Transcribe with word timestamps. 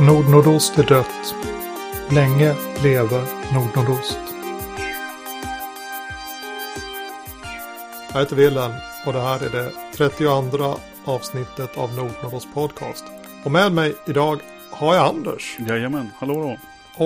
Nordnordost 0.00 0.78
är 0.78 0.86
dött. 0.86 1.34
Länge 2.10 2.54
leve 2.82 3.24
Nordnordost. 3.54 4.18
Jag 8.12 8.20
heter 8.20 8.36
Wilhelm 8.36 8.72
och 9.06 9.12
det 9.12 9.20
här 9.20 9.40
är 9.44 9.50
det 9.50 9.72
32 9.94 10.76
avsnittet 11.04 11.78
av 11.78 11.94
Nordnordost 11.94 12.54
podcast. 12.54 13.04
Och 13.44 13.50
med 13.50 13.72
mig 13.72 13.94
idag 14.06 14.40
har 14.70 14.94
jag 14.94 15.06
Anders. 15.06 15.56
Jajamän, 15.68 16.10
hallå 16.18 16.34
då. 16.34 16.56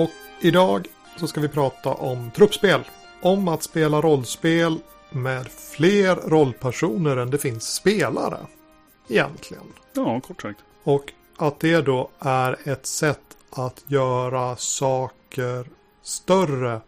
Och 0.01 0.09
idag 0.39 0.87
så 1.15 1.27
ska 1.27 1.41
vi 1.41 1.49
prata 1.49 1.93
om 1.93 2.31
truppspel. 2.31 2.81
Om 3.21 3.47
att 3.47 3.63
spela 3.63 4.01
rollspel 4.01 4.79
med 5.09 5.47
fler 5.47 6.15
rollpersoner 6.15 7.17
än 7.17 7.29
det 7.29 7.37
finns 7.37 7.73
spelare. 7.73 8.37
Egentligen. 9.07 9.73
Ja, 9.93 10.19
kort 10.19 10.41
sagt. 10.41 10.59
Och 10.83 11.13
att 11.37 11.59
det 11.59 11.81
då 11.81 12.09
är 12.19 12.57
ett 12.63 12.85
sätt 12.85 13.19
att 13.49 13.83
göra 13.87 14.55
saker 14.55 15.67
större. 16.03 16.81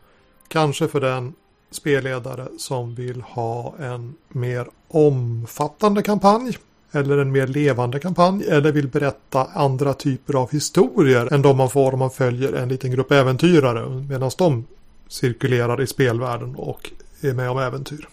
Kanske 0.48 0.88
för 0.88 1.02
den 1.02 1.34
spelledare 1.72 2.48
som 2.58 2.95
vill 2.95 3.22
ha 3.22 3.75
en 3.80 4.16
mer 4.30 4.67
omfattande 4.88 6.02
kampanj. 6.02 6.58
Eller 6.91 7.17
en 7.17 7.31
mer 7.31 7.48
levande 7.48 7.99
kampanj. 7.99 8.44
Eller 8.44 8.72
vill 8.72 8.88
berätta 8.88 9.45
andra 9.45 9.94
typer 9.94 10.34
av 10.34 10.52
historier 10.52 11.34
än 11.34 11.41
de 11.41 11.58
man 11.58 11.70
får 11.70 11.94
om 11.94 12.00
man 12.00 12.11
följer 12.11 12.53
en 12.53 12.70
liten 12.70 12.91
grupp 12.91 13.11
äventyrare. 13.11 13.89
Medan 13.89 14.31
de 14.38 14.66
cirkulerar 15.08 15.81
i 15.81 15.88
spelvärlden 15.88 16.55
och 16.55 16.91
är 17.22 17.34
med 17.34 17.50
om 17.50 17.59
äventyr. 17.59 18.08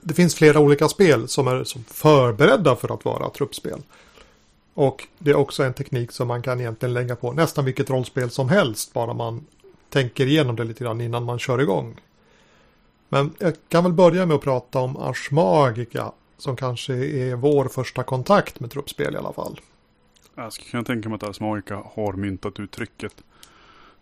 Det 0.00 0.14
finns 0.14 0.34
flera 0.34 0.60
olika 0.60 0.88
spel 0.88 1.28
som 1.28 1.48
är 1.48 1.64
som 1.64 1.84
förberedda 1.84 2.76
för 2.76 2.94
att 2.94 3.04
vara 3.04 3.30
truppspel. 3.30 3.82
Och 4.74 5.06
det 5.18 5.30
är 5.30 5.36
också 5.36 5.62
en 5.62 5.74
teknik 5.74 6.12
som 6.12 6.28
man 6.28 6.42
kan 6.42 6.60
egentligen 6.60 6.94
lägga 6.94 7.16
på 7.16 7.32
nästan 7.32 7.64
vilket 7.64 7.90
rollspel 7.90 8.30
som 8.30 8.48
helst. 8.48 8.92
Bara 8.92 9.14
man 9.14 9.46
tänker 9.88 10.26
igenom 10.26 10.56
det 10.56 10.64
lite 10.64 10.84
grann 10.84 11.00
innan 11.00 11.24
man 11.24 11.38
kör 11.38 11.60
igång. 11.60 12.00
Men 13.08 13.34
jag 13.38 13.54
kan 13.68 13.84
väl 13.84 13.92
börja 13.92 14.26
med 14.26 14.34
att 14.34 14.40
prata 14.42 14.78
om 14.78 14.96
Ars 14.96 15.30
Magica. 15.30 16.12
Som 16.38 16.56
kanske 16.56 16.94
är 16.94 17.34
vår 17.34 17.68
första 17.68 18.02
kontakt 18.02 18.60
med 18.60 18.70
truppspel 18.70 19.14
i 19.14 19.18
alla 19.18 19.32
fall. 19.32 19.60
Jag 20.34 20.52
skulle 20.52 20.70
kunna 20.70 20.84
tänka 20.84 21.08
mig 21.08 21.16
att 21.16 21.22
Ars 21.22 21.40
Magica 21.40 21.82
har 21.94 22.12
myntat 22.12 22.60
uttrycket. 22.60 23.14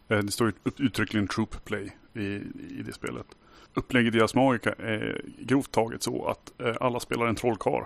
Eh, 0.08 0.18
det 0.18 0.32
står 0.32 0.52
uttryckligen 0.78 1.28
troop 1.28 1.64
play 1.64 1.96
i, 2.14 2.20
i 2.20 2.82
det 2.86 2.92
spelet. 2.92 3.26
Upplägget 3.74 4.14
i 4.14 4.20
Ars 4.20 4.34
Magica 4.34 4.72
är 4.72 5.24
grovt 5.38 5.70
taget 5.70 6.02
så 6.02 6.26
att 6.26 6.60
eh, 6.60 6.76
alla 6.80 7.00
spelar 7.00 7.26
en 7.26 7.34
trollkarl. 7.34 7.84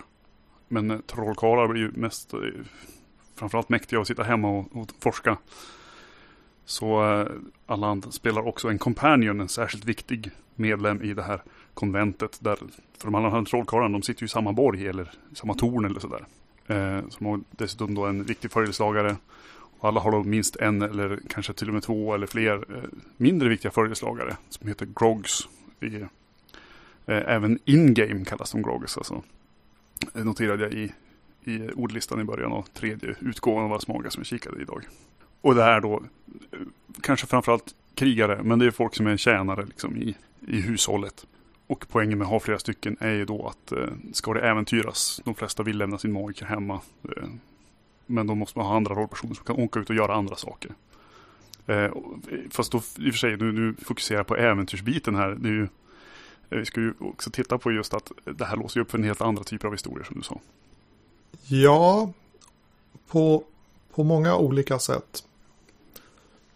Men 0.68 1.02
trollkarlar 1.06 1.68
blir 1.68 1.82
ju 1.82 1.90
mest 1.94 2.34
eh, 2.34 2.40
framförallt 3.34 3.68
mäktiga 3.68 4.00
att 4.00 4.06
sitta 4.06 4.22
hemma 4.22 4.48
och, 4.48 4.76
och 4.76 4.88
forska. 5.00 5.36
Så 6.64 7.12
eh, 7.12 7.26
Alland 7.66 8.14
spelar 8.14 8.46
också 8.46 8.68
en 8.68 8.78
companion, 8.78 9.40
en 9.40 9.48
särskilt 9.48 9.84
viktig 9.84 10.30
medlem 10.54 11.02
i 11.02 11.14
det 11.14 11.22
här 11.22 11.42
konventet. 11.74 12.38
Där, 12.40 12.56
för 12.98 13.04
de 13.04 13.14
andra 13.14 13.44
trollkarlarna, 13.44 13.92
de 13.92 14.02
sitter 14.02 14.22
ju 14.22 14.24
i 14.24 14.28
samma 14.28 14.52
borg 14.52 14.86
eller 14.86 15.10
samma 15.34 15.54
torn 15.54 15.84
eller 15.84 16.00
sådär. 16.00 16.26
Eh, 16.66 17.08
som 17.08 17.26
har 17.26 17.40
dessutom 17.50 17.94
då 17.94 18.06
en 18.06 18.24
viktig 18.24 18.52
följeslagare. 18.52 19.16
Och 19.78 19.88
alla 19.88 20.00
har 20.00 20.12
då 20.12 20.22
minst 20.22 20.56
en 20.56 20.82
eller 20.82 21.20
kanske 21.28 21.52
till 21.52 21.68
och 21.68 21.74
med 21.74 21.82
två 21.82 22.14
eller 22.14 22.26
fler 22.26 22.54
eh, 22.54 22.82
mindre 23.16 23.48
viktiga 23.48 23.70
följeslagare. 23.70 24.36
Som 24.48 24.68
heter 24.68 24.86
Grogs. 24.96 25.48
I, 25.80 25.96
eh, 25.96 26.08
även 27.06 27.58
in-game 27.64 28.24
kallas 28.24 28.52
de 28.52 28.62
Grogs 28.62 28.96
alltså. 28.96 29.22
Det 30.12 30.24
noterade 30.24 30.62
jag 30.62 30.72
i, 30.72 30.92
i 31.44 31.70
ordlistan 31.70 32.20
i 32.20 32.24
början 32.24 32.52
och 32.52 32.72
tredje 32.74 33.14
utgåvan 33.20 33.64
av 33.64 33.72
Asmaga 33.72 34.10
som 34.10 34.20
vi 34.20 34.24
kikade 34.24 34.60
idag. 34.60 34.84
Och 35.40 35.54
det 35.54 35.62
här 35.62 35.80
då, 35.80 36.02
eh, 36.52 36.58
kanske 37.00 37.26
framförallt 37.26 37.74
krigare, 37.94 38.42
men 38.42 38.58
det 38.58 38.66
är 38.66 38.70
folk 38.70 38.94
som 38.94 39.06
är 39.06 39.16
tjänare 39.16 39.66
liksom 39.66 39.96
i, 39.96 40.16
i 40.46 40.60
hushållet. 40.60 41.26
Och 41.66 41.86
poängen 41.88 42.18
med 42.18 42.24
att 42.24 42.30
ha 42.30 42.40
flera 42.40 42.58
stycken 42.58 42.96
är 43.00 43.12
ju 43.12 43.24
då 43.24 43.46
att 43.48 43.72
eh, 43.72 43.88
ska 44.12 44.34
det 44.34 44.40
äventyras, 44.40 45.20
de 45.24 45.34
flesta 45.34 45.62
vill 45.62 45.78
lämna 45.78 45.98
sin 45.98 46.12
magiker 46.12 46.46
hemma. 46.46 46.80
Eh, 47.04 47.28
men 48.06 48.26
då 48.26 48.34
måste 48.34 48.58
man 48.58 48.68
ha 48.68 48.76
andra 48.76 48.94
rollpersoner 48.94 49.34
som 49.34 49.44
kan 49.44 49.56
åka 49.56 49.80
ut 49.80 49.90
och 49.90 49.96
göra 49.96 50.14
andra 50.14 50.36
saker. 50.36 50.70
Eh, 51.66 51.90
fast 52.50 52.72
då 52.72 52.78
i 52.78 53.10
och 53.10 53.14
för 53.14 53.18
sig, 53.18 53.36
nu, 53.36 53.52
nu 53.52 53.74
fokuserar 53.84 54.18
jag 54.18 54.26
på 54.26 54.36
äventyrsbiten 54.36 55.14
här. 55.14 55.28
Det 55.28 55.48
är 55.48 55.52
ju, 55.52 55.68
Eh, 56.50 56.58
vi 56.58 56.64
ska 56.64 56.80
ju 56.80 56.94
också 57.00 57.30
titta 57.30 57.58
på 57.58 57.72
just 57.72 57.94
att 57.94 58.12
det 58.24 58.44
här 58.44 58.56
låser 58.56 58.80
upp 58.80 58.90
för 58.90 58.98
en 58.98 59.04
helt 59.04 59.20
andra 59.20 59.44
typer 59.44 59.66
av 59.66 59.74
historier 59.74 60.04
som 60.04 60.16
du 60.16 60.22
sa. 60.22 60.40
Ja, 61.46 62.12
på, 63.08 63.44
på 63.94 64.04
många 64.04 64.36
olika 64.36 64.78
sätt. 64.78 65.24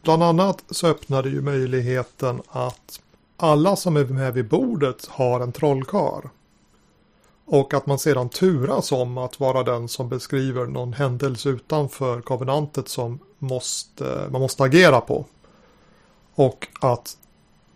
Bland 0.03 0.23
annat 0.23 0.65
så 0.71 0.87
öppnar 0.87 1.23
det 1.23 1.29
ju 1.29 1.41
möjligheten 1.41 2.43
att 2.49 3.01
alla 3.37 3.77
som 3.77 3.97
är 3.97 4.05
med 4.05 4.35
vid 4.35 4.49
bordet 4.49 5.07
har 5.07 5.41
en 5.41 5.53
trollkar. 5.53 6.31
Och 7.45 7.75
att 7.75 7.87
man 7.87 7.99
sedan 7.99 8.29
turas 8.29 8.93
om 8.93 9.19
att 9.19 9.41
vara 9.41 9.63
den 9.63 9.89
som 9.89 10.09
beskriver 10.09 10.67
någon 10.67 10.93
händelse 10.93 11.49
utanför 11.49 12.21
konvenantet 12.21 12.89
som 12.89 13.19
måste, 13.39 14.29
man 14.31 14.41
måste 14.41 14.63
agera 14.63 15.01
på. 15.01 15.27
Och 16.35 16.69
att 16.81 17.17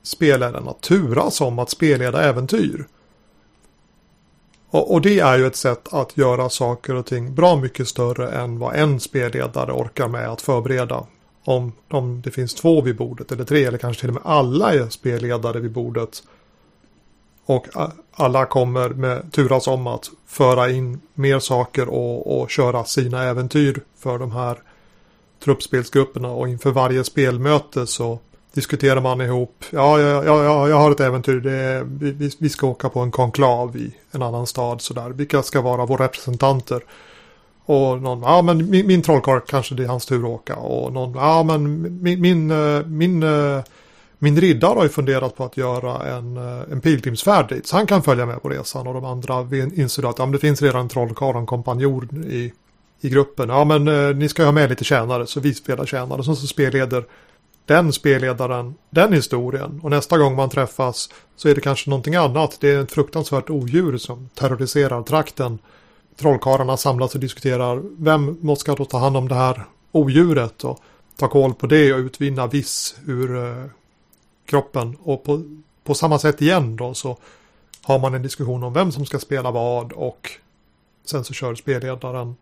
spelledarna 0.04 0.72
turas 0.72 1.41
om 1.41 1.59
att 1.59 1.70
spelleda 1.70 2.22
äventyr. 2.22 2.84
Och, 4.70 4.92
och, 4.92 5.00
det 5.00 5.20
är 5.20 5.38
ju 5.38 5.47
ett 5.47 5.56
sätt 5.56 5.88
att 5.92 6.16
göra 6.16 6.48
saker 6.48 6.94
och 6.94 7.06
ting 7.06 7.34
bra 7.34 7.56
mycket 7.56 7.88
större 7.88 8.28
än 8.31 8.59
vad 8.59 8.75
en 8.75 9.00
spelledare 9.00 9.72
orkar 9.72 10.09
med 10.09 10.28
att 10.28 10.41
förbereda 10.41 11.06
om, 11.44 11.72
om 11.88 12.22
det 12.25 12.31
finns 12.31 12.54
två 12.54 12.81
vid 12.81 12.97
bordet 12.97 13.32
eller 13.32 13.44
tre 13.44 13.64
eller 13.64 13.78
kanske 13.78 14.00
till 14.00 14.09
och 14.09 14.14
med 14.14 14.22
alla 14.26 14.75
är 14.75 14.88
spelledare 14.88 15.60
vid 15.60 15.70
bordet. 15.70 16.22
Och 17.47 17.66
alla 18.12 18.47
kommer 18.47 18.88
med 18.88 19.32
turas 19.32 19.66
om 19.66 19.87
att 19.87 20.10
föra 20.26 20.70
in 20.70 21.00
mer 21.14 21.38
saker 21.38 21.88
och, 21.88 22.41
och 22.41 22.50
köra 22.50 22.84
sina 22.84 23.22
äventyr 23.22 23.81
för 23.98 24.19
de 24.19 24.32
här 24.32 24.59
truppspelsgrupperna 25.44 26.28
och 26.28 26.48
inför 26.48 26.70
varje 26.70 27.04
spelmöte 27.04 27.87
så 27.87 28.19
diskuterar 28.54 29.00
man 29.00 29.20
ihop. 29.20 29.65
Ja, 29.70 30.00
jag, 30.00 30.26
jag, 30.26 30.70
jag 30.70 30.76
har 30.76 30.91
ett 30.91 31.00
äventyr. 31.00 31.41
Det 31.41 31.53
är, 31.53 31.82
vi, 31.84 32.31
vi 32.38 32.48
ska 32.48 32.66
åka 32.66 32.88
på 32.88 33.00
en 33.00 33.10
konklav 33.10 33.76
i 33.76 33.94
en 34.10 34.22
annan 34.22 34.47
stad. 34.47 34.81
Sådär. 34.81 35.10
Vilka 35.10 35.42
ska 35.42 35.60
vara 35.60 35.87
våra 35.87 36.04
representanter? 36.04 36.82
Och 37.66 38.03
någon, 38.03 38.22
ja 38.22 38.43
men 38.43 38.70
min, 38.70 38.87
min 38.87 39.03
trollkarl 39.03 39.41
kanske 39.47 39.75
det 39.75 39.84
är 39.84 39.88
hans 39.88 40.06
tur 40.06 40.19
att 40.19 40.25
åka. 40.25 40.56
Och 40.56 40.93
någon, 40.93 41.14
ja 41.14 41.43
men 41.43 41.82
min, 42.03 42.20
min, 42.20 42.50
eh, 42.50 42.87
min, 42.87 43.22
eh, 43.22 43.62
min 44.19 44.41
riddare 44.41 44.76
har 44.76 44.82
ju 44.82 44.88
funderat 44.88 45.37
på 45.37 45.44
att 45.44 45.56
göra 45.56 46.16
en, 46.16 46.37
eh, 46.37 46.72
en 46.72 46.81
pilgrimsfärd 46.81 47.48
dit. 47.48 47.66
Så 47.66 47.76
han 47.76 47.87
kan 47.87 48.03
följa 48.03 48.26
med 48.26 48.43
på 48.43 48.48
resan. 48.48 48.87
Och 48.87 48.94
de 48.94 49.04
andra 49.04 49.48
inser 49.75 50.10
att 50.10 50.19
ja, 50.19 50.26
men 50.26 50.32
det 50.32 50.38
finns 50.38 50.62
redan 50.62 50.81
en 50.81 50.88
trollkarl 50.88 51.34
och 51.34 51.41
en 51.41 51.47
kompanjon 51.47 52.25
i, 52.28 52.53
i 53.00 53.09
gruppen. 53.09 53.48
Ja 53.48 53.64
men 53.64 53.84
ni 54.19 54.28
ska 54.28 54.44
ha 54.44 54.53
med 54.53 54.70
lite 54.70 54.84
tjänare 54.84 55.26
så 55.26 55.41
vi 55.41 55.54
spelar 55.54 55.87
tjänare. 55.87 56.22
Så, 56.22 56.34
så 56.34 56.47
spelleder 56.47 57.04
den 57.66 57.92
spelledaren 57.92 58.75
den 58.91 59.12
historien. 59.12 59.80
Och 59.82 59.91
nästa 59.91 60.19
gång 60.19 60.36
man 60.36 60.50
träffas 60.50 61.10
så 61.36 61.48
är 61.48 61.54
det 61.54 61.60
kanske 61.60 61.91
någonting 61.91 62.14
annat. 62.14 62.56
Det 62.60 62.70
är 62.70 62.82
ett 62.82 62.92
fruktansvärt 62.92 63.50
odjur 63.50 63.98
som 63.98 64.28
terroriserar 64.34 65.02
trakten 65.02 65.58
trollkarlarna 66.16 66.76
samlas 66.76 67.14
och 67.14 67.20
diskuterar 67.20 67.82
vem 67.98 68.38
måste 68.41 68.75
då 68.75 68.84
ta 68.84 68.98
hand 68.98 69.16
om 69.16 69.28
det 69.28 69.34
här 69.34 69.64
odjuret 69.92 70.64
och 70.64 70.80
ta 71.16 71.28
koll 71.28 71.54
på 71.54 71.66
det 71.66 71.92
och 71.92 71.98
utvinna 71.98 72.47
viss 72.47 72.97
ur 73.06 73.36
eh, 73.36 73.64
kroppen. 74.46 74.96
Och 75.02 75.25
på, 75.25 75.42
på 75.84 75.94
samma 75.94 76.19
sätt 76.19 76.42
igen 76.42 76.76
då 76.76 76.94
så 76.94 77.16
har 77.82 77.98
man 77.98 78.14
en 78.14 78.22
diskussion 78.22 78.62
om 78.62 78.72
vem 78.72 78.92
som 78.92 79.06
ska 79.06 79.19
spela 79.19 79.50
vad 79.50 79.92
och 79.92 80.31
sen 81.05 81.25
så 81.25 81.34
kör 81.34 81.55
spelledaren 81.55 82.37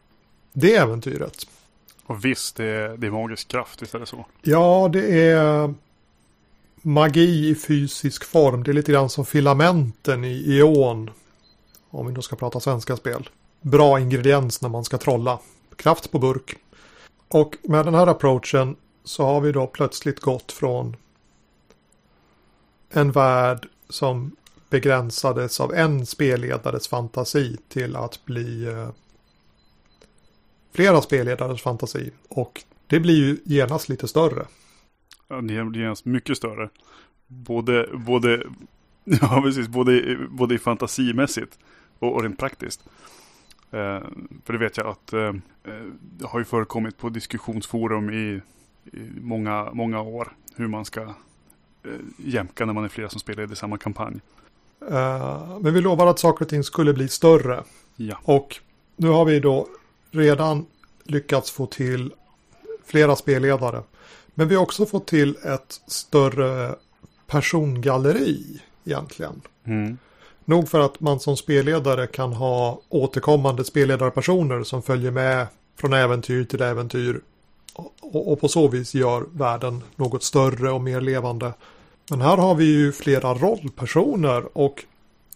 det 0.52 0.76
äventyret. 0.76 1.46
Och 2.06 2.24
visst, 2.24 2.56
det 2.56 2.64
är, 2.64 2.96
det 2.96 3.06
är 3.06 3.10
magisk 3.10 3.48
kraft, 3.48 3.82
visst 3.82 3.94
är 3.94 3.98
det 3.98 4.06
så? 4.06 4.26
Ja, 4.42 4.90
det 4.92 5.20
är 5.20 5.74
magi 6.82 7.48
i 7.48 7.54
fysisk 7.54 8.24
form. 8.24 8.62
Det 8.62 8.70
är 8.70 8.74
lite 8.74 8.92
grann 8.92 9.08
som 9.10 9.26
filamenten 9.26 10.24
i 10.24 10.58
Ion. 10.58 11.10
Om 11.90 12.06
vi 12.06 12.12
då 12.12 12.22
ska 12.22 12.36
prata 12.36 12.60
svenska 12.60 12.96
spel 12.96 13.28
bra 13.62 14.00
ingrediens 14.00 14.62
när 14.62 14.68
man 14.68 14.84
ska 14.84 14.98
trolla. 14.98 15.38
Kraft 15.76 16.10
på 16.10 16.18
burk. 16.18 16.56
Och 17.28 17.56
med 17.62 17.84
den 17.84 17.94
här 17.94 18.06
approachen 18.06 18.76
så 19.04 19.24
har 19.24 19.40
vi 19.40 19.52
då 19.52 19.66
plötsligt 19.66 20.20
gått 20.20 20.52
från 20.52 20.96
en 22.90 23.12
värld 23.12 23.68
som 23.88 24.36
begränsades 24.70 25.60
av 25.60 25.74
en 25.74 26.06
spelledares 26.06 26.88
fantasi 26.88 27.56
till 27.68 27.96
att 27.96 28.24
bli 28.24 28.64
eh, 28.64 28.88
flera 30.72 31.02
spelledares 31.02 31.62
fantasi. 31.62 32.10
Och 32.28 32.62
det 32.86 33.00
blir 33.00 33.16
ju 33.16 33.38
genast 33.44 33.88
lite 33.88 34.08
större. 34.08 34.46
Ja, 35.28 35.36
det 35.36 35.64
blir 35.64 35.80
genast 35.80 36.04
mycket 36.04 36.36
större. 36.36 36.68
Både, 37.26 37.88
både, 37.92 38.42
ja, 39.04 39.42
precis, 39.44 39.68
både, 39.68 40.18
både 40.30 40.58
fantasimässigt 40.58 41.58
och, 41.98 42.14
och 42.14 42.22
rent 42.22 42.38
praktiskt. 42.38 42.80
Eh, 43.70 44.00
för 44.44 44.52
det 44.52 44.58
vet 44.58 44.76
jag 44.76 44.86
att 44.86 45.12
eh, 45.12 45.32
det 46.00 46.26
har 46.26 46.38
ju 46.38 46.44
förekommit 46.44 46.98
på 46.98 47.08
diskussionsforum 47.08 48.10
i, 48.10 48.40
i 48.92 49.10
många, 49.20 49.70
många 49.72 50.00
år 50.00 50.32
hur 50.56 50.66
man 50.66 50.84
ska 50.84 51.00
eh, 51.00 51.10
jämka 52.18 52.66
när 52.66 52.72
man 52.72 52.84
är 52.84 52.88
flera 52.88 53.08
som 53.08 53.20
spelar 53.20 53.52
i 53.52 53.56
samma 53.56 53.78
kampanj. 53.78 54.20
Uh, 54.90 55.58
men 55.60 55.74
vi 55.74 55.80
lovar 55.80 56.06
att 56.06 56.18
saker 56.18 56.44
och 56.44 56.48
ting 56.48 56.64
skulle 56.64 56.92
bli 56.92 57.08
större. 57.08 57.64
Ja. 57.96 58.18
Och 58.22 58.56
nu 58.96 59.08
har 59.08 59.24
vi 59.24 59.40
då 59.40 59.68
redan 60.12 60.66
lyckats 61.04 61.50
få 61.50 61.66
till 61.66 62.12
flera 62.86 63.16
spelledare. 63.16 63.82
Men 64.34 64.48
vi 64.48 64.54
har 64.54 64.62
också 64.62 64.86
fått 64.86 65.06
till 65.06 65.36
ett 65.36 65.80
större 65.86 66.74
persongalleri 67.26 68.60
egentligen. 68.84 69.40
Mm. 69.64 69.98
Nog 70.44 70.68
för 70.68 70.80
att 70.80 71.00
man 71.00 71.20
som 71.20 71.36
spelledare 71.36 72.06
kan 72.06 72.32
ha 72.32 72.80
återkommande 72.88 73.64
spelledarpersoner 73.64 74.62
som 74.62 74.82
följer 74.82 75.10
med 75.10 75.46
från 75.76 75.92
äventyr 75.92 76.44
till 76.44 76.62
äventyr 76.62 77.20
och, 78.00 78.32
och 78.32 78.40
på 78.40 78.48
så 78.48 78.68
vis 78.68 78.94
gör 78.94 79.24
världen 79.32 79.82
något 79.96 80.22
större 80.22 80.70
och 80.70 80.80
mer 80.80 81.00
levande. 81.00 81.52
Men 82.10 82.20
här 82.20 82.36
har 82.36 82.54
vi 82.54 82.64
ju 82.64 82.92
flera 82.92 83.34
rollpersoner 83.34 84.58
och 84.58 84.84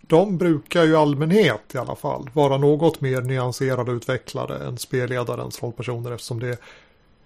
de 0.07 0.39
brukar 0.39 0.85
ju 0.85 0.91
i 0.91 0.97
allmänhet 0.97 1.75
i 1.75 1.79
alla 1.79 1.97
fall 1.97 2.31
vara 2.33 2.59
något 2.59 3.01
mer 3.01 3.23
nyanserade 3.23 3.91
och 3.91 3.97
utvecklade 3.97 4.67
än 4.67 4.79
spelledarens 4.79 5.63
rollpersoner 5.63 6.13
eftersom 6.13 6.41
det 6.41 6.49
är 6.49 6.59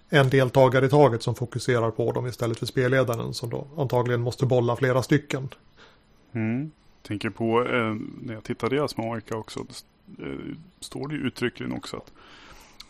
en 0.09 0.29
deltagare 0.29 0.85
i 0.85 0.89
taget 0.89 1.23
som 1.23 1.35
fokuserar 1.35 1.91
på 1.91 2.11
dem 2.11 2.27
istället 2.27 2.59
för 2.59 2.65
spelledaren 2.65 3.33
som 3.33 3.49
då 3.49 3.67
antagligen 3.77 4.21
måste 4.21 4.45
bolla 4.45 4.75
flera 4.75 5.03
stycken. 5.03 5.49
Mm. 6.31 6.71
Tänker 7.07 7.29
på 7.29 7.65
eh, 7.65 7.95
när 8.21 8.33
jag 8.33 8.43
tittade 8.43 8.75
i 8.75 8.79
Asmoika 8.79 9.37
också, 9.37 9.59
eh, 10.19 10.55
står 10.79 11.07
det 11.07 11.15
ju 11.15 11.21
uttryckligen 11.21 11.73
också 11.73 11.97
att 11.97 12.11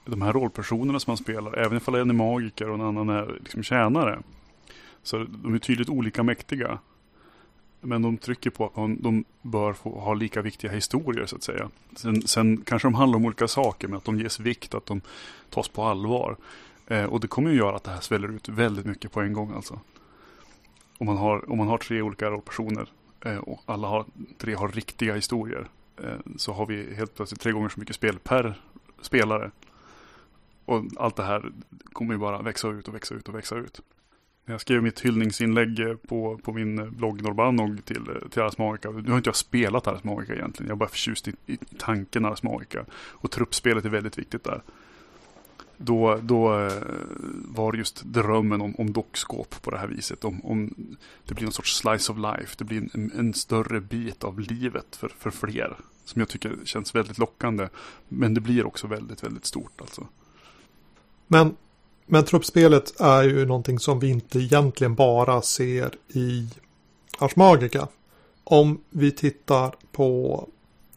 de 0.05 0.21
här 0.21 0.33
rollpersonerna 0.33 0.99
som 0.99 1.11
man 1.11 1.17
spelar, 1.17 1.57
även 1.57 1.77
ifall 1.77 1.95
en 1.95 2.09
är 2.09 2.13
magiker 2.13 2.69
och 2.69 2.75
en 2.75 2.81
annan 2.81 3.09
är 3.09 3.39
liksom 3.39 3.63
tjänare, 3.63 4.19
så 5.03 5.17
de 5.17 5.53
är 5.53 5.59
tydligt 5.59 5.89
olika 5.89 6.23
mäktiga. 6.23 6.79
Men 7.81 8.01
de 8.01 8.17
trycker 8.17 8.49
på 8.49 8.65
att 8.65 8.73
de 8.75 9.25
bör 9.41 9.73
få 9.73 9.99
ha 9.99 10.13
lika 10.13 10.41
viktiga 10.41 10.71
historier 10.71 11.25
så 11.25 11.35
att 11.35 11.43
säga. 11.43 11.69
Sen, 11.95 12.21
sen 12.21 12.57
kanske 12.65 12.85
de 12.85 12.93
handlar 12.93 13.17
om 13.17 13.25
olika 13.25 13.47
saker, 13.47 13.87
men 13.87 13.97
att 13.97 14.05
de 14.05 14.19
ges 14.19 14.39
vikt, 14.39 14.73
att 14.73 14.85
de 14.85 15.01
tas 15.49 15.67
på 15.67 15.83
allvar. 15.83 16.37
Eh, 16.87 17.05
och 17.05 17.19
det 17.19 17.27
kommer 17.27 17.49
ju 17.49 17.57
göra 17.57 17.75
att 17.75 17.83
det 17.83 17.91
här 17.91 18.01
sväller 18.01 18.27
ut 18.27 18.49
väldigt 18.49 18.85
mycket 18.85 19.11
på 19.11 19.21
en 19.21 19.33
gång 19.33 19.53
alltså. 19.55 19.79
Om 20.97 21.05
man 21.05 21.17
har, 21.17 21.51
om 21.51 21.57
man 21.57 21.67
har 21.67 21.77
tre 21.77 22.01
olika 22.01 22.29
rollpersoner 22.29 22.87
eh, 23.25 23.37
och 23.37 23.61
alla 23.65 23.87
har, 23.87 24.05
tre 24.37 24.53
har 24.53 24.67
riktiga 24.67 25.15
historier. 25.15 25.67
Eh, 26.03 26.19
så 26.37 26.53
har 26.53 26.65
vi 26.65 26.95
helt 26.95 27.15
plötsligt 27.15 27.41
tre 27.41 27.51
gånger 27.51 27.69
så 27.69 27.79
mycket 27.79 27.95
spel 27.95 28.19
per 28.19 28.61
spelare. 29.01 29.51
Och 30.65 30.83
allt 30.97 31.15
det 31.15 31.23
här 31.23 31.51
kommer 31.93 32.13
ju 32.13 32.19
bara 32.19 32.41
växa 32.41 32.67
ut 32.67 32.87
och 32.87 32.95
växa 32.95 33.15
ut 33.15 33.29
och 33.29 33.35
växa 33.35 33.55
ut. 33.55 33.81
Jag 34.51 34.61
skrev 34.61 34.83
mitt 34.83 34.99
hyllningsinlägg 34.99 35.79
eh, 35.79 35.95
på, 35.95 36.39
på 36.43 36.53
min 36.53 36.79
eh, 36.79 36.85
blogg 36.85 37.21
Norbanog 37.21 37.85
till, 37.85 38.09
eh, 38.09 38.29
till 38.29 38.41
Ars 38.41 38.57
Magica. 38.57 38.89
Nu 38.89 39.09
har 39.09 39.17
inte 39.17 39.27
jag 39.27 39.35
spelat 39.35 39.87
Ars 39.87 40.03
Magica 40.03 40.33
egentligen. 40.33 40.67
Jag 40.67 40.75
är 40.75 40.79
bara 40.79 40.89
förtjust 40.89 41.27
i, 41.27 41.33
i 41.45 41.57
tanken 41.77 42.25
Ars 42.25 42.43
Magica. 42.43 42.85
Och 42.93 43.31
truppspelet 43.31 43.85
är 43.85 43.89
väldigt 43.89 44.17
viktigt 44.17 44.43
där. 44.43 44.61
Då, 45.77 46.19
då 46.21 46.69
var 47.45 47.73
just 47.73 48.03
drömmen 48.03 48.61
om, 48.61 48.75
om 48.75 48.93
dockskåp 48.93 49.61
på 49.61 49.71
det 49.71 49.77
här 49.77 49.87
viset. 49.87 50.25
Om, 50.25 50.45
om 50.45 50.75
det 51.25 51.33
blir 51.33 51.43
någon 51.43 51.53
sorts 51.53 51.77
slice 51.77 52.11
of 52.11 52.17
life. 52.17 52.55
Det 52.57 52.63
blir 52.63 52.89
en, 52.93 53.11
en 53.17 53.33
större 53.33 53.81
bit 53.81 54.23
av 54.23 54.39
livet 54.39 54.95
för, 54.95 55.09
för 55.19 55.31
fler. 55.31 55.77
Som 56.05 56.19
jag 56.19 56.29
tycker 56.29 56.55
känns 56.63 56.95
väldigt 56.95 57.17
lockande. 57.17 57.67
Men 58.07 58.33
det 58.33 58.41
blir 58.41 58.65
också 58.65 58.87
väldigt, 58.87 59.23
väldigt 59.23 59.45
stort 59.45 59.81
alltså. 59.81 60.07
Men 61.27 61.55
men 62.11 62.25
truppspelet 62.25 62.99
är 62.99 63.23
ju 63.23 63.45
någonting 63.45 63.79
som 63.79 63.99
vi 63.99 64.09
inte 64.09 64.39
egentligen 64.39 64.95
bara 64.95 65.41
ser 65.41 65.91
i 66.07 66.49
Ars 67.19 67.35
Magica. 67.35 67.87
Om 68.43 68.81
vi 68.89 69.11
tittar 69.11 69.75
på 69.91 70.47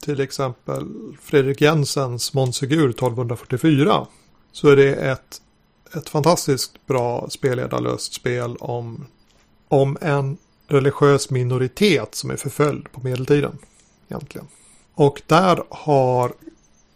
till 0.03 0.21
exempel 0.21 0.85
Fredrik 1.23 1.61
Jensens 1.61 2.35
Monsegur 2.35 2.91
1244 2.91 4.07
så 4.53 4.69
är 4.69 4.77
det 4.77 4.95
ett, 4.95 5.43
ett 5.97 6.09
fantastiskt 6.09 6.87
bra 6.87 7.31
spelledarlöst 7.31 8.15
spel 8.15 8.57
om, 8.57 9.07
om 9.69 9.99
en 10.01 10.37
religiös 10.67 11.31
minoritet 11.31 12.15
som 12.15 12.31
är 12.31 12.37
förföljd 12.37 12.93
på 12.93 13.01
medeltiden. 13.01 13.59
Egentligen. 14.09 14.47
Och 14.95 15.23
där 15.27 15.65
har 15.69 16.33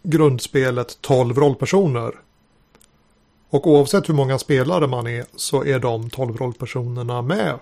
grundspelet 0.03 1.01
12 1.01 1.37
rollpersoner 1.37 2.15
och 3.49 3.67
oavsett 3.67 4.09
hur 4.09 4.13
många 4.13 4.39
spelare 4.39 4.87
man 4.87 5.07
är 5.07 5.25
så 5.35 5.65
är 5.65 5.79
de 5.79 6.09
12 6.09 6.37
rollpersonerna 6.37 7.21
med 7.21 7.59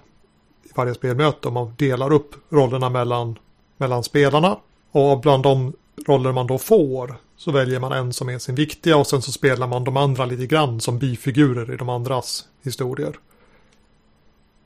i 0.64 0.70
varje 0.76 0.94
spelmöte. 0.94 1.50
Man 1.50 1.74
delar 1.78 2.14
upp 2.14 2.36
rollerna 2.50 2.90
mellan, 2.90 3.40
mellan 3.78 4.04
spelarna. 4.04 4.58
Och 4.92 5.20
bland 5.20 5.44
de 5.44 5.74
roller 6.08 6.32
man 6.32 6.48
då 6.48 6.58
får 6.58 7.16
så 7.38 7.52
väljer 7.52 7.80
man 7.80 7.92
en 7.92 8.14
som 8.14 8.30
är 8.30 8.40
sin 8.40 8.56
viktiga 8.56 8.98
och 8.98 9.08
sen 9.08 9.22
så 9.22 9.32
spelar 9.32 9.68
man 9.68 9.84
de 9.84 9.98
andra 9.98 10.26
lite 10.26 10.46
grann 10.46 10.82
som 10.82 11.00
bifigurer 11.00 11.74
i 11.74 11.78
de 11.78 11.90
andras 11.90 12.46
historier. 12.64 13.20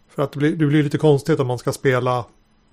För 0.09 0.23
att 0.23 0.31
det 0.31 0.39
blir, 0.39 0.55
det 0.55 0.65
blir 0.65 0.83
lite 0.83 0.97
konstigt 0.97 1.39
om 1.39 1.47
man 1.47 1.57
ska 1.57 1.71
spela 1.71 2.25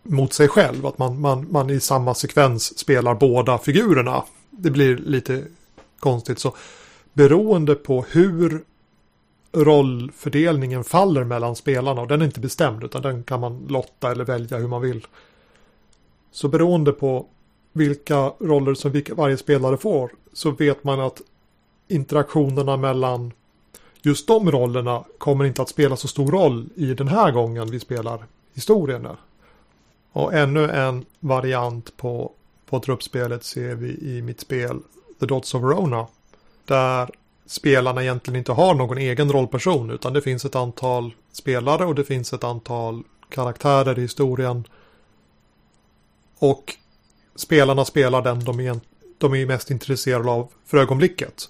mot 0.03 0.33
sig 0.33 0.49
själv. 0.49 0.87
Att 0.87 0.99
man, 0.99 1.21
man, 1.21 1.47
man 1.51 1.71
i 1.71 1.81
samma 1.81 2.15
sekvens 2.15 2.79
spelar 2.79 3.15
båda 3.15 3.59
figurerna. 3.59 4.25
Det 4.51 4.71
blir 4.71 4.97
lite 4.97 5.45
konstigt. 5.99 6.39
Så 6.39 6.55
beroende 7.19 7.75
på 7.75 8.05
hur 8.11 8.65
rollfördelningen 9.53 10.85
faller 10.85 11.25
mellan 11.25 11.57
spelarna 11.57 12.01
och 12.01 12.09
den 12.09 12.21
är 12.21 12.25
inte 12.25 12.41
bestämd 12.41 12.85
utan 12.85 13.03
den 13.03 13.23
kan 13.23 13.41
man 13.41 13.67
lotta 13.69 14.11
eller 14.11 14.25
välja 14.25 14.59
hur 14.59 14.69
man 14.69 14.83
vill. 14.83 15.07
Så 16.31 16.49
beroende 16.49 16.93
på 16.93 17.27
vilka 17.73 18.33
roller 18.39 18.75
som 18.75 19.03
varje 19.17 19.37
spelare 19.37 19.77
får 19.77 20.11
så 20.33 20.51
vet 20.51 20.85
man 20.85 21.01
att 21.01 21.21
interaktionerna 21.89 22.77
mellan 22.77 23.33
just 24.03 24.27
de 24.27 24.51
rollerna 24.51 25.05
kommer 25.19 25.45
inte 25.45 25.63
att 25.63 25.69
spela 25.69 25.97
så 25.97 26.09
stor 26.09 26.31
roll 26.31 26.69
i 26.75 26.95
den 26.95 27.09
här 27.09 27.33
gången 27.33 27.71
vi 27.71 27.81
spelar 27.81 28.27
historien. 28.55 29.09
Och 30.13 30.35
ännu 30.35 30.71
en 30.71 31.05
variant 31.21 31.97
på, 31.97 32.33
på 32.67 32.81
truppspelet 32.81 33.45
ser 33.45 33.75
vi 33.75 33.89
i 33.89 34.23
mitt 34.23 34.41
spel 34.41 34.81
The 35.21 35.27
Dots 35.27 35.55
of 35.55 35.63
Rona 35.63 36.07
där 36.69 37.11
spelarna 37.47 38.03
egentligen 38.03 38.39
inte 38.39 38.53
har 38.53 38.75
någon 38.75 38.99
egen 38.99 39.33
rollperson 39.33 39.91
utan 39.91 40.13
det 40.13 40.23
finns 40.23 40.45
ett 40.45 40.57
antal 40.57 41.15
spelare 41.33 41.85
och 41.85 41.95
det 41.95 42.05
finns 42.05 42.33
ett 42.33 42.45
antal 42.45 43.03
karaktärer 43.29 43.99
i 43.99 44.03
historien. 44.03 44.65
Och 46.39 46.75
spelarna 47.37 47.85
spelar 47.85 48.23
den 48.23 48.45
de 48.45 48.61
är, 48.61 48.81
de 49.19 49.35
är 49.35 49.47
mest 49.47 49.71
intresserade 49.71 50.31
av 50.31 50.49
för 50.65 50.79
ögonblicket. 50.79 51.45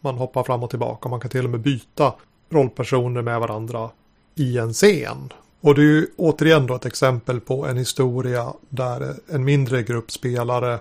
Man 0.00 0.14
hoppar 0.14 0.44
fram 0.44 0.62
och 0.62 0.70
tillbaka. 0.70 1.08
Man 1.08 1.20
kan 1.20 1.30
till 1.30 1.44
och 1.44 1.50
med 1.50 1.60
byta 1.60 2.14
rollpersoner 2.50 3.22
med 3.22 3.40
varandra 3.40 3.90
i 4.34 4.58
en 4.58 4.72
scen. 4.72 5.32
Och 5.60 5.74
det 5.74 5.80
är 5.80 5.84
ju 5.84 6.06
återigen 6.16 6.66
då 6.66 6.74
ett 6.74 6.86
exempel 6.86 7.40
på 7.40 7.66
en 7.66 7.76
historia 7.76 8.52
där 8.68 9.14
en 9.28 9.44
mindre 9.44 9.82
grupp 9.82 10.10
spelare 10.10 10.78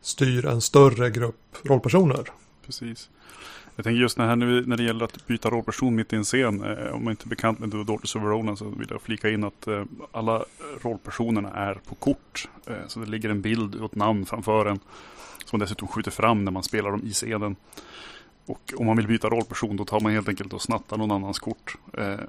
styr 0.00 0.46
en 0.46 0.60
större 0.60 1.10
grupp 1.10 1.56
rollpersoner. 1.62 2.24
Precis. 2.66 3.08
Jag 3.76 3.84
tänker 3.84 4.00
just 4.00 4.18
när, 4.18 4.36
nu, 4.36 4.66
när 4.66 4.76
det 4.76 4.82
gäller 4.82 5.04
att 5.04 5.26
byta 5.26 5.50
rollperson 5.50 5.94
mitt 5.94 6.12
i 6.12 6.16
en 6.16 6.24
scen. 6.24 6.64
Eh, 6.64 6.94
om 6.94 7.04
man 7.04 7.10
inte 7.10 7.26
är 7.26 7.28
bekant 7.28 7.58
med 7.58 7.70
The 7.70 7.76
Daughters 7.76 8.16
of 8.16 8.22
Verona 8.22 8.56
så 8.56 8.64
vill 8.64 8.88
jag 8.90 9.02
flika 9.02 9.30
in 9.30 9.44
att 9.44 9.66
eh, 9.66 9.84
alla 10.12 10.44
rollpersonerna 10.82 11.50
är 11.50 11.74
på 11.74 11.94
kort. 11.94 12.48
Eh, 12.66 12.86
så 12.86 13.00
det 13.00 13.06
ligger 13.06 13.28
en 13.28 13.40
bild 13.40 13.74
och 13.74 13.84
ett 13.84 13.96
namn 13.96 14.26
framför 14.26 14.66
en. 14.66 14.78
Som 15.44 15.60
dessutom 15.60 15.88
skjuter 15.88 16.10
fram 16.10 16.44
när 16.44 16.52
man 16.52 16.62
spelar 16.62 16.90
dem 16.90 17.02
i 17.04 17.12
scenen. 17.12 17.56
Och 18.46 18.74
om 18.76 18.86
man 18.86 18.96
vill 18.96 19.06
byta 19.06 19.28
rollperson 19.28 19.76
då 19.76 19.84
tar 19.84 20.00
man 20.00 20.12
helt 20.12 20.28
enkelt 20.28 20.52
och 20.52 20.62
snattar 20.62 20.96
någon 20.96 21.10
annans 21.10 21.38
kort. 21.38 21.76
Eh, 21.92 22.20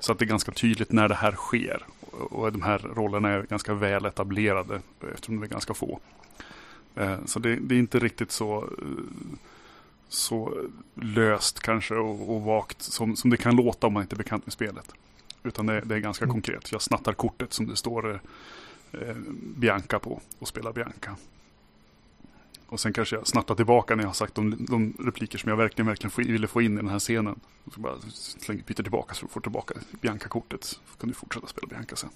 så 0.00 0.12
att 0.12 0.18
det 0.18 0.24
är 0.24 0.26
ganska 0.26 0.52
tydligt 0.52 0.92
när 0.92 1.08
det 1.08 1.14
här 1.14 1.32
sker. 1.32 1.82
Och, 2.00 2.32
och 2.32 2.52
de 2.52 2.62
här 2.62 2.78
rollerna 2.78 3.28
är 3.28 3.42
ganska 3.42 3.74
väl 3.74 4.04
etablerade 4.04 4.80
eftersom 5.12 5.36
de 5.36 5.42
är 5.42 5.50
ganska 5.50 5.74
få. 5.74 6.00
Eh, 6.94 7.16
så 7.24 7.38
det, 7.38 7.56
det, 7.56 7.74
är 7.74 7.78
inte 7.78 7.98
riktigt 7.98 8.32
så 8.32 8.56
eh, 8.58 9.38
så 10.08 10.68
löst 10.94 11.60
kanske 11.60 11.94
och, 11.94 12.36
och 12.36 12.42
vagt 12.42 12.82
som, 12.82 13.16
som 13.16 13.30
det 13.30 13.36
kan 13.36 13.56
låta 13.56 13.86
om 13.86 13.92
man 13.92 14.02
inte 14.02 14.14
är 14.14 14.18
bekant 14.18 14.46
med 14.46 14.52
spelet. 14.52 14.92
Utan 15.42 15.66
det, 15.66 15.80
det 15.80 15.94
är 15.94 15.98
ganska 15.98 16.24
mm. 16.24 16.34
konkret. 16.34 16.72
Jag 16.72 16.82
snattar 16.82 17.12
kortet 17.12 17.52
som 17.52 17.66
det 17.66 17.76
står 17.76 18.20
eh, 18.92 19.14
Bianca 19.56 19.98
på 19.98 20.20
och 20.38 20.48
spelar 20.48 20.72
Bianca. 20.72 21.16
Och 22.68 22.80
sen 22.80 22.92
kanske 22.92 23.16
jag 23.16 23.26
snattar 23.26 23.54
tillbaka 23.54 23.96
när 23.96 24.02
jag 24.02 24.08
har 24.08 24.14
sagt 24.14 24.34
de, 24.34 24.66
de 24.68 24.94
repliker 24.98 25.38
som 25.38 25.50
jag 25.50 25.56
verkligen, 25.56 25.86
verkligen 25.86 26.10
få, 26.10 26.22
ville 26.22 26.48
få 26.48 26.62
in 26.62 26.72
i 26.72 26.76
den 26.76 26.88
här 26.88 26.98
scenen. 26.98 27.40
Och 27.64 27.72
så 27.72 27.80
bara 27.80 27.94
slänger, 28.10 28.62
byter 28.62 28.82
tillbaka 28.82 29.14
så 29.14 29.26
du 29.26 29.32
får 29.32 29.40
tillbaka 29.40 29.74
Bianca-kortet. 30.00 30.64
Så 30.64 30.80
kan 31.00 31.08
du 31.08 31.14
fortsätta 31.14 31.46
spela 31.46 31.66
Bianca 31.66 31.96
sen. 31.96 32.10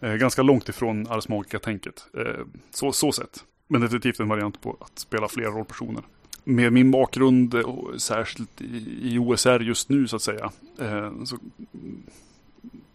Eh, 0.00 0.14
ganska 0.14 0.42
långt 0.42 0.68
ifrån 0.68 1.06
Ars 1.08 1.28
Magica-tänket. 1.28 2.06
Eh, 2.18 2.44
så, 2.70 2.92
så 2.92 3.12
sett. 3.12 3.44
Men 3.66 3.80
definitivt 3.80 4.20
en 4.20 4.28
variant 4.28 4.60
på 4.60 4.76
att 4.80 4.98
spela 4.98 5.28
fler 5.28 5.44
rollpersoner. 5.44 6.02
Med 6.48 6.72
min 6.72 6.90
bakgrund, 6.90 7.54
eh, 7.54 7.60
och 7.60 8.02
särskilt 8.02 8.60
i, 9.02 9.18
OSR 9.18 9.60
just 9.60 9.88
nu 9.88 10.08
så 10.08 10.16
att 10.16 10.22
säga, 10.22 10.50
eh, 10.78 11.24
så 11.24 11.38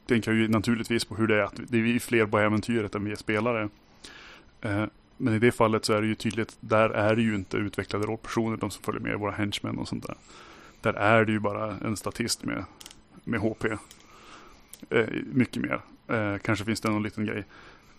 tänker 0.08 0.32
jag 0.32 0.40
ju 0.40 0.48
naturligtvis 0.48 1.06
på 1.06 1.16
hur 1.16 1.28
det 1.28 1.36
är 1.36 1.42
att 1.42 1.60
det 1.68 1.78
är 1.78 2.00
fler 2.00 2.26
på 2.26 2.40
äventyret 2.40 2.96
än 2.96 3.06
vi 3.06 3.12
är 3.12 3.16
spelare. 3.16 3.70
Eh, 4.62 4.86
men 5.18 5.34
i 5.34 5.40
det 5.40 5.52
fallet 5.52 5.86
så 5.86 5.94
är 5.94 6.02
det 6.02 6.08
ju 6.08 6.16
tydligt, 6.16 6.58
där 6.60 6.90
är 6.90 7.16
det 7.16 7.22
ju 7.22 7.36
inte 7.36 7.58
utvecklade 7.58 8.06
rollpersoner, 8.06 8.58
de 8.58 8.72
som 8.72 8.84
följer 8.84 9.02
med, 9.02 9.20
våra 9.20 9.32
henchmen 9.32 9.78
och 9.78 9.88
sånt 9.88 10.08
där. 10.08 10.16
Där 10.82 10.94
är 10.94 11.26
det 11.26 11.32
ju 11.32 11.40
bara 11.40 11.78
en 11.78 11.98
statist 11.98 12.44
med, 12.44 12.66
med 13.24 13.40
HP. 13.40 13.66
Mycket 15.32 15.64
mer. 15.64 15.82
Kanske 16.38 16.66
finns 16.66 16.82
det 16.82 16.90
någon 16.90 17.04
liten 17.04 17.26
grej. 17.26 17.44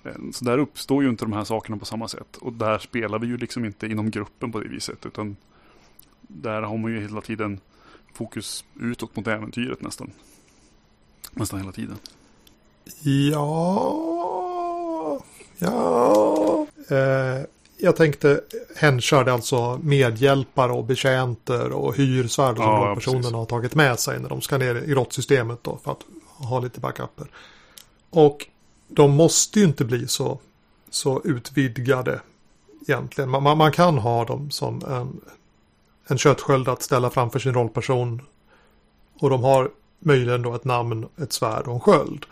Eh, 0.05 0.13
så 0.33 0.45
där 0.45 0.59
uppstår 0.59 1.03
ju 1.03 1.09
inte 1.09 1.25
de 1.25 1.33
här 1.33 1.45
sakerna 1.45 1.77
på 1.77 1.85
samma 1.85 2.09
sätt. 2.09 2.37
Och 2.37 2.53
där 2.53 2.79
spelar 2.79 3.19
vi 3.19 3.27
ju 3.27 3.37
liksom 3.37 3.65
inte 3.65 3.87
inom 3.87 4.11
gruppen 4.11 4.53
på 4.53 4.61
det 4.61 4.69
viset. 4.69 5.07
Utan 5.07 5.37
där 6.21 6.63
har 6.63 6.77
man 6.77 6.93
ju 6.93 7.01
hela 7.01 7.21
tiden 7.21 7.61
fokus 8.15 8.65
utåt 8.81 9.17
mot 9.17 9.27
äventyret 9.27 9.83
nästan. 9.83 10.11
Nästan 11.33 11.61
hela 11.61 11.73
tiden. 11.73 11.97
Ja, 13.03 13.41
ja. 15.59 16.67
Eh, 16.91 17.45
jag 17.79 17.97
tänkte 17.97 18.41
henchar, 18.77 19.27
alltså 19.27 19.81
medhjälpare 19.83 20.73
och 20.73 20.85
betjänter 20.85 21.73
och 21.73 21.97
hyrsvärd 21.97 22.57
som 22.57 22.65
Ja, 22.65 22.95
personerna 22.95 23.21
precis. 23.23 23.35
har 23.35 23.47
tagit 23.47 23.75
med 23.75 23.99
sig 23.99 24.21
när 24.21 24.29
de 24.29 24.41
ska 24.41 24.59
ner 24.59 24.75
i 24.75 24.91
grottsystemet 24.91 25.59
då 25.63 25.79
för 25.85 25.93
att 25.93 26.01
ha 26.49 26.61
lite 26.61 26.81
backuper. 26.81 27.27
Och 28.11 28.47
de 28.95 29.11
måste 29.11 29.59
ju 29.59 29.65
inte 29.65 29.85
bli 29.85 30.09
så, 30.09 30.39
så 30.91 31.23
utvidgade 31.25 32.21
egentligen. 32.89 33.31
Man, 33.31 33.43
man, 33.43 33.59
man 33.59 33.73
kan 33.73 33.99
ha 33.99 34.25
dem 34.25 34.51
som 34.51 34.83
en, 34.85 35.21
en 36.07 36.19
köttsköld 36.19 36.69
att 36.69 36.83
ställa 36.83 37.11
framför 37.11 37.39
sin 37.39 37.55
rollperson. 37.55 38.23
Och 39.21 39.31
de 39.31 39.45
har 39.45 39.71
möjligen 39.99 40.43
då 40.43 40.55
ett 40.55 40.65
namn, 40.65 41.09
ett 41.23 41.33
svärd 41.33 41.67
och 41.67 41.75
en 41.75 41.81
sköld. 41.81 42.27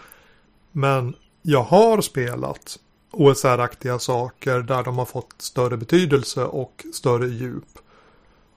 Men 0.72 1.14
jag 1.42 1.62
har 1.62 2.00
spelat 2.00 2.78
OSR-aktiga 3.10 3.98
saker 3.98 4.60
där 4.60 4.82
de 4.82 4.98
har 4.98 5.04
fått 5.04 5.34
större 5.38 5.76
betydelse 5.76 6.44
och 6.44 6.84
större 6.94 7.28
djup. 7.28 7.78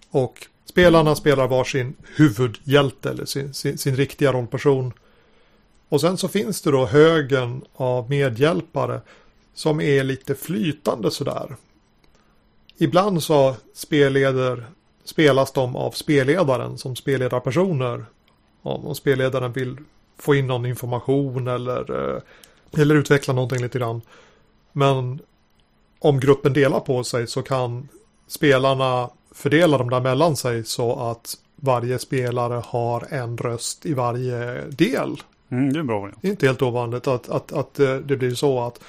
Och 0.09 0.47
spelarna 0.65 1.15
spelar 1.15 1.47
varsin 1.47 1.93
huvudhjälte 2.15 3.09
eller 3.09 3.25
sin, 3.25 3.53
sin, 3.53 3.77
sin 3.77 3.95
riktiga 3.95 4.33
rollperson. 4.33 4.93
Och 5.89 6.01
sen 6.01 6.17
så 6.17 6.27
finns 6.27 6.61
det 6.61 6.71
då 6.71 6.85
högen 6.85 7.65
av 7.75 8.09
medhjälpare 8.09 9.01
som 9.53 9.81
är 9.81 10.03
lite 10.03 10.35
flytande 10.35 11.11
sådär. 11.11 11.55
Ibland 12.77 13.23
så 13.23 13.55
spelleder, 13.73 14.65
spelas 15.03 15.51
de 15.51 15.75
av 15.75 15.91
spelledaren 15.91 16.77
som 16.77 16.95
spelledarpersoner. 16.95 18.05
Om 18.61 18.95
spelledaren 18.95 19.51
vill 19.51 19.77
få 20.17 20.35
in 20.35 20.47
någon 20.47 20.65
information 20.65 21.47
eller, 21.47 22.13
eh, 22.15 22.21
eller 22.81 22.95
utveckla 22.95 23.33
någonting 23.33 23.61
lite 23.61 23.79
grann. 23.79 24.01
Men 24.71 25.19
om 25.99 26.19
gruppen 26.19 26.53
delar 26.53 26.79
på 26.79 27.03
sig 27.03 27.27
så 27.27 27.41
kan 27.41 27.87
spelarna 28.27 29.09
fördela 29.31 29.77
dem 29.77 29.89
där 29.89 30.01
mellan 30.01 30.35
sig 30.35 30.63
så 30.63 30.95
att 30.95 31.37
varje 31.55 31.99
spelare 31.99 32.61
har 32.65 33.07
en 33.09 33.37
röst 33.37 33.85
i 33.85 33.93
varje 33.93 34.61
del. 34.61 35.17
Mm, 35.49 35.73
det 35.73 35.79
är 35.79 35.83
bra 35.83 36.09
är 36.21 36.29
inte 36.29 36.45
helt 36.45 36.61
ovanligt 36.61 37.07
att, 37.07 37.29
att, 37.29 37.51
att 37.51 37.79
eh, 37.79 37.95
det 37.95 38.17
blir 38.17 38.35
så 38.35 38.61
att 38.61 38.79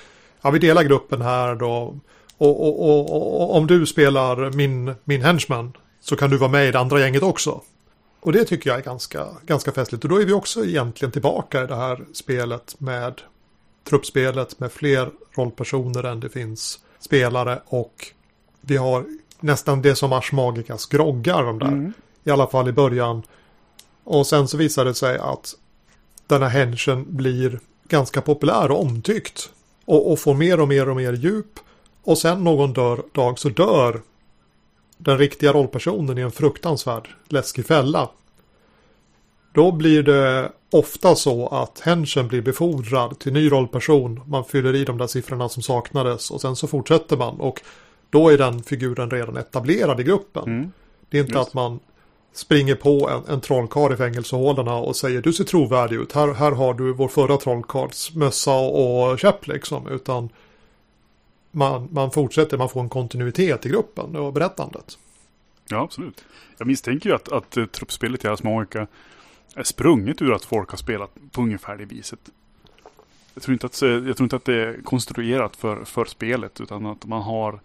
ja, 0.43 0.51
vi 0.51 0.59
delar 0.59 0.83
gruppen 0.83 1.23
här 1.23 1.55
då. 1.55 1.99
Och, 2.39 2.67
och, 2.67 2.91
och, 2.91 3.17
och, 3.17 3.41
och 3.43 3.57
om 3.57 3.67
du 3.67 3.87
spelar 3.87 4.51
min, 4.51 4.95
min 5.05 5.23
henchman 5.23 5.73
så 6.01 6.17
kan 6.17 6.31
du 6.31 6.37
vara 6.37 6.51
med 6.51 6.69
i 6.69 6.71
det 6.71 6.79
andra 6.79 7.01
gänget 7.01 7.23
också. 7.23 7.61
Och 8.21 8.33
det 8.33 8.45
tycker 8.45 8.71
jag 8.71 8.79
är 8.79 8.83
ganska, 8.83 9.27
ganska 9.47 9.73
festligt. 9.73 10.05
Och 10.05 10.11
då 10.11 10.21
är 10.21 10.27
vi 10.27 10.33
också 10.33 10.65
egentligen 10.65 11.13
tillbaka 11.13 11.65
i 11.65 11.67
det 11.67 11.77
här 11.77 12.05
spelet 12.13 12.81
med 12.81 13.21
truppspelet 13.89 14.61
med 14.61 14.73
fler 14.73 15.11
rollpersoner 15.37 16.05
än 16.05 16.21
det 16.21 16.29
finns 16.29 16.79
spelare. 17.01 17.61
Och 17.67 18.07
vi 18.61 18.77
har 18.77 19.05
nästan 19.41 19.83
det 19.83 19.95
som 19.95 20.13
Ars 20.13 20.33
Magicas 20.33 20.87
groggar 20.87 21.43
de 21.43 21.59
där. 21.59 21.67
Mm. 21.67 21.93
I 22.25 22.31
alla 22.31 22.47
fall 22.47 22.69
i 22.69 22.73
början. 22.73 23.23
Och 24.05 24.27
sen 24.27 24.49
så 24.49 24.57
visar 24.57 24.85
det 24.85 24.95
sig 24.95 25.19
att 25.19 25.55
den 26.27 26.43
här 26.43 26.49
henchen 26.49 27.17
blir 27.17 27.61
ganska 27.89 28.21
populär 28.21 28.71
och 28.71 28.81
omtyckt. 28.81 29.51
Och, 29.85 30.13
och 30.13 30.19
får 30.19 30.35
mer 30.35 30.61
och 30.61 30.69
mer 30.69 30.89
och 30.89 30.97
mer 30.97 31.13
djup. 31.13 31.59
Och 32.03 32.19
sen 32.19 32.45
någon 32.45 32.73
dör, 32.73 33.03
dag 33.13 33.39
så 33.39 33.49
dör 33.49 34.01
den 34.99 35.19
riktiga 35.19 35.53
rollpersonen 35.53 36.19
i 36.19 36.21
en 36.21 36.31
fruktansvärd 36.31 37.09
läskig 37.29 37.67
fälla. 37.67 38.09
Då 39.55 39.73
blir 39.73 40.03
det 40.03 40.53
ofta 40.71 41.15
så 41.15 41.47
att 41.47 41.81
henchen 41.81 42.29
blir 42.29 42.43
befordrad 42.43 43.19
till 43.19 43.33
ny 43.33 43.53
rollperson. 43.53 44.21
Man 44.27 44.45
fyller 44.45 44.75
i 44.75 44.85
de 44.85 44.99
där 44.99 45.07
siffrorna 45.07 45.49
som 45.49 45.63
saknades 45.63 46.31
och 46.31 46.41
sen 46.41 46.57
så 46.57 46.67
fortsätter 46.67 47.17
man. 47.17 47.41
Och 47.41 47.63
då 48.11 48.29
är 48.29 48.39
den 48.39 48.63
figuren 48.63 49.11
redan 49.11 49.37
etablerad 49.37 50.01
i 50.01 50.03
gruppen. 50.03 50.45
Mm. 50.45 50.73
Det 51.09 51.19
är 51.19 51.23
inte 51.23 51.39
Just. 51.39 51.49
att 51.49 51.55
man 51.55 51.81
springer 52.37 52.75
på 52.75 53.11
en, 53.11 53.35
en 53.35 53.41
trollkarl 53.41 53.93
i 53.93 53.97
fängelsehålorna 53.97 54.75
och 54.75 54.97
säger 54.97 55.23
du 55.23 55.33
ser 55.33 55.45
trovärdig 55.45 55.97
ut. 55.97 56.13
Här, 56.13 56.35
här 56.35 56.53
har 56.53 56.75
du 56.75 56.93
vår 56.93 57.09
förra 57.09 57.37
trollkarls 57.37 58.15
mössa 58.15 58.55
och 58.55 59.19
käpp 59.19 59.47
liksom. 59.47 59.89
Utan 59.89 60.29
man, 61.51 61.89
man 61.93 62.11
fortsätter, 62.11 62.59
man 62.59 62.69
får 62.69 62.81
en 62.81 62.89
kontinuitet 62.89 63.67
i 63.67 63.69
gruppen 63.69 64.17
och 64.17 64.33
berättandet. 64.33 64.99
Ja, 65.69 65.83
absolut. 65.83 66.25
Jag 66.59 66.67
misstänker 66.67 67.11
ju 67.11 67.17
att, 67.17 67.33
att 67.33 67.57
eh, 67.57 67.67
truppspelet 67.67 68.25
i 68.25 68.29
Ars 68.29 68.41
är 69.55 69.63
sprunget 69.63 70.23
ur 70.23 70.33
att 70.33 70.45
folk 70.45 70.71
har 70.71 70.77
spelat 70.77 71.11
på 71.33 71.43
ungefär 71.43 71.77
det 71.77 71.85
viset. 71.85 72.21
Jag 73.35 73.43
tror 73.43 73.53
inte 73.53 73.67
att, 73.67 73.83
eh, 73.83 73.89
jag 73.89 74.17
tror 74.17 74.25
inte 74.25 74.37
att 74.37 74.45
det 74.45 74.55
är 74.55 74.83
konstruerat 74.85 75.57
för, 75.57 75.85
för 75.85 76.05
spelet 76.05 76.61
utan 76.61 76.87
att 76.87 77.05
man 77.05 77.23
har 77.23 77.61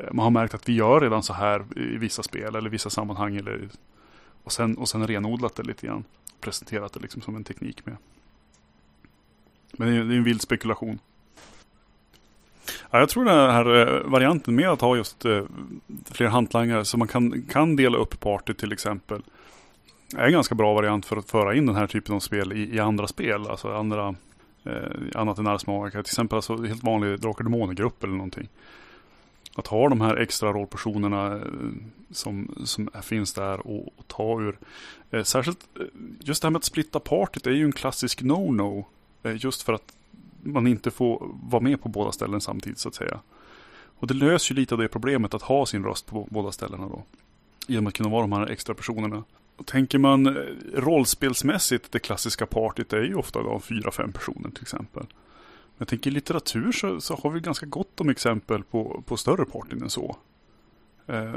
Eh, 0.00 0.12
man 0.12 0.24
har 0.24 0.30
märkt 0.30 0.54
att 0.54 0.68
vi 0.68 0.72
gör 0.72 1.00
redan 1.00 1.22
så 1.22 1.32
här 1.32 1.64
i 1.76 1.96
vissa 1.96 2.22
spel 2.22 2.54
eller 2.54 2.70
vissa 2.70 2.90
sammanhang. 2.90 3.36
Eller, 3.36 3.68
och, 4.44 4.52
sen, 4.52 4.78
och 4.78 4.88
sen 4.88 5.06
renodlat 5.06 5.54
det 5.56 5.62
lite 5.62 5.86
grann. 5.86 6.04
Presenterat 6.40 6.92
det 6.92 7.00
liksom 7.00 7.22
som 7.22 7.36
en 7.36 7.44
teknik 7.44 7.86
med. 7.86 7.96
Men 9.72 9.88
det 9.88 9.94
är, 9.94 10.04
det 10.04 10.14
är 10.14 10.18
en 10.18 10.24
vild 10.24 10.42
spekulation. 10.42 10.98
Ja, 12.90 12.98
jag 12.98 13.08
tror 13.08 13.24
den 13.24 13.50
här 13.50 13.76
eh, 13.76 14.10
varianten 14.10 14.54
med 14.54 14.68
att 14.68 14.80
ha 14.80 14.96
just 14.96 15.24
eh, 15.24 15.42
fler 16.04 16.26
hantlangare 16.26 16.84
så 16.84 16.98
man 16.98 17.08
kan, 17.08 17.42
kan 17.42 17.76
dela 17.76 17.98
upp 17.98 18.20
party 18.20 18.54
till 18.54 18.72
exempel. 18.72 19.22
Är 20.16 20.26
en 20.26 20.32
ganska 20.32 20.54
bra 20.54 20.74
variant 20.74 21.06
för 21.06 21.16
att 21.16 21.30
föra 21.30 21.54
in 21.54 21.66
den 21.66 21.76
här 21.76 21.86
typen 21.86 22.14
av 22.14 22.20
spel 22.20 22.52
i, 22.52 22.74
i 22.74 22.80
andra 22.80 23.06
spel. 23.06 23.46
Alltså 23.46 23.72
andra, 23.72 24.14
eh, 24.64 25.20
annat 25.20 25.38
än 25.38 25.46
Ars 25.46 25.66
Magica. 25.66 26.02
Till 26.02 26.10
exempel 26.10 26.36
alltså 26.36 26.62
helt 26.62 26.82
vanlig 26.82 27.20
Drakar 27.20 27.44
och 27.44 27.50
Demoner-grupp 27.50 28.04
eller 28.04 28.14
någonting. 28.14 28.48
Att 29.60 29.66
ha 29.66 29.88
de 29.88 30.00
här 30.00 30.16
extra 30.16 30.52
rollpersonerna 30.52 31.36
eh, 31.36 31.42
som, 32.10 32.54
som 32.64 32.90
finns 33.02 33.32
där 33.32 33.66
och, 33.66 33.98
och 33.98 34.08
ta 34.08 34.40
ur. 34.40 34.58
Eh, 35.10 35.22
särskilt 35.22 35.68
eh, 35.80 35.86
just 36.20 36.42
det 36.42 36.46
här 36.46 36.50
med 36.50 36.58
att 36.58 36.64
splitta 36.64 37.00
partyt 37.00 37.46
är 37.46 37.50
ju 37.50 37.64
en 37.64 37.72
klassisk 37.72 38.22
no-no. 38.22 38.84
Eh, 39.22 39.36
just 39.44 39.62
för 39.62 39.72
att 39.72 39.92
man 40.42 40.66
inte 40.66 40.90
får 40.90 41.36
vara 41.42 41.62
med 41.62 41.82
på 41.82 41.88
båda 41.88 42.12
ställen 42.12 42.40
samtidigt 42.40 42.78
så 42.78 42.88
att 42.88 42.94
säga. 42.94 43.20
Och 43.98 44.06
det 44.06 44.14
löser 44.14 44.54
ju 44.54 44.60
lite 44.60 44.74
av 44.74 44.80
det 44.80 44.88
problemet 44.88 45.34
att 45.34 45.42
ha 45.42 45.66
sin 45.66 45.84
röst 45.84 46.06
på 46.06 46.28
båda 46.30 46.52
ställena 46.52 46.88
då. 46.88 47.02
Genom 47.66 47.86
att 47.86 47.94
kunna 47.94 48.08
vara 48.08 48.20
de 48.20 48.32
här 48.32 48.46
extra 48.46 48.74
personerna. 48.74 49.24
Och 49.56 49.66
tänker 49.66 49.98
man 49.98 50.26
eh, 50.26 50.32
rollspelsmässigt, 50.74 51.92
det 51.92 51.98
klassiska 51.98 52.46
partyt 52.46 52.92
är 52.92 53.02
ju 53.02 53.14
ofta 53.14 53.42
då 53.42 53.60
fyra, 53.60 53.90
fem 53.90 54.12
personer 54.12 54.50
till 54.50 54.62
exempel. 54.62 55.06
Jag 55.80 55.88
tänker 55.88 56.10
i 56.10 56.14
litteratur 56.14 56.72
så, 56.72 57.00
så 57.00 57.14
har 57.14 57.30
vi 57.30 57.40
ganska 57.40 57.66
gott 57.66 58.00
om 58.00 58.08
exempel 58.08 58.64
på, 58.64 59.02
på 59.06 59.16
större 59.16 59.44
partyn 59.44 59.82
än 59.82 59.90
så. 59.90 60.16
Eh, 61.06 61.34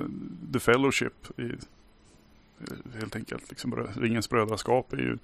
The 0.53 0.59
Fellowship, 0.59 1.39
i, 1.39 1.43
eh, 1.43 2.99
helt 2.99 3.15
enkelt, 3.15 3.49
liksom, 3.49 3.87
Ringens 3.95 4.29
brödraskap 4.29 4.93
är 4.93 4.97
ju 4.97 5.17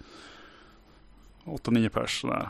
8-9 1.46 1.90
pers 1.90 2.22
sådär. 2.22 2.50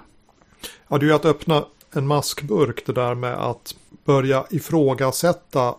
Ja, 0.88 0.97
det 0.97 1.05
är 1.05 1.07
ju 1.07 1.13
att 1.13 1.25
öppna 1.25 1.65
en 1.91 2.07
maskburk 2.07 2.85
det 2.85 2.93
där 2.93 3.15
med 3.15 3.33
att 3.33 3.75
börja 4.05 4.45
ifrågasätta. 4.49 5.75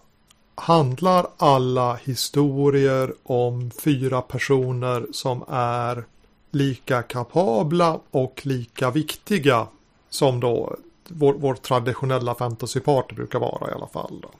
Handlar 0.54 1.26
alla 1.36 1.94
historier 1.94 3.14
om 3.22 3.70
fyra 3.70 4.22
personer 4.22 5.06
som 5.12 5.44
är 5.48 6.04
lika 6.50 7.02
kapabla 7.02 8.00
och 8.10 8.40
lika 8.44 8.90
viktiga 8.90 9.66
som 10.10 10.40
då 10.40 10.76
vår, 11.08 11.34
vår 11.34 11.54
traditionella 11.54 12.34
fantasyparty 12.34 13.14
brukar 13.14 13.38
vara 13.38 13.70
i 13.70 13.74
alla 13.74 13.86
fall. 13.86 14.20
Då. 14.22 14.30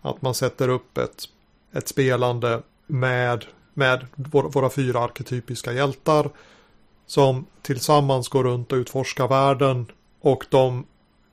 Att 0.00 0.22
man 0.22 0.34
sätter 0.34 0.68
upp 0.68 0.98
ett, 0.98 1.24
ett 1.72 1.88
spelande 1.88 2.62
med, 2.86 3.44
med 3.74 4.06
våra, 4.14 4.48
våra 4.48 4.70
fyra 4.70 5.00
arketypiska 5.00 5.72
hjältar 5.72 6.30
som 7.06 7.46
tillsammans 7.62 8.28
går 8.28 8.44
runt 8.44 8.72
och 8.72 8.76
utforskar 8.76 9.28
världen 9.28 9.86
och 10.20 10.46
de 10.50 10.86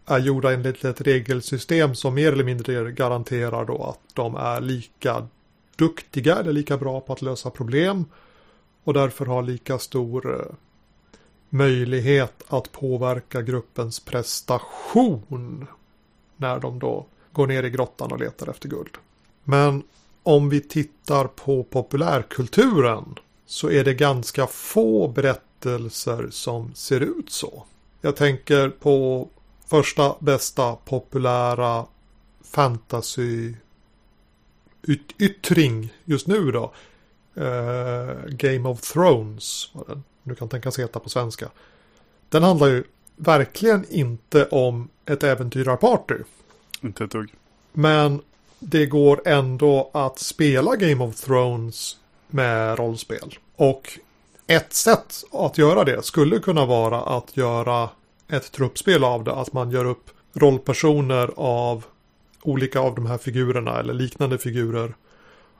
är 0.05 0.19
gjorda 0.19 0.53
enligt 0.53 0.85
ett 0.85 1.01
regelsystem 1.01 1.95
som 1.95 2.13
mer 2.15 2.31
eller 2.31 2.43
mindre 2.43 2.91
garanterar 2.91 3.65
då 3.65 3.83
att 3.83 4.15
de 4.15 4.35
är 4.35 4.61
lika 4.61 5.27
duktiga 5.75 6.35
eller 6.35 6.53
lika 6.53 6.77
bra 6.77 7.01
på 7.01 7.13
att 7.13 7.21
lösa 7.21 7.49
problem 7.49 8.05
och 8.83 8.93
därför 8.93 9.25
har 9.25 9.43
lika 9.43 9.79
stor 9.79 10.39
eh, 10.39 10.55
möjlighet 11.57 12.43
att 12.47 12.71
påverka 12.71 13.41
gruppens 13.41 13.99
prestation 13.99 15.67
när 16.37 16.59
de 16.59 16.79
då 16.79 17.05
går 17.31 17.47
ner 17.47 17.63
i 17.63 17.69
grottan 17.69 18.11
och 18.11 18.19
letar 18.19 18.49
efter 18.49 18.69
guld. 18.69 18.97
Men 19.43 19.83
om 20.23 20.49
vi 20.49 20.61
tittar 20.61 21.27
på 21.27 21.63
populärkulturen 21.63 23.15
så 23.45 23.69
är 23.69 23.83
det 23.83 23.93
ganska 23.93 24.47
få 24.47 25.07
berättelser 25.07 26.27
som 26.31 26.73
ser 26.73 26.99
ut 26.99 27.29
så. 27.29 27.63
Jag 28.01 28.15
tänker 28.15 28.69
på 28.69 29.27
första 29.65 30.15
bästa 30.19 30.75
populära 30.75 31.85
fantasy 32.43 33.53
yttring 35.17 35.93
just 36.05 36.27
nu 36.27 36.51
då. 36.51 36.73
Uh, 37.37 38.25
Game 38.27 38.69
of 38.69 38.81
Thrones, 38.81 39.69
var 39.73 39.85
den 39.87 40.03
nu 40.25 40.35
kan 40.35 40.49
tänkas 40.49 40.79
heta 40.79 40.99
på 40.99 41.09
svenska. 41.09 41.49
Den 42.29 42.43
handlar 42.43 42.67
ju 42.67 42.83
verkligen 43.15 43.85
inte 43.89 44.45
om 44.45 44.89
ett 45.05 45.23
äventyrarparty. 45.23 46.15
Inte 46.81 47.03
ett 47.03 47.11
dugg. 47.11 47.33
Men 47.73 48.21
det 48.59 48.85
går 48.85 49.27
ändå 49.27 49.89
att 49.93 50.19
spela 50.19 50.75
Game 50.75 51.03
of 51.03 51.15
Thrones 51.15 51.97
med 52.27 52.79
rollspel. 52.79 53.37
Och 53.55 53.99
ett 54.47 54.73
sätt 54.73 55.23
att 55.31 55.57
göra 55.57 55.83
det 55.83 56.05
skulle 56.05 56.39
kunna 56.39 56.65
vara 56.65 57.01
att 57.01 57.37
göra 57.37 57.89
ett 58.27 58.51
truppspel 58.51 59.03
av 59.03 59.23
det. 59.23 59.33
Att 59.33 59.53
man 59.53 59.71
gör 59.71 59.85
upp 59.85 60.09
rollpersoner 60.33 61.31
av 61.35 61.85
olika 62.41 62.79
av 62.79 62.95
de 62.95 63.05
här 63.05 63.17
figurerna 63.17 63.79
eller 63.79 63.93
liknande 63.93 64.37
figurer. 64.37 64.95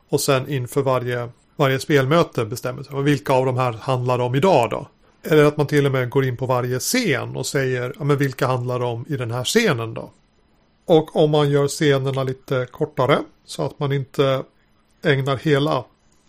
Och 0.09 0.21
sen 0.21 0.49
inför 0.49 0.81
varje, 0.81 1.29
varje 1.55 1.79
spelmöte 1.79 2.45
bestämmer 2.45 2.83
sig 2.83 3.03
vilka 3.03 3.33
av 3.33 3.45
de 3.45 3.57
här 3.57 3.73
handlar 3.73 4.19
om 4.19 4.35
idag 4.35 4.69
då. 4.69 4.87
Eller 5.23 5.45
att 5.45 5.57
man 5.57 5.67
till 5.67 5.85
och 5.85 5.91
med 5.91 6.09
går 6.09 6.25
in 6.25 6.37
på 6.37 6.45
varje 6.45 6.79
scen 6.79 7.35
och 7.35 7.45
säger 7.45 7.93
ja, 7.97 8.03
men 8.03 8.17
vilka 8.17 8.47
handlar 8.47 8.79
om 8.79 9.05
i 9.09 9.17
den 9.17 9.31
här 9.31 9.43
scenen 9.43 9.93
då. 9.93 10.11
Och 10.85 11.15
om 11.15 11.31
man 11.31 11.49
gör 11.49 11.67
scenerna 11.67 12.23
lite 12.23 12.67
kortare 12.71 13.19
så 13.45 13.65
att 13.65 13.79
man 13.79 13.91
inte 13.91 14.43
ägnar 15.03 15.37
hela 15.37 15.83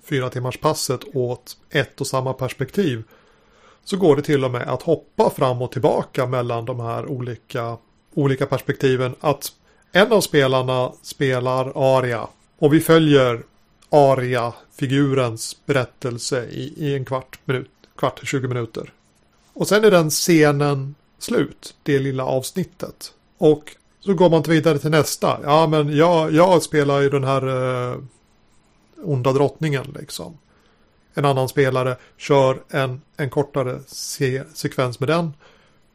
fyra 0.05 0.31
timmars 0.31 0.59
passet 0.59 1.01
åt 1.15 1.57
ett 1.71 2.01
och 2.01 2.07
samma 2.07 2.33
perspektiv 2.33 3.03
så 3.85 3.97
går 3.97 4.17
det 4.17 4.23
till 4.23 4.45
och 4.45 4.51
med 4.51 4.69
att 4.69 4.83
hoppa 4.83 5.31
fram 5.31 5.63
och 5.63 5.73
tillbaka 5.73 6.27
mellan 6.27 6.65
de 6.65 6.81
här 6.81 7.07
olika, 7.07 7.77
olika 8.15 8.47
perspektiven. 8.47 9.15
Att 9.21 9.53
en 9.93 10.13
av 10.13 10.21
spelarna 10.21 10.93
spelar 11.03 11.73
Aria 11.75 12.29
och 12.59 12.75
vi 12.75 12.81
följer 12.81 13.43
Aria-figurens 13.97 15.57
berättelse 15.67 16.45
i, 16.45 16.75
i 16.77 16.95
en 16.95 17.05
kvart, 17.05 17.39
minut, 17.45 17.71
kvart, 17.99 18.21
20 18.25 18.49
minuter. 18.49 18.93
Och 19.53 19.69
sen 19.69 19.85
är 19.85 19.91
den 19.91 20.11
scenen 20.11 20.95
slut, 21.19 21.75
det 21.83 21.99
lilla 21.99 22.25
avsnittet. 22.25 23.13
Och 23.39 23.77
så 24.01 24.15
går 24.15 24.31
man 24.31 24.43
vidare 24.43 24.79
till 24.79 24.91
nästa. 24.91 25.39
Ja, 25.43 25.67
men 25.67 25.97
jag, 25.97 26.33
jag 26.33 26.63
spelar 26.63 27.01
ju 27.01 27.11
den 27.11 27.25
här 27.25 27.47
eh, 27.93 27.99
onda 29.03 29.33
drottningen 29.33 29.95
liksom. 29.99 30.39
En 31.15 31.25
annan 31.25 31.49
spelare 31.49 31.97
kör 32.17 32.63
en, 32.69 33.01
en 33.17 33.31
kortare 33.31 33.81
se 33.87 34.43
sekvens 34.55 35.01
med 35.01 35.09
den. 35.09 35.33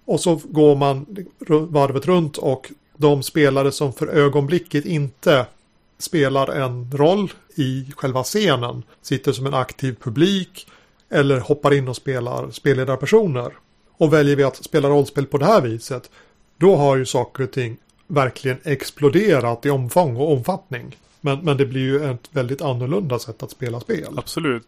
Och 0.05 0.20
så 0.20 0.41
går 0.43 0.75
man 0.75 1.05
varvet 1.70 2.05
runt 2.05 2.38
och 2.38 2.72
de 2.98 3.24
spelare 3.24 3.72
som 3.72 3.93
för 3.93 4.08
ögonblicket 4.08 4.86
inte 4.86 5.46
spelar 6.01 6.48
en 6.48 6.91
roll 6.91 7.34
i 7.55 7.91
själva 7.96 8.24
scenen 8.24 8.84
sitter 9.01 9.31
som 9.31 9.46
en 9.46 9.53
aktiv 9.53 9.96
publik 10.01 10.68
eller 11.09 11.40
hoppar 11.40 11.74
in 11.74 11.87
och 11.87 11.96
spelar 11.96 12.51
spelledarpersoner. 12.51 13.51
Och 13.98 14.14
väljer 14.14 14.35
vi 14.35 14.44
att 14.44 14.64
spela 14.64 14.90
rollspel 14.90 15.25
på 15.25 15.37
det 15.37 15.46
här 15.46 15.61
viset 15.61 16.09
då 16.57 16.75
har 16.75 16.98
ju 16.98 17.05
saker 17.05 17.44
och 17.44 17.51
ting 17.51 17.77
verkligen 18.07 18.57
exploderat 18.64 19.66
i 19.66 19.70
omfång 19.70 20.18
och 20.18 20.31
omfattning. 20.31 20.98
Men, 21.22 21.40
men 21.40 21.57
det 21.57 21.66
blir 21.66 21.81
ju 21.81 22.11
ett 22.11 22.29
väldigt 22.31 22.61
annorlunda 22.61 23.20
sätt 23.20 23.44
att 23.44 23.51
spela 23.51 23.79
spel. 23.79 24.18
Absolut. 24.18 24.68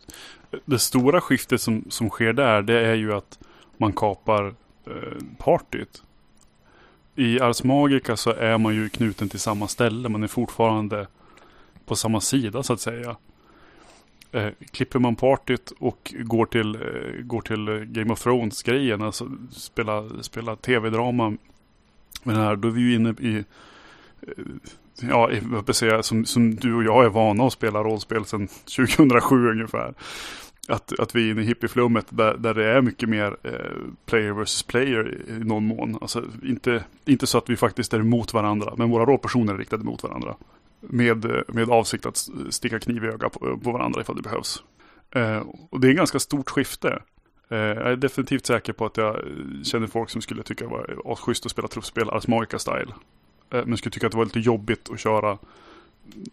Det 0.65 0.79
stora 0.79 1.21
skiftet 1.21 1.61
som, 1.61 1.85
som 1.89 2.09
sker 2.09 2.33
där 2.33 2.61
det 2.61 2.79
är 2.79 2.95
ju 2.95 3.13
att 3.13 3.39
man 3.77 3.93
kapar 3.93 4.53
eh, 4.85 4.93
partyt. 5.37 6.03
I 7.15 7.39
Ars 7.39 7.63
Magica 7.63 8.17
så 8.17 8.29
är 8.31 8.57
man 8.57 8.75
ju 8.75 8.89
knuten 8.89 9.29
till 9.29 9.39
samma 9.39 9.67
ställe. 9.67 10.09
Man 10.09 10.23
är 10.23 10.27
fortfarande 10.27 11.07
på 11.85 11.95
samma 11.95 12.21
sida 12.21 12.63
så 12.63 12.73
att 12.73 12.81
säga. 12.81 13.15
Eh, 14.31 14.49
klipper 14.71 14.99
man 14.99 15.15
partyt 15.15 15.73
och 15.79 16.13
går 16.19 16.45
till, 16.45 16.75
eh, 16.75 17.23
går 17.23 17.41
till 17.41 17.67
eh, 17.67 17.75
Game 17.75 18.13
of 18.13 18.23
Thrones-grejen, 18.23 19.01
alltså 19.01 19.31
spela, 19.51 20.09
spela 20.21 20.55
tv-drama 20.55 21.29
med 22.23 22.35
den 22.35 22.43
här, 22.43 22.55
då 22.55 22.67
är 22.67 22.71
vi 22.71 22.81
ju 22.81 22.95
inne 22.95 23.09
i 23.09 23.43
eh, 24.21 24.43
ja, 25.01 25.31
jag 25.67 25.75
säga, 25.75 26.03
som, 26.03 26.25
som 26.25 26.55
du 26.55 26.75
och 26.75 26.83
jag 26.83 27.05
är 27.05 27.09
vana 27.09 27.43
att 27.43 27.53
spela 27.53 27.83
rollspel 27.83 28.25
sedan 28.25 28.47
2007 28.75 29.49
ungefär. 29.49 29.93
Att, 30.67 30.99
att 30.99 31.15
vi 31.15 31.27
är 31.27 31.31
inne 31.31 31.41
i 31.41 31.45
hippieflummet 31.45 32.05
där, 32.09 32.37
där 32.37 32.53
det 32.53 32.65
är 32.65 32.81
mycket 32.81 33.09
mer 33.09 33.37
eh, 33.43 33.51
player 34.05 34.31
versus 34.31 34.63
player 34.63 35.17
i 35.27 35.31
någon 35.43 35.65
mån. 35.65 35.97
Alltså 36.01 36.23
inte, 36.43 36.83
inte 37.05 37.27
så 37.27 37.37
att 37.37 37.49
vi 37.49 37.55
faktiskt 37.55 37.93
är 37.93 37.99
emot 37.99 38.33
varandra, 38.33 38.73
men 38.77 38.89
våra 38.89 39.05
rollpersoner 39.05 39.53
är 39.53 39.57
riktade 39.57 39.83
mot 39.83 40.03
varandra. 40.03 40.35
Med, 40.89 41.43
med 41.47 41.69
avsikt 41.69 42.05
att 42.05 42.29
sticka 42.49 42.79
kniv 42.79 43.03
i 43.03 43.07
ögat 43.07 43.33
på, 43.33 43.57
på 43.57 43.71
varandra 43.71 44.01
ifall 44.01 44.15
det 44.15 44.21
behövs. 44.21 44.63
Eh, 45.15 45.43
och 45.69 45.79
det 45.79 45.87
är 45.87 45.91
ett 45.91 45.97
ganska 45.97 46.19
stort 46.19 46.49
skifte. 46.49 47.01
Eh, 47.49 47.57
jag 47.57 47.91
är 47.91 47.95
definitivt 47.95 48.45
säker 48.45 48.73
på 48.73 48.85
att 48.85 48.97
jag 48.97 49.19
känner 49.63 49.87
folk 49.87 50.09
som 50.09 50.21
skulle 50.21 50.43
tycka 50.43 50.65
det 50.65 50.69
var 50.69 51.15
schysst 51.15 51.45
att 51.45 51.51
spela 51.51 51.67
truppspel 51.67 52.09
Ars 52.09 52.27
Magica-style. 52.27 52.93
Eh, 53.49 53.65
men 53.65 53.77
skulle 53.77 53.91
tycka 53.91 54.05
att 54.05 54.11
det 54.11 54.17
var 54.17 54.25
lite 54.25 54.39
jobbigt 54.39 54.89
att 54.89 54.99
köra 54.99 55.37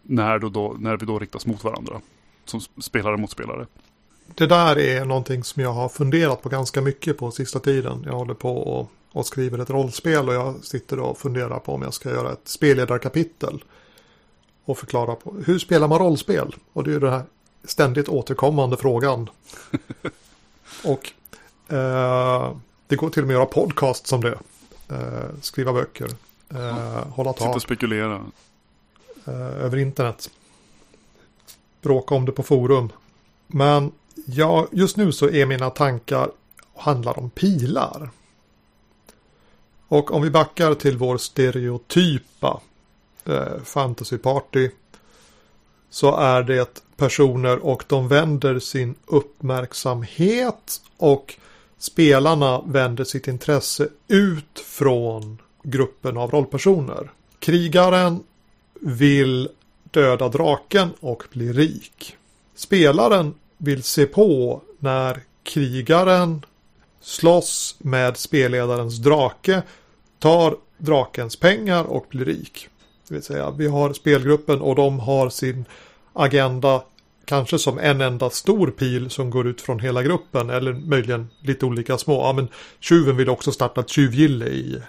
när, 0.01 0.39
då, 0.39 0.49
då, 0.49 0.75
när 0.79 0.97
vi 0.97 1.05
då 1.05 1.19
riktas 1.19 1.45
mot 1.45 1.63
varandra. 1.63 2.01
Som 2.45 2.61
spelare 2.81 3.17
mot 3.17 3.31
spelare. 3.31 3.65
Det 4.35 4.47
där 4.47 4.79
är 4.79 5.05
någonting 5.05 5.43
som 5.43 5.63
jag 5.63 5.73
har 5.73 5.89
funderat 5.89 6.41
på 6.41 6.49
ganska 6.49 6.81
mycket 6.81 7.17
på 7.17 7.31
sista 7.31 7.59
tiden. 7.59 8.03
Jag 8.05 8.13
håller 8.13 8.33
på 8.33 8.57
och, 8.57 8.91
och 9.11 9.25
skriver 9.25 9.59
ett 9.59 9.69
rollspel 9.69 10.27
och 10.29 10.33
jag 10.33 10.63
sitter 10.63 10.99
och 10.99 11.17
funderar 11.17 11.59
på 11.59 11.73
om 11.73 11.81
jag 11.81 11.93
ska 11.93 12.09
göra 12.09 12.31
ett 12.31 12.47
spelledarkapitel. 12.47 13.63
Och 14.65 14.77
förklara 14.77 15.15
på 15.15 15.35
hur 15.45 15.59
spelar 15.59 15.87
man 15.87 15.99
rollspel? 15.99 16.55
Och 16.73 16.83
det 16.83 16.93
är 16.93 16.99
den 16.99 17.13
här 17.13 17.23
ständigt 17.63 18.09
återkommande 18.09 18.77
frågan. 18.77 19.29
och 20.83 21.11
eh, 21.73 22.55
det 22.87 22.95
går 22.95 23.09
till 23.09 23.21
och 23.21 23.27
med 23.27 23.35
att 23.35 23.39
göra 23.39 23.65
podcast 23.65 24.07
som 24.07 24.21
det. 24.21 24.37
Eh, 24.89 25.29
skriva 25.41 25.73
böcker. 25.73 26.09
Eh, 26.49 27.07
hålla 27.07 27.33
tal. 27.33 27.47
Sitta 27.47 27.55
och 27.55 27.61
spekulera. 27.61 28.25
Eh, 29.25 29.63
över 29.65 29.77
internet. 29.77 30.29
Bråka 31.81 32.15
om 32.15 32.25
det 32.25 32.31
på 32.31 32.43
forum. 32.43 32.89
Men 33.47 33.91
ja, 34.25 34.67
just 34.71 34.97
nu 34.97 35.11
så 35.11 35.29
är 35.29 35.45
mina 35.45 35.69
tankar 35.69 36.31
handlar 36.75 37.19
om 37.19 37.29
pilar. 37.29 38.09
Och 39.87 40.11
om 40.13 40.21
vi 40.21 40.29
backar 40.29 40.73
till 40.73 40.97
vår 40.97 41.17
stereotypa 41.17 42.59
eh, 43.25 43.63
fantasyparty 43.63 44.69
så 45.89 46.15
är 46.15 46.43
det 46.43 46.83
personer 46.97 47.65
och 47.65 47.83
de 47.87 48.07
vänder 48.07 48.59
sin 48.59 48.95
uppmärksamhet 49.05 50.81
och 50.97 51.35
spelarna 51.77 52.61
vänder 52.61 53.03
sitt 53.03 53.27
intresse 53.27 53.87
ut 54.07 54.59
från 54.65 55.37
gruppen 55.63 56.17
av 56.17 56.31
rollpersoner. 56.31 57.11
Krigaren 57.39 58.23
vill 58.73 59.49
döda 59.83 60.29
draken 60.29 60.89
och 60.99 61.23
bli 61.31 61.53
rik. 61.53 62.17
Spelaren 62.55 63.33
vill 63.57 63.83
se 63.83 64.05
på 64.05 64.61
när 64.79 65.19
krigaren 65.43 66.45
slåss 67.01 67.75
med 67.79 68.17
spelledarens 68.17 68.97
drake, 68.97 69.61
tar 70.19 70.57
drakens 70.77 71.35
pengar 71.35 71.83
och 71.83 72.05
blir 72.09 72.25
rik. 72.25 72.69
Det 73.11 73.15
vill 73.15 73.23
säga, 73.23 73.51
vi 73.51 73.67
har 73.67 73.93
spelgruppen 73.93 74.61
och 74.61 74.75
de 74.75 74.99
har 74.99 75.29
sin 75.29 75.65
agenda 76.13 76.83
kanske 77.25 77.59
som 77.59 77.79
en 77.79 78.01
enda 78.01 78.29
stor 78.29 78.67
pil 78.67 79.09
som 79.09 79.29
går 79.29 79.47
ut 79.47 79.61
från 79.61 79.79
hela 79.79 80.03
gruppen 80.03 80.49
eller 80.49 80.73
möjligen 80.73 81.29
lite 81.41 81.65
olika 81.65 81.97
små. 81.97 82.21
Ja, 82.21 82.33
men 82.33 82.47
tjuven 82.79 83.17
vill 83.17 83.29
också 83.29 83.51
starta 83.51 83.81
ett 83.81 83.89
tjuvgille 83.89 84.45
i 84.45 84.81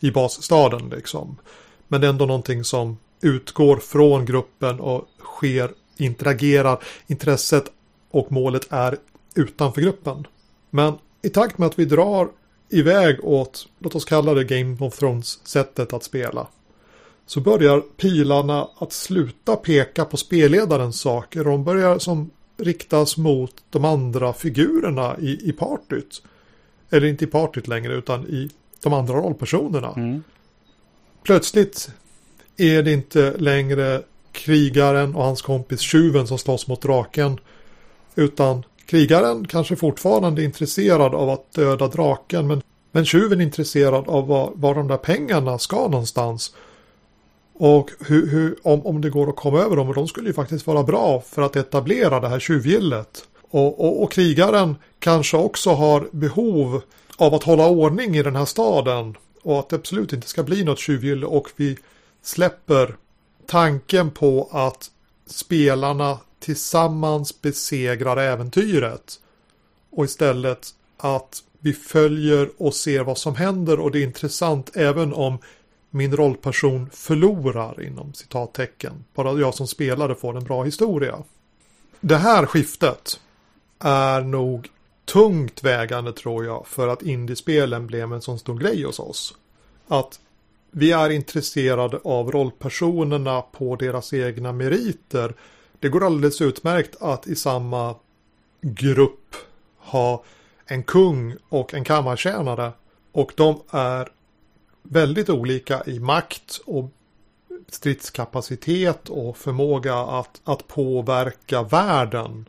i 0.00 0.10
basstaden 0.10 0.88
liksom. 0.88 1.36
Men 1.88 2.00
det 2.00 2.06
är 2.06 2.08
ändå 2.08 2.26
någonting 2.26 2.64
som 2.64 2.98
utgår 3.22 3.76
från 3.76 4.26
gruppen 4.26 4.80
och 4.80 5.08
sker, 5.18 5.70
interagerar. 5.96 6.82
Intresset 7.06 7.64
och 8.10 8.32
målet 8.32 8.66
är 8.70 8.96
utanför 9.34 9.80
gruppen. 9.80 10.26
Men 10.70 10.94
i 11.22 11.28
takt 11.28 11.58
med 11.58 11.66
att 11.66 11.78
vi 11.78 11.84
drar 11.84 12.28
iväg 12.68 13.24
åt, 13.24 13.68
låt 13.78 13.94
oss 13.94 14.04
kalla 14.04 14.34
det 14.34 14.44
Game 14.44 14.76
of 14.80 14.98
Thrones-sättet 14.98 15.92
att 15.92 16.04
spela. 16.04 16.46
Så 17.30 17.40
börjar 17.40 17.80
pilarna 17.80 18.68
att 18.78 18.92
sluta 18.92 19.56
peka 19.56 20.04
på 20.04 20.16
spelledarens 20.16 21.00
saker. 21.00 21.44
De 21.44 21.64
börjar 21.64 21.98
som 21.98 22.30
riktas 22.56 23.16
mot 23.16 23.54
de 23.70 23.84
andra 23.84 24.32
figurerna 24.32 25.16
i, 25.20 25.48
i 25.48 25.52
partyt. 25.52 26.22
Eller 26.90 27.06
inte 27.06 27.24
i 27.24 27.26
partyt 27.26 27.68
längre 27.68 27.94
utan 27.94 28.26
i 28.26 28.50
de 28.82 28.92
andra 28.92 29.14
rollpersonerna. 29.14 29.92
Mm. 29.96 30.22
Plötsligt 31.22 31.90
är 32.56 32.82
det 32.82 32.92
inte 32.92 33.34
längre 33.38 34.02
krigaren 34.32 35.14
och 35.14 35.24
hans 35.24 35.42
kompis 35.42 35.80
tjuven 35.80 36.26
som 36.26 36.38
slåss 36.38 36.68
mot 36.68 36.82
draken. 36.82 37.40
Utan 38.14 38.62
krigaren 38.86 39.46
kanske 39.46 39.76
fortfarande 39.76 40.42
är 40.42 40.44
intresserad 40.44 41.14
av 41.14 41.30
att 41.30 41.52
döda 41.52 41.88
draken. 41.88 42.46
Men, 42.46 42.62
men 42.92 43.04
tjuven 43.04 43.40
är 43.40 43.44
intresserad 43.44 44.08
av 44.08 44.26
var, 44.26 44.52
var 44.54 44.74
de 44.74 44.88
där 44.88 44.96
pengarna 44.96 45.58
ska 45.58 45.88
någonstans. 45.88 46.54
Och 47.62 47.90
hur, 48.00 48.26
hur, 48.26 48.56
om, 48.62 48.86
om 48.86 49.00
det 49.00 49.10
går 49.10 49.28
att 49.28 49.36
komma 49.36 49.60
över 49.60 49.76
dem. 49.76 49.88
Och 49.88 49.94
de 49.94 50.08
skulle 50.08 50.28
ju 50.28 50.32
faktiskt 50.32 50.66
vara 50.66 50.82
bra 50.82 51.20
för 51.20 51.42
att 51.42 51.56
etablera 51.56 52.20
det 52.20 52.28
här 52.28 52.40
tjuvgillet. 52.40 53.24
Och, 53.50 53.80
och, 53.80 54.02
och 54.02 54.12
krigaren 54.12 54.76
kanske 54.98 55.36
också 55.36 55.70
har 55.70 56.08
behov 56.10 56.82
av 57.16 57.34
att 57.34 57.42
hålla 57.42 57.66
ordning 57.66 58.16
i 58.16 58.22
den 58.22 58.36
här 58.36 58.44
staden. 58.44 59.16
Och 59.42 59.58
att 59.58 59.68
det 59.68 59.76
absolut 59.76 60.12
inte 60.12 60.28
ska 60.28 60.42
bli 60.42 60.64
något 60.64 60.78
tjuvgille. 60.78 61.26
Och 61.26 61.48
vi 61.56 61.78
släpper 62.22 62.96
tanken 63.46 64.10
på 64.10 64.48
att 64.52 64.90
spelarna 65.26 66.18
tillsammans 66.38 67.42
besegrar 67.42 68.16
äventyret. 68.16 69.20
Och 69.90 70.04
istället 70.04 70.68
att 70.96 71.42
vi 71.58 71.72
följer 71.72 72.50
och 72.56 72.74
ser 72.74 73.00
vad 73.00 73.18
som 73.18 73.34
händer 73.34 73.80
och 73.80 73.90
det 73.90 73.98
är 73.98 74.04
intressant 74.04 74.76
även 74.76 75.12
om 75.12 75.38
min 75.90 76.16
rollperson 76.16 76.90
förlorar 76.92 77.82
inom 77.82 78.14
citattecken. 78.14 79.04
Bara 79.14 79.40
jag 79.40 79.54
som 79.54 79.66
spelare 79.66 80.14
får 80.14 80.36
en 80.36 80.44
bra 80.44 80.64
historia. 80.64 81.18
Det 82.00 82.16
här 82.16 82.46
skiftet 82.46 83.20
är 83.78 84.20
nog 84.20 84.68
tungt 85.04 85.64
vägande 85.64 86.12
tror 86.12 86.44
jag 86.44 86.66
för 86.66 86.88
att 86.88 87.02
indiespelen 87.02 87.86
blev 87.86 88.12
en 88.12 88.22
sån 88.22 88.38
stor 88.38 88.58
grej 88.58 88.82
hos 88.82 88.98
oss. 88.98 89.34
Att 89.88 90.20
vi 90.70 90.92
är 90.92 91.10
intresserade 91.10 92.00
av 92.04 92.30
rollpersonerna 92.30 93.42
på 93.42 93.76
deras 93.76 94.12
egna 94.12 94.52
meriter. 94.52 95.34
Det 95.78 95.88
går 95.88 96.06
alldeles 96.06 96.40
utmärkt 96.40 96.96
att 97.02 97.26
i 97.26 97.36
samma 97.36 97.94
grupp 98.60 99.36
ha 99.78 100.24
en 100.66 100.82
kung 100.82 101.36
och 101.48 101.74
en 101.74 101.84
kammartjänare. 101.84 102.72
Och 103.12 103.32
de 103.36 103.60
är 103.70 104.08
väldigt 104.82 105.30
olika 105.30 105.82
i 105.86 106.00
makt 106.00 106.60
och 106.66 106.90
stridskapacitet 107.68 109.08
och 109.08 109.36
förmåga 109.36 109.96
att, 109.96 110.40
att 110.44 110.68
påverka 110.68 111.62
världen. 111.62 112.48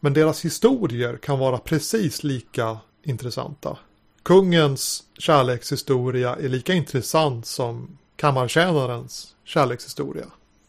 Men 0.00 0.12
deras 0.12 0.44
historier 0.44 1.16
kan 1.16 1.38
vara 1.38 1.58
precis 1.58 2.24
lika 2.24 2.78
intressanta. 3.02 3.78
Kungens 4.22 5.04
kärlekshistoria 5.18 6.36
är 6.36 6.48
lika 6.48 6.72
intressant 6.72 7.46
som 7.46 7.98
kammartjänarens 8.16 9.34
kärlekshistoria. 9.44 10.26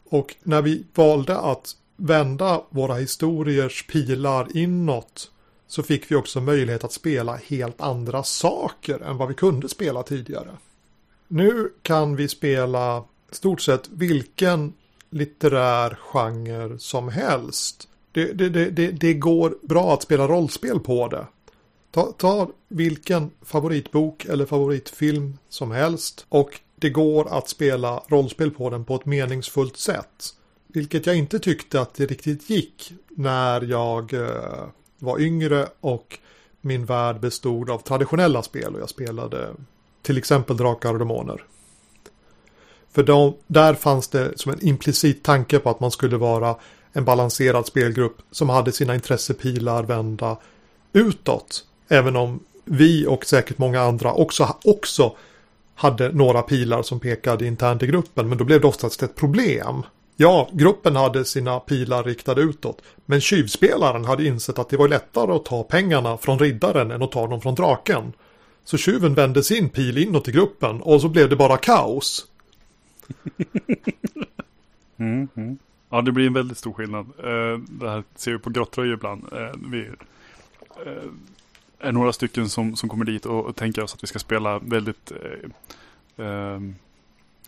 Och 0.10 0.36
när 0.44 0.62
vi 0.62 0.84
valde 0.96 1.38
att 1.38 1.76
vända 1.96 2.62
våra 2.70 2.96
historiers 2.96 3.88
pilar 3.88 4.58
inåt 4.58 5.32
så 5.68 5.84
fick 5.84 6.12
vi 6.12 6.16
också 6.16 6.42
möjlighet 6.42 6.84
att 6.84 6.92
spela 6.92 7.36
helt 7.36 7.82
andra 7.82 8.24
saker 8.24 9.00
än 9.00 9.18
vad 9.18 9.28
vi 9.28 9.34
kunde 9.34 9.70
spela 9.70 10.04
tidigare. 10.04 10.50
Nu 11.36 11.74
kan 11.82 12.16
vi 12.16 12.28
spela 12.28 13.04
stort 13.32 13.62
sett 13.62 13.90
vilken 13.90 14.74
litterär 15.10 15.98
genre 16.00 16.80
som 16.80 17.10
helst. 17.10 17.88
Det, 18.12 18.34
det, 18.34 18.50
det, 18.50 18.92
det, 18.92 19.14
går 19.14 19.58
bra 19.62 19.94
att 19.94 20.04
spela 20.04 20.28
rollspel 20.28 20.80
på 20.80 21.08
det. 21.08 21.28
Ta, 21.92 22.12
ta 22.12 22.50
vilken 22.68 23.32
favoritbok 23.42 24.26
eller 24.26 24.46
favoritfilm 24.46 25.38
som 25.50 25.72
helst 25.72 26.26
och 26.30 26.60
det 26.76 26.90
går 26.90 27.38
att 27.38 27.50
spela 27.50 28.04
rollspel 28.08 28.52
på 28.52 28.70
den 28.70 28.86
på 28.86 28.96
ett 28.96 29.06
meningsfullt 29.06 29.78
sätt. 29.78 30.34
Vilket 30.68 31.06
jag 31.06 31.16
inte 31.16 31.40
tyckte 31.40 31.82
att 31.82 31.94
det 31.94 32.06
riktigt 32.06 32.50
gick 32.50 32.94
när 33.10 33.62
jag 33.62 34.14
eh, 34.14 34.64
var 35.00 35.20
yngre 35.20 35.68
och 35.80 36.20
min 36.62 36.86
värld 36.86 37.20
bestod 37.20 37.70
av 37.70 37.80
traditionella 37.80 38.44
spel 38.44 38.76
och 38.76 38.82
jag 38.82 38.90
spelade 38.90 39.50
till 40.04 40.18
exempel 40.18 40.58
Drakar 40.58 40.94
och 40.94 41.00
Demoner. 41.00 41.44
För 42.92 43.04
de, 43.04 43.34
där 43.48 43.74
fanns 43.74 44.08
det 44.08 44.40
som 44.40 44.52
en 44.52 44.68
implicit 44.68 45.24
tanke 45.24 45.60
på 45.60 45.70
att 45.70 45.80
man 45.80 45.92
skulle 45.92 46.18
vara 46.18 46.56
en 46.94 47.06
balanserad 47.06 47.66
spelgrupp 47.66 48.18
som 48.32 48.50
hade 48.50 48.72
sina 48.72 48.96
intressepilar 48.96 49.84
vända 49.84 50.38
utåt. 50.94 51.66
Även 51.88 52.16
om 52.16 52.40
vi 52.66 53.08
och 53.08 53.26
säkert 53.26 53.58
många 53.58 53.82
andra 53.82 54.14
också, 54.14 54.56
också 54.64 55.16
hade 55.76 56.12
några 56.12 56.42
pilar 56.42 56.84
som 56.84 57.00
pekade 57.00 57.46
internt 57.46 57.84
i 57.84 57.88
gruppen. 57.88 58.30
Men 58.30 58.38
då 58.38 58.44
blev 58.44 58.62
det 58.62 58.68
oftast 58.68 59.04
ett 59.04 59.16
problem. 59.16 59.84
Ja, 60.16 60.50
gruppen 60.52 60.96
hade 60.96 61.26
sina 61.26 61.60
pilar 61.60 62.04
riktade 62.04 62.42
utåt. 62.42 62.82
Men 63.06 63.22
tjuvspelaren 63.22 64.06
hade 64.06 64.26
insett 64.26 64.60
att 64.60 64.70
det 64.70 64.78
var 64.78 64.88
lättare 64.88 65.32
att 65.32 65.46
ta 65.46 65.64
pengarna 65.64 66.18
från 66.18 66.40
riddaren 66.40 66.92
än 66.92 67.02
att 67.02 67.12
ta 67.12 67.28
dem 67.28 67.42
från 67.42 67.56
draken. 67.56 68.14
Så 68.64 68.78
tjuven 68.78 69.14
vände 69.14 69.44
sin 69.44 69.70
pil 69.70 69.98
inåt 69.98 70.28
i 70.28 70.32
gruppen 70.32 70.82
och 70.82 71.02
så 71.02 71.10
blev 71.10 71.30
det 71.30 71.36
bara 71.36 71.58
kaos. 71.58 72.28
mm, 74.98 75.28
mm. 75.36 75.58
Ja, 75.90 76.02
det 76.02 76.12
blir 76.12 76.28
en 76.28 76.34
väldigt 76.34 76.58
stor 76.58 76.74
skillnad. 76.74 77.06
Eh, 77.20 77.58
det 77.58 77.90
här 77.90 78.04
ser 78.16 78.32
vi 78.32 78.40
på 78.40 78.50
grottröjor 78.50 78.94
ibland. 78.94 79.24
Eh, 79.34 79.52
vi 79.72 79.80
eh, 80.86 81.10
är 81.80 81.92
några 81.92 82.14
stycken 82.14 82.50
som, 82.50 82.76
som 82.76 82.90
kommer 82.90 83.06
dit 83.06 83.26
och, 83.26 83.46
och 83.46 83.56
tänker 83.56 83.84
oss 83.84 83.94
att 83.94 84.04
vi 84.04 84.08
ska 84.08 84.20
spela 84.20 84.60
väldigt 84.60 85.12
eh, 85.12 86.26
ehm, 86.26 86.76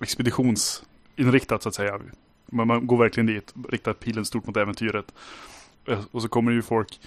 expeditionsinriktat 0.01 1.63
så 1.63 1.69
att 1.69 1.75
säga. 1.75 1.99
Man, 2.45 2.67
man 2.67 2.88
går 2.88 2.97
verkligen 2.97 3.28
dit, 3.28 3.54
riktar 3.69 3.93
pilen 3.93 4.25
stort 4.25 4.47
mot 4.47 4.58
äventyret. 4.58 5.13
Eh, 5.86 6.04
och 6.12 6.21
så 6.21 6.28
kommer 6.28 6.51
det 6.51 6.56
ju 6.56 6.62
folk 6.62 6.99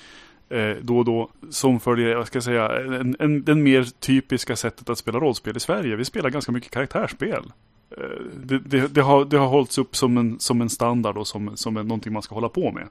eh, 0.49 0.77
då 0.83 0.99
och 0.99 1.05
då 1.05 1.31
som 1.51 1.81
följer, 1.81 2.09
jag 2.09 2.27
ska 2.27 2.41
säga, 2.41 2.79
en, 2.81 3.17
en, 3.19 3.45
den 3.45 3.63
mer 3.63 3.85
typiska 3.85 4.57
sättet 4.57 4.91
att 4.91 4.99
spela 4.99 5.21
rollspel 5.21 5.57
i 5.57 5.61
Sverige. 5.61 5.97
Vi 5.97 6.05
spelar 6.05 6.31
ganska 6.31 6.53
mycket 6.53 6.73
karaktärsspel. 6.73 7.53
Eh, 7.91 8.23
det, 8.45 8.59
det, 8.59 8.95
det, 8.95 9.01
har, 9.01 9.25
det 9.25 9.39
har 9.39 9.47
hållits 9.47 9.79
upp 9.79 9.97
som 9.97 10.17
en, 10.17 10.41
som 10.41 10.61
en 10.61 10.71
standard 10.71 11.17
och 11.17 11.27
som, 11.27 11.57
som 11.57 11.77
en, 11.77 11.89
någonting 11.89 12.13
man 12.13 12.23
ska 12.23 12.35
hålla 12.35 12.49
på 12.49 12.73
med. 12.73 12.89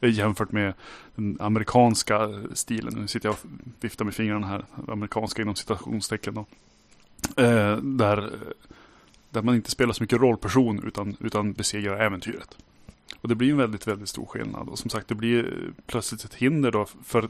Eh, 0.00 0.10
jämfört 0.10 0.52
med 0.52 0.74
den 1.14 1.36
amerikanska 1.40 2.28
stilen. 2.52 2.94
Nu 2.96 3.06
sitter 3.06 3.28
jag 3.28 3.34
och 3.34 3.50
viftar 3.80 4.04
med 4.04 4.14
fingrarna 4.14 4.46
här. 4.46 4.64
Amerikanska 4.88 5.42
inom 5.42 5.54
citationstecken. 5.54 6.34
Då. 6.34 6.46
Eh, 7.42 7.76
där, 7.76 8.30
där 9.30 9.42
man 9.42 9.54
inte 9.54 9.70
spelar 9.70 9.92
så 9.92 10.02
mycket 10.02 10.20
rollperson 10.20 10.84
utan, 10.86 11.16
utan 11.20 11.52
besegrar 11.52 12.00
äventyret. 12.00 12.56
Och 13.20 13.28
det 13.28 13.34
blir 13.34 13.50
en 13.50 13.56
väldigt, 13.56 13.86
väldigt 13.86 14.08
stor 14.08 14.26
skillnad. 14.26 14.68
Och 14.68 14.78
som 14.78 14.90
sagt, 14.90 15.08
det 15.08 15.14
blir 15.14 15.70
plötsligt 15.86 16.24
ett 16.24 16.34
hinder 16.34 16.70
då. 16.70 16.86
För 17.04 17.28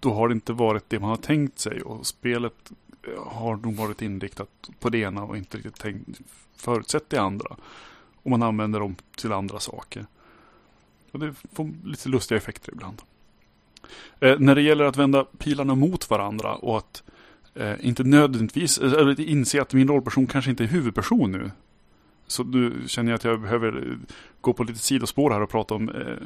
då 0.00 0.14
har 0.14 0.28
det 0.28 0.34
inte 0.34 0.52
varit 0.52 0.84
det 0.88 1.00
man 1.00 1.10
har 1.10 1.16
tänkt 1.16 1.58
sig. 1.58 1.82
Och 1.82 2.06
spelet 2.06 2.72
eh, 3.02 3.26
har 3.26 3.56
nog 3.56 3.74
varit 3.74 4.02
inriktat 4.02 4.70
på 4.80 4.88
det 4.88 4.98
ena 4.98 5.22
och 5.22 5.36
inte 5.36 5.56
riktigt 5.56 5.80
tänkt, 5.80 6.20
förutsett 6.56 7.10
det 7.10 7.18
andra. 7.18 7.56
Och 8.14 8.30
man 8.30 8.42
använder 8.42 8.80
dem 8.80 8.96
till 9.16 9.32
andra 9.32 9.60
saker. 9.60 10.06
Och 11.10 11.18
det 11.18 11.34
får 11.52 11.70
lite 11.84 12.08
lustiga 12.08 12.38
effekter 12.38 12.72
ibland. 12.72 13.02
Eh, 14.20 14.38
när 14.38 14.54
det 14.54 14.62
gäller 14.62 14.84
att 14.84 14.96
vända 14.96 15.24
pilarna 15.24 15.74
mot 15.74 16.10
varandra 16.10 16.54
och 16.54 16.78
att 16.78 17.02
eh, 17.54 17.74
inte 17.80 18.04
nödvändigtvis, 18.04 18.78
eller 18.78 19.20
inse 19.20 19.62
att 19.62 19.72
min 19.72 19.88
rollperson 19.88 20.26
kanske 20.26 20.50
inte 20.50 20.64
är 20.64 20.68
huvudperson 20.68 21.32
nu. 21.32 21.50
Så 22.26 22.44
nu 22.44 22.88
känner 22.88 23.10
jag 23.10 23.16
att 23.16 23.24
jag 23.24 23.40
behöver 23.40 23.98
gå 24.40 24.52
på 24.52 24.64
lite 24.64 24.78
sidospår 24.78 25.30
här 25.30 25.40
och 25.40 25.50
prata 25.50 25.74
om, 25.74 25.88
eh, 25.88 26.16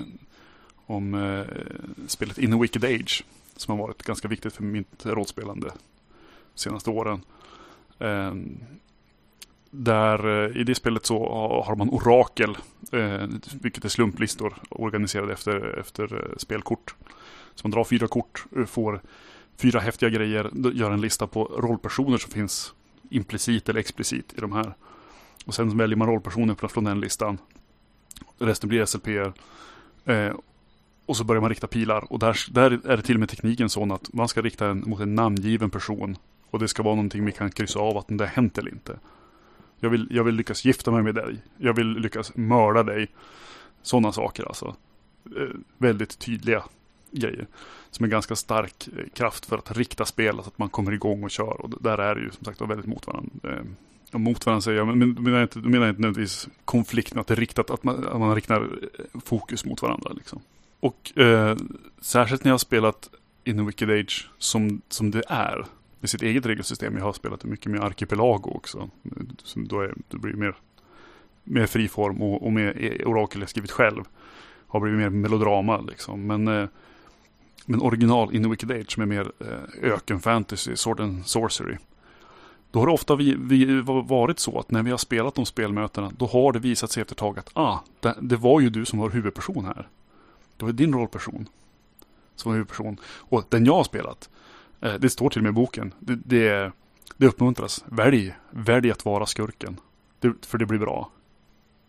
om 0.87 1.15
eh, 1.15 1.47
spelet 2.07 2.39
In 2.39 2.53
a 2.53 2.59
Wicked 2.61 2.85
Age. 2.85 3.25
Som 3.57 3.79
har 3.79 3.87
varit 3.87 4.03
ganska 4.03 4.29
viktigt 4.29 4.53
för 4.53 4.63
mitt 4.63 5.07
rollspelande 5.07 5.67
de 6.55 6.61
senaste 6.61 6.91
åren. 6.91 7.21
Ehm, 7.99 8.59
eh, 8.61 8.79
där 9.71 10.57
i 10.57 10.65
det 10.65 10.75
spelet 10.75 11.07
så 11.07 11.19
har 11.67 11.77
man 11.77 11.91
orakel, 11.91 12.59
eh, 12.93 13.27
vilket 13.61 13.85
är 13.85 13.89
slumplistor 13.89 14.55
organiserade 14.71 15.33
efter, 15.33 15.79
efter 15.79 16.15
eh, 16.15 16.37
spelkort. 16.37 16.95
Så 17.55 17.67
man 17.67 17.71
drar 17.71 17.85
fyra 17.85 18.09
kort, 18.09 18.45
eh, 18.57 18.65
får 18.65 19.01
fyra 19.57 19.81
häftiga 19.81 20.11
grejer, 20.11 20.51
gör 20.75 20.91
en 20.91 21.01
lista 21.01 21.27
på 21.27 21.45
rollpersoner 21.45 22.19
som 22.19 22.33
finns 22.33 22.75
implicit 23.11 23.69
eller 23.69 23.81
explicit 23.81 24.35
i 24.37 24.41
de 24.41 24.53
här. 24.53 24.75
Och 25.49 25.55
sen 25.55 25.77
väljer 25.79 25.97
man 25.97 26.09
rollpersoner 26.09 26.69
från 26.69 26.85
den 26.85 27.01
listan. 27.01 27.39
Resten 28.39 28.69
blir 28.69 28.85
SLP. 28.85 29.09
Eh, 30.05 30.33
och 31.07 31.17
så 31.17 31.25
börjar 31.25 31.41
man 31.41 31.51
rikta 31.51 31.67
pilar 31.67 32.13
och 32.13 32.19
där, 32.19 32.47
där 32.51 32.71
är 32.71 32.97
det 32.97 33.03
till 33.03 33.17
och 33.17 33.21
med 33.21 33.29
tekniken 33.29 33.69
sån 33.69 33.91
att 33.91 34.13
man 34.13 34.29
ska 34.29 34.43
rikta 34.43 34.67
en 34.67 34.85
mot 34.87 35.01
en 35.01 35.15
namngiven 35.15 35.71
person. 35.71 36.17
Och 36.51 36.59
det 36.59 36.69
ska 36.69 36.83
vara 36.83 36.95
någonting 36.95 37.25
vi 37.25 37.33
kan 37.33 37.51
kryssa 37.51 37.79
av 37.79 37.97
att 37.97 38.09
det 38.09 38.25
har 38.25 38.27
hänt 38.27 38.59
eller 38.59 38.71
inte. 38.71 38.99
Jag 39.81 39.91
vill, 39.91 40.09
jag 40.11 40.25
vill 40.25 40.35
lyckas 40.35 40.65
gifta 40.65 40.91
mig 40.91 41.03
med 41.03 41.15
dig. 41.15 41.43
Jag 41.57 41.73
vill 41.73 41.89
lyckas 41.89 42.37
mörda 42.37 42.83
dig. 42.83 43.09
Sådana 43.83 44.13
saker 44.13 44.45
alltså. 44.45 44.77
Eh, 45.37 45.57
väldigt 45.79 46.19
tydliga 46.19 46.63
grejer. 47.11 47.47
Som 47.91 48.05
en 48.05 48.11
ganska 48.11 48.37
stark 48.37 48.89
eh, 48.97 49.09
kraft 49.15 49.47
för 49.47 49.59
att 49.59 49.77
rikta 49.77 50.05
spel 50.05 50.35
så 50.35 50.41
att 50.41 50.59
man 50.59 50.69
kommer 50.69 50.93
igång 50.93 51.25
och 51.25 51.31
kör. 51.31 51.61
Och 51.61 51.83
där 51.83 51.99
är 51.99 52.15
det 52.15 52.21
ju 52.21 52.31
som 52.31 52.45
sagt 52.45 52.61
väldigt 52.61 52.87
mot 52.87 53.07
varandra. 53.07 53.31
Eh, 53.43 53.63
mot 54.13 54.47
varandra 54.47 54.61
säger 54.61 54.79
jag, 54.79 54.97
men, 54.97 55.15
då 55.15 55.23
menar 55.23 55.43
inte, 55.43 55.59
menar 55.59 55.89
inte 55.89 56.03
nödvändigtvis 56.03 56.49
konflikten, 56.65 57.19
att 57.19 57.27
det 57.27 57.35
riktat, 57.35 57.71
att 57.71 57.85
man, 57.85 58.07
att 58.07 58.21
man 58.21 58.35
riktar 58.35 58.61
eh, 58.63 59.21
fokus 59.25 59.65
mot 59.65 59.83
varandra. 59.83 60.13
Liksom. 60.13 60.41
Och 60.81 61.19
eh, 61.19 61.57
särskilt 62.01 62.45
när 62.45 62.49
jag 62.49 62.55
har 62.55 62.59
spelat 62.59 63.11
In 63.45 63.57
the 63.57 63.63
Wicked 63.63 63.91
Age 63.91 64.31
som, 64.39 64.81
som 64.89 65.11
det 65.11 65.23
är, 65.29 65.67
med 66.01 66.11
sitt 66.11 66.23
eget 66.23 66.47
regelsystem. 66.47 66.97
Jag 66.97 67.05
har 67.05 67.13
spelat 67.13 67.45
mycket 67.45 67.73
med 67.73 67.81
Archipelago 67.81 68.51
också. 68.51 68.91
Som 69.43 69.69
då, 69.69 69.81
är, 69.81 69.95
det 70.09 70.19
blir 70.19 70.33
mer, 70.33 70.57
mer 71.45 71.67
friform 71.67 72.23
och, 72.23 72.47
och 72.47 72.53
med 72.53 72.77
e- 72.77 73.05
orakel 73.05 73.41
jag 73.41 73.51
skrivit 73.51 73.71
själv. 73.71 74.05
Har 74.67 74.81
blivit 74.81 74.99
mer 74.99 75.11
melodrama 75.11 75.81
liksom. 75.81 76.27
Men, 76.27 76.49
eh, 76.49 76.69
men 77.67 77.83
original 77.83 78.35
In 78.35 78.43
the 78.43 78.49
Wicked 78.49 78.71
Age 78.71 78.93
som 78.93 79.03
är 79.03 79.07
mer 79.07 79.33
eh, 79.39 79.93
ökenfantasy, 79.93 80.77
sword 80.77 81.01
and 81.01 81.27
sorcery. 81.27 81.77
Då 82.79 82.83
har 82.83 82.87
det 82.87 82.93
ofta 82.93 83.17
vi, 83.17 83.37
vi 83.39 83.81
varit 84.05 84.39
så 84.39 84.59
att 84.59 84.71
när 84.71 84.83
vi 84.83 84.91
har 84.91 84.99
spelat 84.99 85.35
de 85.35 85.47
spelmötena, 85.47 86.13
då 86.19 86.27
har 86.27 86.53
det 86.53 86.59
visat 86.59 86.91
sig 86.91 87.01
efter 87.01 87.15
ett 87.15 87.19
tag 87.19 87.39
att 87.39 87.51
ah, 87.53 87.79
det, 88.01 88.15
det 88.21 88.37
var 88.37 88.61
ju 88.61 88.71
du 88.71 88.85
som 88.85 88.99
var 88.99 89.11
huvudperson 89.11 89.65
här. 89.65 89.89
Det 90.57 90.65
var 90.65 90.73
din 90.73 90.95
rollperson 90.95 91.49
som 92.35 92.51
var 92.51 92.57
huvudperson. 92.57 93.01
Och 93.05 93.45
den 93.49 93.67
jag 93.67 93.75
har 93.75 93.85
spelat, 93.85 94.31
eh, 94.81 94.95
det 94.95 95.11
står 95.11 95.31
till 95.31 95.39
och 95.39 95.43
med 95.43 95.51
i 95.51 95.53
boken, 95.53 95.95
det, 95.99 96.15
det, 96.25 96.73
det 97.17 97.27
uppmuntras. 97.27 97.85
Välj, 97.87 98.35
välj 98.51 98.91
att 98.91 99.05
vara 99.05 99.27
skurken. 99.27 99.81
Det, 100.21 100.47
för 100.47 100.59
det 100.59 100.67
blir 100.67 100.79
bra. 100.79 101.11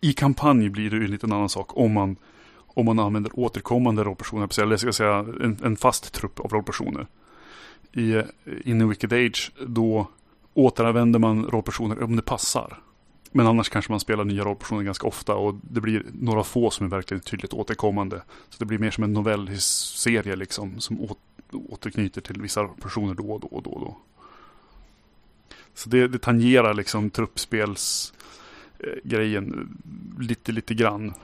I 0.00 0.12
kampanj 0.12 0.68
blir 0.68 0.90
det 0.90 0.96
ju 0.96 1.04
en 1.04 1.10
liten 1.10 1.32
annan 1.32 1.48
sak 1.48 1.76
om 1.76 1.92
man, 1.92 2.16
om 2.56 2.86
man 2.86 2.98
använder 2.98 3.38
återkommande 3.38 4.04
rollpersoner, 4.04 4.62
eller 4.62 4.76
ska 4.76 4.86
jag 4.86 4.94
säga 4.94 5.18
en, 5.18 5.58
en 5.64 5.76
fast 5.76 6.12
trupp 6.12 6.40
av 6.40 6.50
rollpersoner. 6.50 7.06
I 7.92 8.22
In 8.64 8.80
i 8.80 8.84
Wicked 8.84 9.12
Age, 9.12 9.52
då 9.66 10.06
återanvänder 10.54 11.18
man 11.18 11.46
rollpersoner 11.46 12.02
om 12.02 12.16
det 12.16 12.22
passar. 12.22 12.78
Men 13.32 13.46
annars 13.46 13.68
kanske 13.68 13.92
man 13.92 14.00
spelar 14.00 14.24
nya 14.24 14.44
rollpersoner 14.44 14.82
ganska 14.82 15.06
ofta 15.06 15.34
och 15.34 15.54
det 15.62 15.80
blir 15.80 16.06
några 16.12 16.44
få 16.44 16.70
som 16.70 16.86
är 16.86 16.90
verkligen 16.90 17.20
tydligt 17.20 17.52
återkommande. 17.52 18.22
Så 18.48 18.56
det 18.58 18.64
blir 18.64 18.78
mer 18.78 18.90
som 18.90 19.04
en 19.04 19.12
novellserie 19.12 20.36
liksom 20.36 20.80
som 20.80 21.08
återknyter 21.52 22.20
till 22.20 22.42
vissa 22.42 22.64
personer 22.64 23.14
då 23.14 23.32
och 23.32 23.40
då 23.40 23.46
och 23.46 23.62
då. 23.62 23.70
Och 23.70 23.80
då. 23.80 23.96
Så 25.74 25.88
det, 25.88 26.08
det 26.08 26.18
tangerar 26.18 26.74
liksom 26.74 27.10
truppspelsgrejen 27.10 29.52
eh, 29.52 29.58
lite, 30.22 30.52
lite 30.52 30.74
grann. 30.74 31.14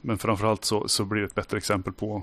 Men 0.00 0.18
framförallt 0.18 0.64
så, 0.64 0.88
så 0.88 1.04
blir 1.04 1.20
det 1.20 1.26
ett 1.26 1.34
bättre 1.34 1.58
exempel 1.58 1.92
på, 1.92 2.22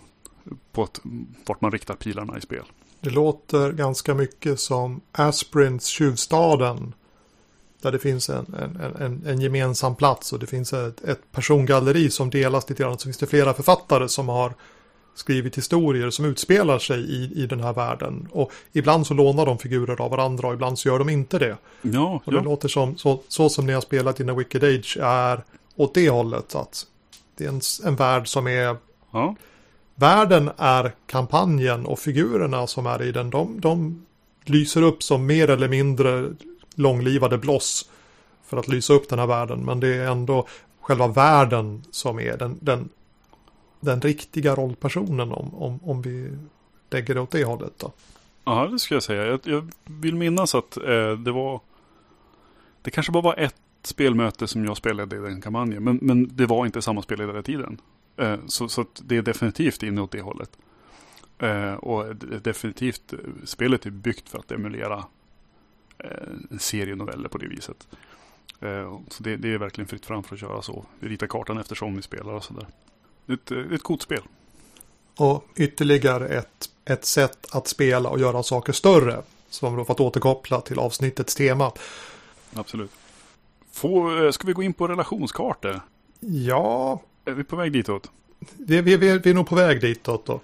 på 0.72 0.84
att, 0.84 1.00
vart 1.46 1.62
man 1.62 1.72
riktar 1.72 1.96
pilarna 1.96 2.38
i 2.38 2.42
spel. 2.42 2.66
Det 3.02 3.10
låter 3.10 3.72
ganska 3.72 4.14
mycket 4.14 4.60
som 4.60 5.02
Asprins 5.12 5.86
Tjuvstaden. 5.86 6.94
Där 7.82 7.92
det 7.92 8.00
finns 8.00 8.30
en, 8.30 8.56
en, 8.60 8.96
en, 9.02 9.24
en 9.28 9.42
gemensam 9.42 9.96
plats 9.96 10.34
och 10.34 10.40
det 10.40 10.48
finns 10.48 10.74
ett, 10.74 11.04
ett 11.04 11.32
persongalleri 11.32 12.10
som 12.10 12.30
delas 12.30 12.70
lite 12.70 12.84
grann. 12.84 13.00
Så 13.00 13.04
finns 13.04 13.18
det 13.18 13.28
flera 13.28 13.54
författare 13.54 14.10
som 14.10 14.30
har 14.30 14.54
skrivit 15.16 15.58
historier 15.58 16.10
som 16.10 16.26
utspelar 16.26 16.80
sig 16.80 17.00
i, 17.00 17.44
i 17.44 17.46
den 17.46 17.60
här 17.60 17.74
världen. 17.74 18.28
Och 18.32 18.52
ibland 18.72 19.08
så 19.08 19.14
lånar 19.14 19.46
de 19.46 19.58
figurer 19.58 20.02
av 20.02 20.12
varandra 20.12 20.48
och 20.48 20.54
ibland 20.54 20.80
så 20.80 20.88
gör 20.88 21.00
de 21.00 21.10
inte 21.10 21.40
det. 21.40 21.58
Ja, 21.82 22.22
och 22.26 22.32
det 22.32 22.38
ja. 22.38 22.44
låter 22.44 22.68
som 22.68 22.98
så, 22.98 23.22
så 23.28 23.50
som 23.50 23.66
ni 23.66 23.74
har 23.74 23.82
spelat 23.82 24.20
in 24.20 24.30
A 24.30 24.34
Wicked 24.34 24.64
Age 24.64 24.98
är 25.02 25.44
åt 25.76 25.94
det 25.94 26.10
hållet. 26.10 26.56
Att 26.56 26.86
det 27.38 27.46
är 27.46 27.50
en, 27.50 27.62
en 27.86 27.96
värld 27.96 28.28
som 28.28 28.48
är 28.48 28.78
ja. 29.12 29.36
Världen 30.00 30.52
är 30.58 30.94
kampanjen 31.06 31.86
och 31.86 32.00
figurerna 32.00 32.68
som 32.68 32.86
är 32.86 33.02
i 33.02 33.12
den, 33.12 33.30
de, 33.30 33.60
de 33.62 34.06
lyser 34.44 34.82
upp 34.82 35.04
som 35.04 35.26
mer 35.26 35.50
eller 35.50 35.68
mindre 35.68 36.30
långlivade 36.76 37.38
bloss 37.38 37.90
för 38.46 38.58
att 38.58 38.68
lysa 38.68 38.94
upp 38.94 39.10
den 39.10 39.20
här 39.20 39.28
världen. 39.28 39.66
Men 39.66 39.80
det 39.80 39.96
är 39.96 40.12
ändå 40.12 40.48
själva 40.82 41.08
världen 41.08 41.84
som 41.92 42.20
är 42.20 42.38
den, 42.38 42.58
den, 42.62 42.90
den 43.80 44.02
riktiga 44.02 44.56
rollpersonen 44.56 45.32
om, 45.32 45.56
om, 45.56 45.80
om 45.84 46.02
vi 46.02 46.32
lägger 46.90 47.14
det 47.14 47.22
åt 47.22 47.32
det 47.32 47.44
hållet. 47.44 47.74
Då. 47.78 47.92
Ja, 48.46 48.68
det 48.72 48.80
skulle 48.80 48.96
jag 48.96 49.04
säga. 49.04 49.26
Jag, 49.26 49.40
jag 49.44 49.72
vill 49.86 50.16
minnas 50.16 50.56
att 50.56 50.78
eh, 50.78 51.12
det 51.12 51.32
var 51.32 51.62
det 52.82 52.92
kanske 52.92 53.12
bara 53.12 53.24
var 53.24 53.40
ett 53.40 53.56
spelmöte 53.84 54.48
som 54.48 54.66
jag 54.66 54.78
spelade 54.78 55.16
i 55.16 55.20
den 55.20 55.42
kampanjen. 55.42 55.84
Men, 55.84 56.00
men 56.02 56.30
det 56.36 56.46
var 56.46 56.66
inte 56.66 56.82
samma 56.82 57.02
spel 57.02 57.40
i 57.40 57.44
tiden. 57.44 57.82
Eh, 58.20 58.38
så, 58.48 58.70
så 58.70 58.86
det 58.94 59.18
är 59.18 59.22
definitivt 59.22 59.84
inne 59.84 60.02
åt 60.02 60.12
det 60.12 60.22
hållet. 60.22 60.58
Eh, 61.40 61.74
och 61.74 62.16
definitivt, 62.16 63.14
eh, 63.14 63.20
spelet 63.46 63.86
är 63.86 63.90
byggt 63.90 64.30
för 64.30 64.40
att 64.40 64.52
emulera 64.52 65.06
en 66.52 66.60
serie 66.60 66.96
noveller 66.96 67.30
på 67.30 67.38
det 67.38 67.48
viset. 67.48 67.88
Så 69.08 69.24
det, 69.24 69.36
det, 69.36 69.54
är 69.54 69.58
verkligen 69.58 69.88
fritt 69.88 70.06
fram 70.06 70.24
för 70.24 70.36
att 70.36 70.40
köra 70.40 70.62
så. 70.62 70.86
Vi 71.00 71.10
ritar 71.10 71.28
kartan 71.28 71.58
eftersom 71.58 71.96
vi 71.96 72.02
spelar 72.02 72.34
och 72.34 72.44
sådär. 72.44 72.68
Ett, 73.28 73.52
ett 73.52 73.84
coolt 73.84 74.02
spel. 74.02 74.22
Och 75.16 75.46
ytterligare 75.56 76.28
ett, 76.28 76.70
ett 76.86 77.06
sätt 77.06 77.48
att 77.52 77.68
spela 77.68 78.10
och 78.10 78.20
göra 78.20 78.44
saker 78.44 78.74
större. 78.74 79.22
Som 79.50 79.76
då 79.76 79.86
fått 79.86 80.00
återkoppla 80.00 80.62
till 80.62 80.80
avsnittets 80.80 81.36
tema. 81.36 81.72
Absolut. 82.54 82.92
Få, 83.72 84.32
ska 84.32 84.48
vi 84.48 84.54
gå 84.54 84.64
in 84.64 84.74
på 84.74 84.88
relationskartor? 84.88 85.82
Ja, 86.20 87.02
är 87.30 87.34
vi 87.34 87.44
på 87.44 87.56
väg 87.56 87.72
ditåt? 87.72 88.12
Vi, 88.58 88.82
vi, 88.82 88.98
vi, 88.98 89.18
vi 89.18 89.30
är 89.30 89.34
nog 89.34 89.48
på 89.48 89.56
väg 89.56 89.82
ditåt 89.82 90.26
då. 90.26 90.40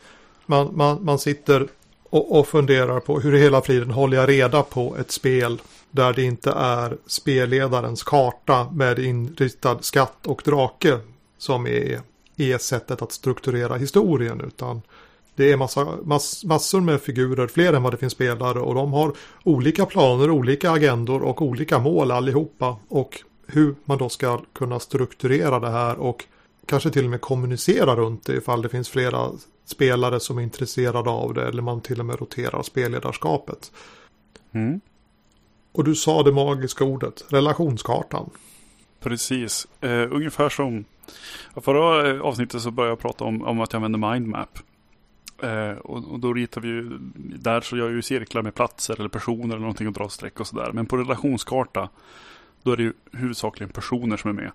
Man, 0.46 0.78
man, 0.78 1.06
man 1.06 1.20
sitter 1.20 1.68
och, 2.10 2.40
och 2.40 2.48
funderar 2.48 3.00
på 3.00 3.20
hur 3.20 3.36
i 3.36 3.40
hela 3.40 3.62
friden 3.62 3.92
håller 3.92 4.18
jag 4.18 4.30
reda 4.30 4.64
på 4.64 4.98
ett 5.00 5.12
spel 5.12 5.62
där 5.92 6.14
det 6.14 6.24
inte 6.24 6.52
är 6.52 6.98
spelledarens 7.08 8.04
karta 8.04 8.72
med 8.72 9.00
inritad 9.00 9.86
skatt 9.86 10.28
och 10.28 10.42
drake 10.46 11.00
som 11.38 11.68
är, 11.68 12.02
är 12.38 12.58
sättet 12.58 13.02
att 13.02 13.12
strukturera 13.12 13.76
historien 13.76 14.42
utan 14.48 14.82
det 15.36 15.52
är 15.52 15.58
massa, 15.58 15.88
mass, 16.04 16.44
massor 16.44 16.82
med 16.82 17.02
figurer, 17.02 17.48
fler 17.48 17.74
än 17.74 17.84
vad 17.84 17.94
det 17.94 17.98
finns 17.98 18.14
spelare 18.14 18.60
och 18.60 18.76
de 18.76 18.94
har 18.94 19.14
olika 19.44 19.86
planer, 19.86 20.30
olika 20.30 20.72
agendor 20.72 21.22
och 21.24 21.42
olika 21.42 21.80
mål 21.80 22.12
allihopa 22.12 22.78
och 22.88 23.22
hur 23.48 23.76
man 23.86 23.98
då 23.98 24.10
ska 24.10 24.42
kunna 24.54 24.80
strukturera 24.80 25.60
det 25.60 25.70
här 25.70 25.96
och 25.98 26.26
kanske 26.66 26.90
till 26.90 27.06
och 27.06 27.12
med 27.12 27.22
kommunicera 27.22 27.96
runt 27.96 28.26
det 28.26 28.34
ifall 28.34 28.62
det 28.62 28.70
finns 28.70 28.90
flera 28.90 29.32
spelare 29.66 30.20
som 30.20 30.38
är 30.38 30.42
intresserade 30.42 31.10
av 31.10 31.34
det 31.34 31.48
eller 31.48 31.62
man 31.62 31.82
till 31.82 32.00
och 32.00 32.06
med 32.06 32.20
roterar 32.20 32.64
spelledarskapet. 32.64 33.72
Mm. 34.52 34.82
Och 35.72 35.84
du 35.84 35.96
sa 35.96 36.24
det 36.24 36.32
magiska 36.32 36.84
ordet, 36.84 37.26
relationskartan. 37.30 38.30
Precis, 39.00 39.68
uh, 39.84 40.08
ungefär 40.12 40.50
som 40.50 40.86
förra 41.56 42.10
eh, 42.10 42.22
avsnittet 42.22 42.62
så 42.62 42.72
började 42.72 42.92
jag 42.92 43.00
prata 43.00 43.24
om, 43.24 43.42
om 43.42 43.62
att 43.62 43.74
jag 43.74 43.84
använder 43.84 44.12
mindmap. 44.12 44.60
Uh, 45.44 45.78
och, 45.78 46.12
och, 46.12 46.20
då 46.20 46.34
ritar 46.34 46.62
vi 46.62 46.68
ju, 46.68 46.98
där 47.40 47.62
så 47.62 47.78
gör 47.78 47.86
jag 47.86 47.96
ju 47.96 48.02
cirklar 48.02 48.42
med 48.42 48.56
platser 48.56 49.00
eller 49.00 49.10
personer 49.10 49.46
eller 49.46 49.60
någonting 49.60 49.88
och 49.88 49.94
drar 49.94 50.08
streck 50.08 50.40
och 50.40 50.48
sådär. 50.48 50.72
Men 50.74 50.86
på 50.86 50.98
relationskarta 50.98 51.90
då 52.64 52.72
är 52.72 52.78
det 52.78 52.84
ju 52.84 52.94
huvudsakligen 53.12 53.74
personer 53.74 54.18
som 54.18 54.30
är 54.30 54.34
med. 54.34 54.52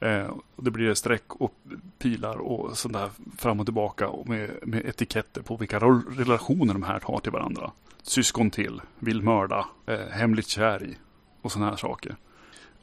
Eh, 0.00 0.30
det 0.56 0.70
blir 0.70 0.94
streck 0.94 1.34
och 1.34 1.54
pilar 1.98 2.36
och 2.36 2.78
sånt 2.78 2.94
där 2.94 3.10
fram 3.38 3.60
och 3.60 3.66
tillbaka 3.66 4.08
och 4.08 4.28
med, 4.28 4.50
med 4.62 4.86
etiketter 4.86 5.42
på 5.42 5.56
vilka 5.56 5.78
relationer 5.78 6.72
de 6.72 6.82
här 6.82 7.00
har 7.04 7.20
till 7.20 7.32
varandra. 7.32 7.70
Syskon 8.02 8.50
till, 8.50 8.80
vill 8.98 9.22
mörda, 9.22 9.66
eh, 9.86 10.06
hemligt 10.10 10.48
kär 10.48 10.82
i 10.82 10.96
och 11.42 11.52
sådana 11.52 11.70
här 11.70 11.76
saker. 11.76 12.16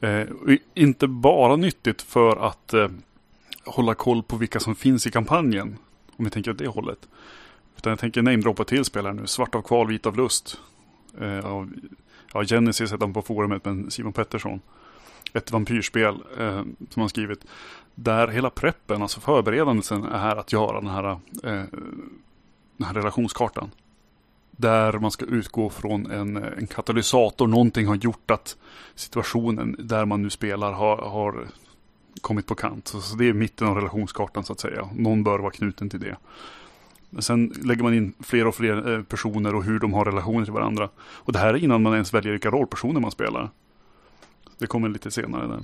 Eh, 0.00 0.26
inte 0.74 1.06
bara 1.06 1.56
nyttigt 1.56 2.02
för 2.02 2.36
att 2.36 2.74
eh, 2.74 2.88
hålla 3.64 3.94
koll 3.94 4.22
på 4.22 4.36
vilka 4.36 4.60
som 4.60 4.74
finns 4.74 5.06
i 5.06 5.10
kampanjen. 5.10 5.78
Om 6.16 6.24
vi 6.24 6.30
tänker 6.30 6.50
åt 6.50 6.58
det 6.58 6.68
hållet. 6.68 7.08
Utan 7.76 7.90
jag 7.90 7.98
tänker 7.98 8.22
namedroppa 8.22 8.64
till 8.64 8.84
spelare 8.84 9.14
nu. 9.14 9.26
Svart 9.26 9.54
av 9.54 9.62
kval, 9.62 9.88
vit 9.88 10.06
av 10.06 10.16
lust. 10.16 10.60
Eh, 11.20 11.46
av, 11.46 11.72
ja, 12.32 12.44
Genesis 12.44 12.92
heter 12.92 13.04
han 13.04 13.12
på 13.12 13.22
forumet, 13.22 13.64
men 13.64 13.90
Simon 13.90 14.12
Pettersson 14.12 14.60
ett 15.36 15.52
vampyrspel 15.52 16.14
eh, 16.38 16.62
som 16.90 17.00
han 17.00 17.08
skrivit. 17.08 17.44
Där 17.94 18.28
hela 18.28 18.50
preppen, 18.50 19.02
alltså 19.02 19.20
förberedelsen 19.20 20.04
är 20.04 20.18
här 20.18 20.36
att 20.36 20.52
göra 20.52 20.80
den 20.80 20.90
här, 20.90 21.10
eh, 21.42 21.64
den 22.76 22.86
här 22.86 22.94
relationskartan. 22.94 23.70
Där 24.50 24.92
man 24.92 25.10
ska 25.10 25.24
utgå 25.24 25.70
från 25.70 26.10
en, 26.10 26.36
en 26.36 26.66
katalysator, 26.66 27.46
någonting 27.46 27.86
har 27.86 27.94
gjort 27.94 28.30
att 28.30 28.56
situationen 28.94 29.76
där 29.78 30.04
man 30.04 30.22
nu 30.22 30.30
spelar 30.30 30.72
har, 30.72 30.96
har 30.96 31.46
kommit 32.20 32.46
på 32.46 32.54
kant. 32.54 32.88
Så, 32.88 33.00
så 33.00 33.16
det 33.16 33.28
är 33.28 33.32
mitten 33.32 33.68
av 33.68 33.76
relationskartan 33.76 34.44
så 34.44 34.52
att 34.52 34.60
säga. 34.60 34.88
Någon 34.94 35.24
bör 35.24 35.38
vara 35.38 35.50
knuten 35.50 35.90
till 35.90 36.00
det. 36.00 36.16
Sen 37.18 37.52
lägger 37.64 37.82
man 37.82 37.94
in 37.94 38.14
fler 38.20 38.46
och 38.46 38.54
fler 38.54 38.92
eh, 38.92 39.02
personer 39.02 39.54
och 39.54 39.64
hur 39.64 39.78
de 39.78 39.92
har 39.92 40.04
relationer 40.04 40.44
till 40.44 40.52
varandra. 40.52 40.88
Och 40.98 41.32
det 41.32 41.38
här 41.38 41.54
är 41.54 41.64
innan 41.64 41.82
man 41.82 41.92
ens 41.92 42.14
väljer 42.14 42.32
vilka 42.32 42.50
rollpersoner 42.50 43.00
man 43.00 43.10
spelar. 43.10 43.50
Det 44.58 44.66
kommer 44.66 44.88
lite 44.88 45.10
senare 45.10 45.46
där. 45.46 45.62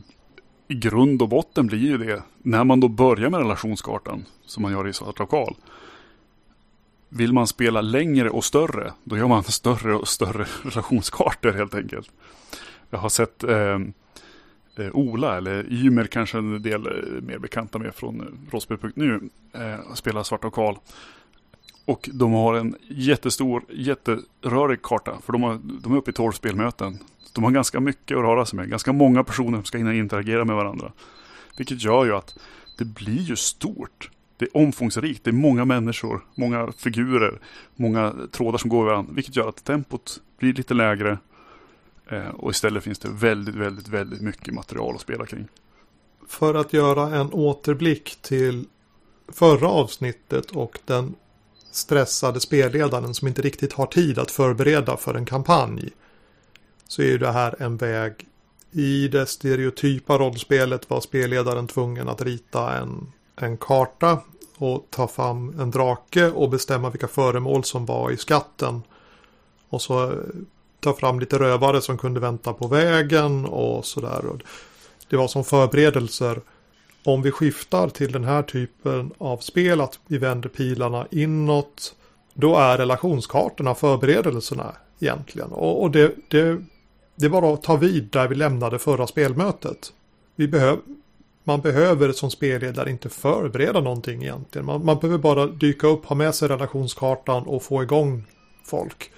I 0.68 0.74
grund 0.74 1.22
och 1.22 1.28
botten 1.28 1.66
blir 1.66 1.78
ju 1.78 1.98
det, 1.98 2.22
när 2.42 2.64
man 2.64 2.80
då 2.80 2.88
börjar 2.88 3.30
med 3.30 3.40
relationskartan, 3.40 4.24
som 4.46 4.62
man 4.62 4.72
gör 4.72 4.88
i 4.88 4.92
Svart 4.92 5.18
Lokal. 5.18 5.56
Vill 7.08 7.32
man 7.32 7.46
spela 7.46 7.80
längre 7.80 8.30
och 8.30 8.44
större, 8.44 8.92
då 9.04 9.16
gör 9.16 9.28
man 9.28 9.42
större 9.44 9.94
och 9.94 10.08
större 10.08 10.46
relationskartor 10.62 11.52
helt 11.52 11.74
enkelt. 11.74 12.10
Jag 12.90 12.98
har 12.98 13.08
sett 13.08 13.44
eh, 13.44 13.80
eh 14.76 14.92
Ola, 14.92 15.36
eller 15.36 15.72
Ymer 15.72 16.04
kanske 16.04 16.38
en 16.38 16.62
del 16.62 16.86
eh, 16.86 17.22
mer 17.22 17.38
bekanta 17.38 17.78
med 17.78 17.94
från 17.94 18.46
Rosby.nu 18.50 19.20
eh, 19.52 19.72
eh 19.72 19.94
spela 19.94 20.24
Svarta 20.24 20.50
Karl. 20.50 20.76
Och 21.84 22.10
de 22.12 22.32
har 22.32 22.54
en 22.54 22.76
jättestor, 22.88 23.64
jätterörig 23.68 24.82
karta, 24.82 25.18
för 25.24 25.32
de, 25.32 25.42
har, 25.42 25.60
de 25.82 25.92
är 25.92 25.96
uppe 25.96 26.10
i 26.10 26.14
12 26.14 26.32
spelmöten. 26.32 26.98
De 27.32 27.44
har 27.44 27.50
ganska 27.50 27.80
mycket 27.80 28.16
att 28.16 28.22
röra 28.22 28.46
sig 28.46 28.56
med, 28.56 28.70
ganska 28.70 28.92
många 28.92 29.24
personer 29.24 29.58
som 29.58 29.64
ska 29.64 29.78
hinna 29.78 29.94
interagera 29.94 30.44
med 30.44 30.56
varandra. 30.56 30.92
Vilket 31.56 31.82
gör 31.82 32.04
ju 32.04 32.14
att 32.14 32.38
det 32.78 32.84
blir 32.84 33.20
ju 33.20 33.36
stort. 33.36 34.10
Det 34.36 34.44
är 34.44 34.56
omfångsrikt, 34.56 35.24
det 35.24 35.30
är 35.30 35.32
många 35.32 35.64
människor, 35.64 36.24
många 36.34 36.72
figurer, 36.72 37.40
många 37.76 38.14
trådar 38.30 38.58
som 38.58 38.70
går 38.70 38.86
i 38.86 38.90
varandra. 38.90 39.12
Vilket 39.14 39.36
gör 39.36 39.48
att 39.48 39.64
tempot 39.64 40.20
blir 40.38 40.54
lite 40.54 40.74
lägre 40.74 41.18
eh, 42.10 42.28
och 42.28 42.50
istället 42.50 42.84
finns 42.84 42.98
det 42.98 43.08
väldigt, 43.08 43.54
väldigt, 43.54 43.88
väldigt 43.88 44.20
mycket 44.20 44.54
material 44.54 44.94
att 44.94 45.00
spela 45.00 45.26
kring. 45.26 45.48
För 46.28 46.54
att 46.54 46.72
göra 46.72 47.16
en 47.16 47.32
återblick 47.32 48.18
till 48.22 48.64
förra 49.28 49.68
avsnittet 49.68 50.50
och 50.50 50.78
den 50.84 51.14
stressade 51.70 52.40
spelledaren 52.40 53.14
som 53.14 53.28
inte 53.28 53.42
riktigt 53.42 53.72
har 53.72 53.86
tid 53.86 54.18
att 54.18 54.30
förbereda 54.30 54.96
för 54.96 55.14
en 55.14 55.26
kampanj. 55.26 55.90
Så 56.92 57.02
är 57.02 57.18
det 57.18 57.32
här 57.32 57.62
en 57.62 57.76
väg. 57.76 58.12
I 58.72 59.08
det 59.08 59.26
stereotypa 59.26 60.18
rollspelet 60.18 60.90
var 60.90 61.00
spelledaren 61.00 61.66
tvungen 61.66 62.08
att 62.08 62.22
rita 62.22 62.76
en, 62.76 63.12
en 63.36 63.56
karta 63.56 64.18
och 64.56 64.86
ta 64.90 65.08
fram 65.08 65.60
en 65.60 65.70
drake 65.70 66.30
och 66.30 66.50
bestämma 66.50 66.90
vilka 66.90 67.08
föremål 67.08 67.64
som 67.64 67.86
var 67.86 68.10
i 68.10 68.16
skatten. 68.16 68.82
Och 69.68 69.82
så 69.82 70.10
eh, 70.10 70.18
ta 70.80 70.92
fram 70.92 71.20
lite 71.20 71.38
rövare 71.38 71.80
som 71.80 71.98
kunde 71.98 72.20
vänta 72.20 72.52
på 72.52 72.66
vägen 72.66 73.46
och 73.46 73.84
sådär. 73.84 74.22
Det 75.08 75.16
var 75.16 75.28
som 75.28 75.44
förberedelser. 75.44 76.40
Om 77.04 77.22
vi 77.22 77.30
skiftar 77.30 77.88
till 77.88 78.12
den 78.12 78.24
här 78.24 78.42
typen 78.42 79.12
av 79.18 79.38
spel, 79.38 79.80
att 79.80 79.98
vi 80.06 80.18
vänder 80.18 80.48
pilarna 80.48 81.06
inåt, 81.10 81.94
då 82.34 82.56
är 82.56 82.78
relationskartorna 82.78 83.74
förberedelserna 83.74 84.74
egentligen. 85.00 85.52
Och, 85.52 85.82
och 85.82 85.90
det, 85.90 86.14
det, 86.28 86.62
det 87.16 87.26
är 87.26 87.30
bara 87.30 87.54
att 87.54 87.62
ta 87.62 87.76
vid 87.76 88.04
där 88.04 88.28
vi 88.28 88.34
lämnade 88.34 88.78
förra 88.78 89.06
spelmötet. 89.06 89.92
Vi 90.36 90.48
behöv, 90.48 90.78
man 91.44 91.60
behöver 91.60 92.12
som 92.12 92.30
spelledare 92.30 92.90
inte 92.90 93.08
förbereda 93.08 93.80
någonting 93.80 94.22
egentligen. 94.22 94.66
Man, 94.66 94.84
man 94.84 94.98
behöver 94.98 95.18
bara 95.18 95.46
dyka 95.46 95.86
upp, 95.86 96.06
ha 96.06 96.16
med 96.16 96.34
sig 96.34 96.48
relationskartan 96.48 97.42
och 97.42 97.62
få 97.62 97.82
igång 97.82 98.24
folk. 98.64 99.10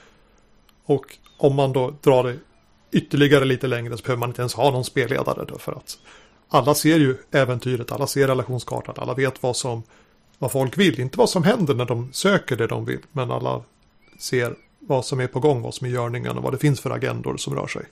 Och 0.85 1.18
om 1.38 1.54
man 1.54 1.72
då 1.72 1.94
drar 2.02 2.24
det 2.24 2.37
ytterligare 2.92 3.44
lite 3.44 3.66
längre 3.66 3.96
så 3.96 4.02
behöver 4.02 4.20
man 4.20 4.28
inte 4.28 4.42
ens 4.42 4.54
ha 4.54 4.70
någon 4.70 4.85
spelledare 4.85 5.44
då 5.48 5.59
för 5.59 5.72
att 5.72 5.98
alla 6.48 6.74
ser 6.74 6.98
ju 6.98 7.16
äventyret, 7.30 7.92
alla 7.92 8.07
ser 8.07 8.26
relationskartan, 8.26 8.94
alla 8.98 9.14
vet 9.14 9.42
vad 9.42 9.57
som 9.57 9.83
vad 10.38 10.52
folk 10.52 10.78
vill, 10.78 11.00
inte 11.00 11.18
vad 11.18 11.30
som 11.30 11.42
händer 11.42 11.74
när 11.74 11.85
de 11.85 12.12
söker 12.12 12.57
det 12.57 12.66
de 12.66 12.85
vill, 12.85 13.00
men 13.12 13.30
alla 13.30 13.62
ser 14.18 14.54
vad 14.87 15.05
som 15.05 15.20
är 15.20 15.27
på 15.27 15.40
gång, 15.40 15.62
vad 15.62 15.75
som 15.75 15.87
är 15.87 15.90
görningen 15.90 16.37
och 16.37 16.42
vad 16.42 16.53
det 16.53 16.59
finns 16.59 16.81
för 16.81 16.90
agendor 16.90 17.37
som 17.37 17.55
rör 17.55 17.66
sig. 17.66 17.83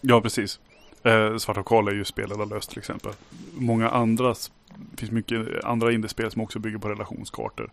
Ja, 0.00 0.20
precis. 0.20 0.60
Eh, 1.02 1.36
Svarta 1.36 1.62
Karl 1.62 1.88
är 1.88 1.92
ju 1.92 2.04
spelledarlöst 2.04 2.70
till 2.70 2.78
exempel. 2.78 3.12
Många 3.54 3.88
andra, 3.88 4.34
det 4.90 4.96
finns 4.96 5.12
mycket 5.12 5.64
andra 5.64 5.92
indiespel 5.92 6.30
som 6.30 6.42
också 6.42 6.58
bygger 6.58 6.78
på 6.78 6.88
relationskartor. 6.88 7.70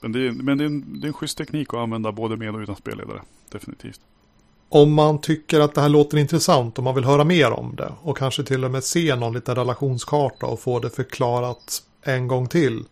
Men 0.00 0.12
det 0.12 0.26
är, 0.26 0.32
men 0.32 0.58
det 0.58 0.64
är, 0.64 0.66
en, 0.66 1.00
det 1.00 1.06
är 1.06 1.08
en 1.08 1.12
schysst 1.12 1.38
teknik 1.38 1.74
att 1.74 1.80
använda 1.80 2.12
både 2.12 2.36
med 2.36 2.54
och 2.54 2.60
utan 2.60 2.76
spelledare. 2.76 3.20
Definitivt. 3.50 4.00
Om 4.68 4.92
man 4.92 5.20
tycker 5.20 5.60
att 5.60 5.74
det 5.74 5.80
här 5.80 5.88
låter 5.88 6.18
intressant 6.18 6.78
och 6.78 6.84
man 6.84 6.94
vill 6.94 7.04
höra 7.04 7.24
mer 7.24 7.50
om 7.50 7.76
det 7.76 7.92
och 8.02 8.18
kanske 8.18 8.44
till 8.44 8.64
och 8.64 8.70
med 8.70 8.84
se 8.84 9.16
någon 9.16 9.32
liten 9.32 9.54
relationskarta 9.54 10.46
och 10.46 10.60
få 10.60 10.80
det 10.80 10.90
förklarat 10.90 11.82
en 12.02 12.28
gång 12.28 12.48
till. 12.48 12.84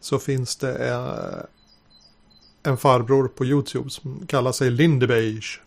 Så 0.00 0.18
finns 0.18 0.56
det 0.56 0.88
eh, 0.88 1.44
en 2.62 2.76
farbror 2.76 3.28
på 3.28 3.44
YouTube 3.44 3.90
som 3.90 4.26
kallar 4.26 4.52
sig 4.52 4.70
Lindebeige. 4.70 5.60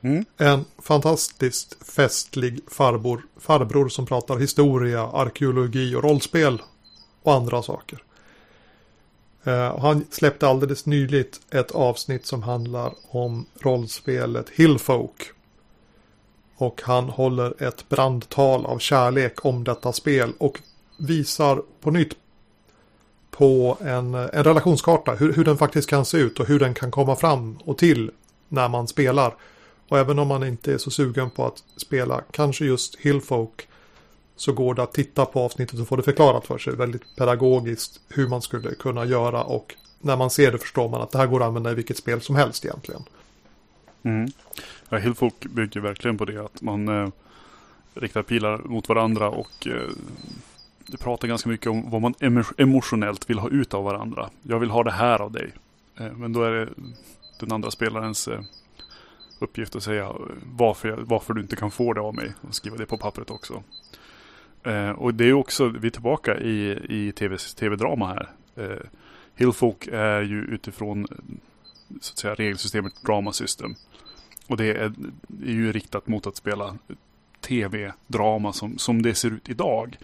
Mm. 0.00 0.24
En 0.36 0.64
fantastiskt 0.78 1.86
festlig 1.86 2.60
farbror, 2.70 3.22
farbror 3.36 3.88
som 3.88 4.06
pratar 4.06 4.36
historia, 4.36 5.02
arkeologi 5.02 5.94
och 5.94 6.02
rollspel 6.02 6.62
och 7.22 7.34
andra 7.34 7.62
saker. 7.62 8.02
Uh, 9.46 9.78
han 9.78 10.04
släppte 10.10 10.48
alldeles 10.48 10.86
nyligt 10.86 11.40
ett 11.50 11.70
avsnitt 11.70 12.26
som 12.26 12.42
handlar 12.42 12.94
om 13.08 13.46
rollspelet 13.60 14.50
Hillfolk. 14.50 15.32
Och 16.56 16.80
han 16.84 17.08
håller 17.08 17.62
ett 17.62 17.88
brandtal 17.88 18.66
av 18.66 18.78
kärlek 18.78 19.44
om 19.44 19.64
detta 19.64 19.92
spel 19.92 20.32
och 20.38 20.60
visar 20.98 21.62
på 21.80 21.90
nytt 21.90 22.16
på 23.36 23.78
en, 23.80 24.14
en 24.14 24.44
relationskarta, 24.44 25.14
hur, 25.14 25.32
hur 25.32 25.44
den 25.44 25.58
faktiskt 25.58 25.90
kan 25.90 26.04
se 26.04 26.18
ut 26.18 26.40
och 26.40 26.46
hur 26.46 26.58
den 26.58 26.74
kan 26.74 26.90
komma 26.90 27.16
fram 27.16 27.58
och 27.64 27.78
till 27.78 28.10
när 28.48 28.68
man 28.68 28.88
spelar. 28.88 29.34
Och 29.88 29.98
även 29.98 30.18
om 30.18 30.28
man 30.28 30.44
inte 30.44 30.72
är 30.72 30.78
så 30.78 30.90
sugen 30.90 31.30
på 31.30 31.46
att 31.46 31.62
spela 31.76 32.20
kanske 32.30 32.64
just 32.64 32.96
Hillfolk 32.96 33.68
så 34.36 34.52
går 34.52 34.74
det 34.74 34.82
att 34.82 34.92
titta 34.92 35.24
på 35.24 35.40
avsnittet 35.40 35.80
och 35.80 35.88
få 35.88 35.96
det 35.96 36.02
förklarat 36.02 36.46
för 36.46 36.58
sig 36.58 36.76
väldigt 36.76 37.16
pedagogiskt 37.16 38.00
hur 38.08 38.28
man 38.28 38.42
skulle 38.42 38.74
kunna 38.74 39.04
göra 39.04 39.44
och 39.44 39.74
när 40.00 40.16
man 40.16 40.30
ser 40.30 40.52
det 40.52 40.58
förstår 40.58 40.88
man 40.88 41.02
att 41.02 41.10
det 41.10 41.18
här 41.18 41.26
går 41.26 41.40
att 41.40 41.46
använda 41.46 41.70
i 41.70 41.74
vilket 41.74 41.96
spel 41.96 42.20
som 42.20 42.36
helst 42.36 42.64
egentligen. 42.64 43.02
Mm. 44.02 44.30
Ja, 44.88 44.98
Hillfolk 44.98 45.46
bygger 45.46 45.80
verkligen 45.80 46.18
på 46.18 46.24
det 46.24 46.44
att 46.44 46.62
man 46.62 46.88
eh, 46.88 47.08
riktar 47.94 48.22
pilar 48.22 48.58
mot 48.58 48.88
varandra 48.88 49.28
och 49.28 49.66
eh, 49.66 49.90
det 50.86 50.96
pratar 50.96 51.28
ganska 51.28 51.48
mycket 51.48 51.66
om 51.66 51.90
vad 51.90 52.02
man 52.02 52.14
emotionellt 52.56 53.30
vill 53.30 53.38
ha 53.38 53.50
ut 53.50 53.74
av 53.74 53.84
varandra. 53.84 54.30
Jag 54.42 54.58
vill 54.58 54.70
ha 54.70 54.84
det 54.84 54.92
här 54.92 55.20
av 55.20 55.32
dig. 55.32 55.52
Eh, 55.96 56.12
men 56.12 56.32
då 56.32 56.42
är 56.42 56.50
det 56.50 56.68
den 57.40 57.52
andra 57.52 57.70
spelarens 57.70 58.28
eh, 58.28 58.40
uppgift 59.38 59.76
att 59.76 59.82
säga 59.82 60.04
eh, 60.04 60.14
varför, 60.56 60.88
jag, 60.88 60.96
varför 60.96 61.34
du 61.34 61.40
inte 61.40 61.56
kan 61.56 61.70
få 61.70 61.92
det 61.92 62.00
av 62.00 62.14
mig 62.14 62.32
och 62.40 62.54
skriva 62.54 62.76
det 62.76 62.86
på 62.86 62.98
pappret 62.98 63.30
också. 63.30 63.62
Och 64.96 65.14
det 65.14 65.24
är 65.24 65.32
också, 65.32 65.68
vi 65.68 65.86
är 65.86 65.90
tillbaka 65.90 66.38
i, 66.40 66.78
i 66.88 67.12
TV, 67.12 67.36
tv-drama 67.38 68.06
här. 68.06 68.28
Hillfolk 69.34 69.88
är 69.92 70.22
ju 70.22 70.44
utifrån 70.44 71.06
så 72.00 72.12
att 72.12 72.18
säga, 72.18 72.34
regelsystemet 72.34 72.92
Drama 73.02 73.32
System. 73.32 73.74
Och 74.46 74.56
det 74.56 74.64
är, 74.64 74.92
är 75.44 75.52
ju 75.52 75.72
riktat 75.72 76.08
mot 76.08 76.26
att 76.26 76.36
spela 76.36 76.78
tv-drama 77.40 78.52
som, 78.52 78.78
som 78.78 79.02
det 79.02 79.14
ser 79.14 79.30
ut 79.30 79.48
idag. 79.48 79.96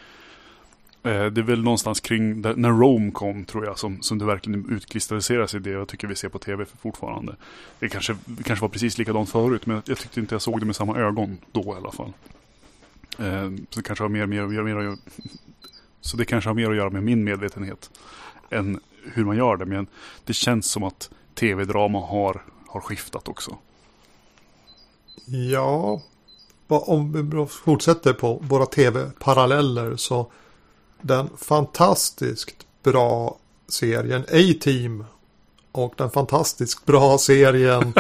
Eh, 1.05 1.27
det 1.27 1.41
är 1.41 1.43
väl 1.43 1.63
någonstans 1.63 2.01
kring 2.01 2.41
när 2.41 2.71
Rome 2.71 3.11
kom 3.11 3.45
tror 3.45 3.65
jag 3.65 3.79
som, 3.79 4.03
som 4.03 4.19
det 4.19 4.25
verkligen 4.25 4.71
utkristalliseras 4.71 5.55
i 5.55 5.59
det 5.59 5.71
jag 5.71 5.89
tycker 5.89 6.09
vi 6.09 6.15
ser 6.15 6.29
på 6.29 6.39
tv 6.39 6.65
fortfarande. 6.83 7.37
Det 7.79 7.89
kanske, 7.89 8.17
det 8.25 8.43
kanske 8.43 8.63
var 8.63 8.69
precis 8.69 8.99
likadant 8.99 9.31
förut 9.31 9.67
men 9.67 9.83
jag 9.87 9.99
tyckte 9.99 10.21
inte 10.21 10.35
jag 10.35 10.43
såg 10.43 10.61
det 10.61 10.67
med 10.67 10.77
samma 10.77 10.99
ögon 10.99 11.39
då 11.53 11.63
i 11.63 11.77
alla 11.77 11.93
fall. 11.93 12.13
Eh, 13.19 13.51
så 13.71 13.81
det 13.81 13.83
kanske 13.83 14.05
har 14.05 14.09
mer, 14.09 14.27
mer, 14.27 14.47
mer, 14.47 14.63
mer, 14.63 14.97
så 16.01 16.17
det 16.17 16.25
kanske 16.25 16.51
har 16.51 16.55
mer 16.55 16.71
att 16.71 16.77
göra 16.77 16.91
med 16.91 17.03
min 17.03 17.25
medvetenhet 17.25 17.91
än 18.51 18.81
hur 19.05 19.25
man 19.25 19.37
gör 19.37 19.57
det. 19.57 19.67
Men 19.67 19.87
det 20.25 20.33
känns 20.33 20.67
som 20.67 20.83
att 20.83 21.11
tv-drama 21.35 22.07
har, 22.07 22.43
har 22.67 22.81
skiftat 22.81 23.29
också. 23.29 23.57
Ja, 25.27 26.03
om 26.67 27.13
vi 27.13 27.47
fortsätter 27.47 28.13
på 28.13 28.35
våra 28.43 28.67
tv-paralleller 28.67 29.97
så 29.97 30.31
den 31.03 31.31
fantastiskt 31.37 32.67
bra 32.83 33.39
serien 33.69 34.23
A-Team 34.23 35.05
och 35.73 35.95
den 35.97 36.11
fantastiskt 36.11 36.87
bra 36.87 37.19
serien 37.19 37.83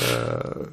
eh, 0.00 0.66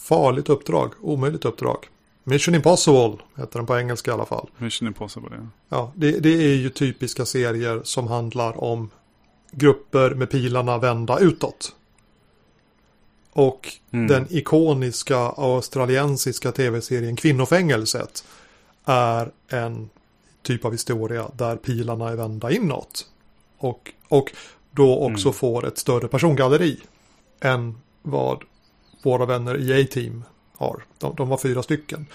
Farligt 0.00 0.48
uppdrag, 0.48 0.92
omöjligt 1.00 1.44
uppdrag. 1.44 1.88
Mission 2.24 2.54
Impossible 2.54 3.16
heter 3.36 3.58
den 3.58 3.66
på 3.66 3.78
engelska 3.78 4.10
i 4.10 4.14
alla 4.14 4.26
fall. 4.26 4.50
Mission 4.58 4.88
Impossible, 4.88 5.28
ja. 5.32 5.46
Ja, 5.68 5.92
det, 5.94 6.20
det 6.20 6.28
är 6.28 6.54
ju 6.54 6.70
typiska 6.70 7.26
serier 7.26 7.80
som 7.84 8.06
handlar 8.06 8.64
om 8.64 8.90
grupper 9.50 10.10
med 10.10 10.30
pilarna 10.30 10.78
vända 10.78 11.18
utåt. 11.18 11.74
Och 13.32 13.68
mm. 13.90 14.06
den 14.06 14.26
ikoniska 14.30 15.18
australiensiska 15.18 16.52
tv-serien 16.52 17.16
Kvinnofängelset 17.16 18.24
är 18.84 19.32
en 19.48 19.90
typ 20.44 20.64
av 20.64 20.72
historia 20.72 21.30
där 21.36 21.56
pilarna 21.56 22.08
är 22.10 22.16
vända 22.16 22.50
inåt. 22.50 23.06
Och, 23.58 23.92
och 24.08 24.32
då 24.70 24.98
också 24.98 25.28
Mm. 25.28 25.34
får 25.34 25.66
ett 25.66 25.78
större 25.78 26.08
persongalleri 26.08 26.80
än 27.40 27.78
vad 28.02 28.42
våra 29.02 29.26
vänner 29.26 29.56
i 29.60 29.82
A-Team 29.82 30.24
har. 30.56 30.82
De, 30.98 31.14
de 31.16 31.28
var 31.28 31.36
fyra 31.38 31.62
stycken. 31.62 32.06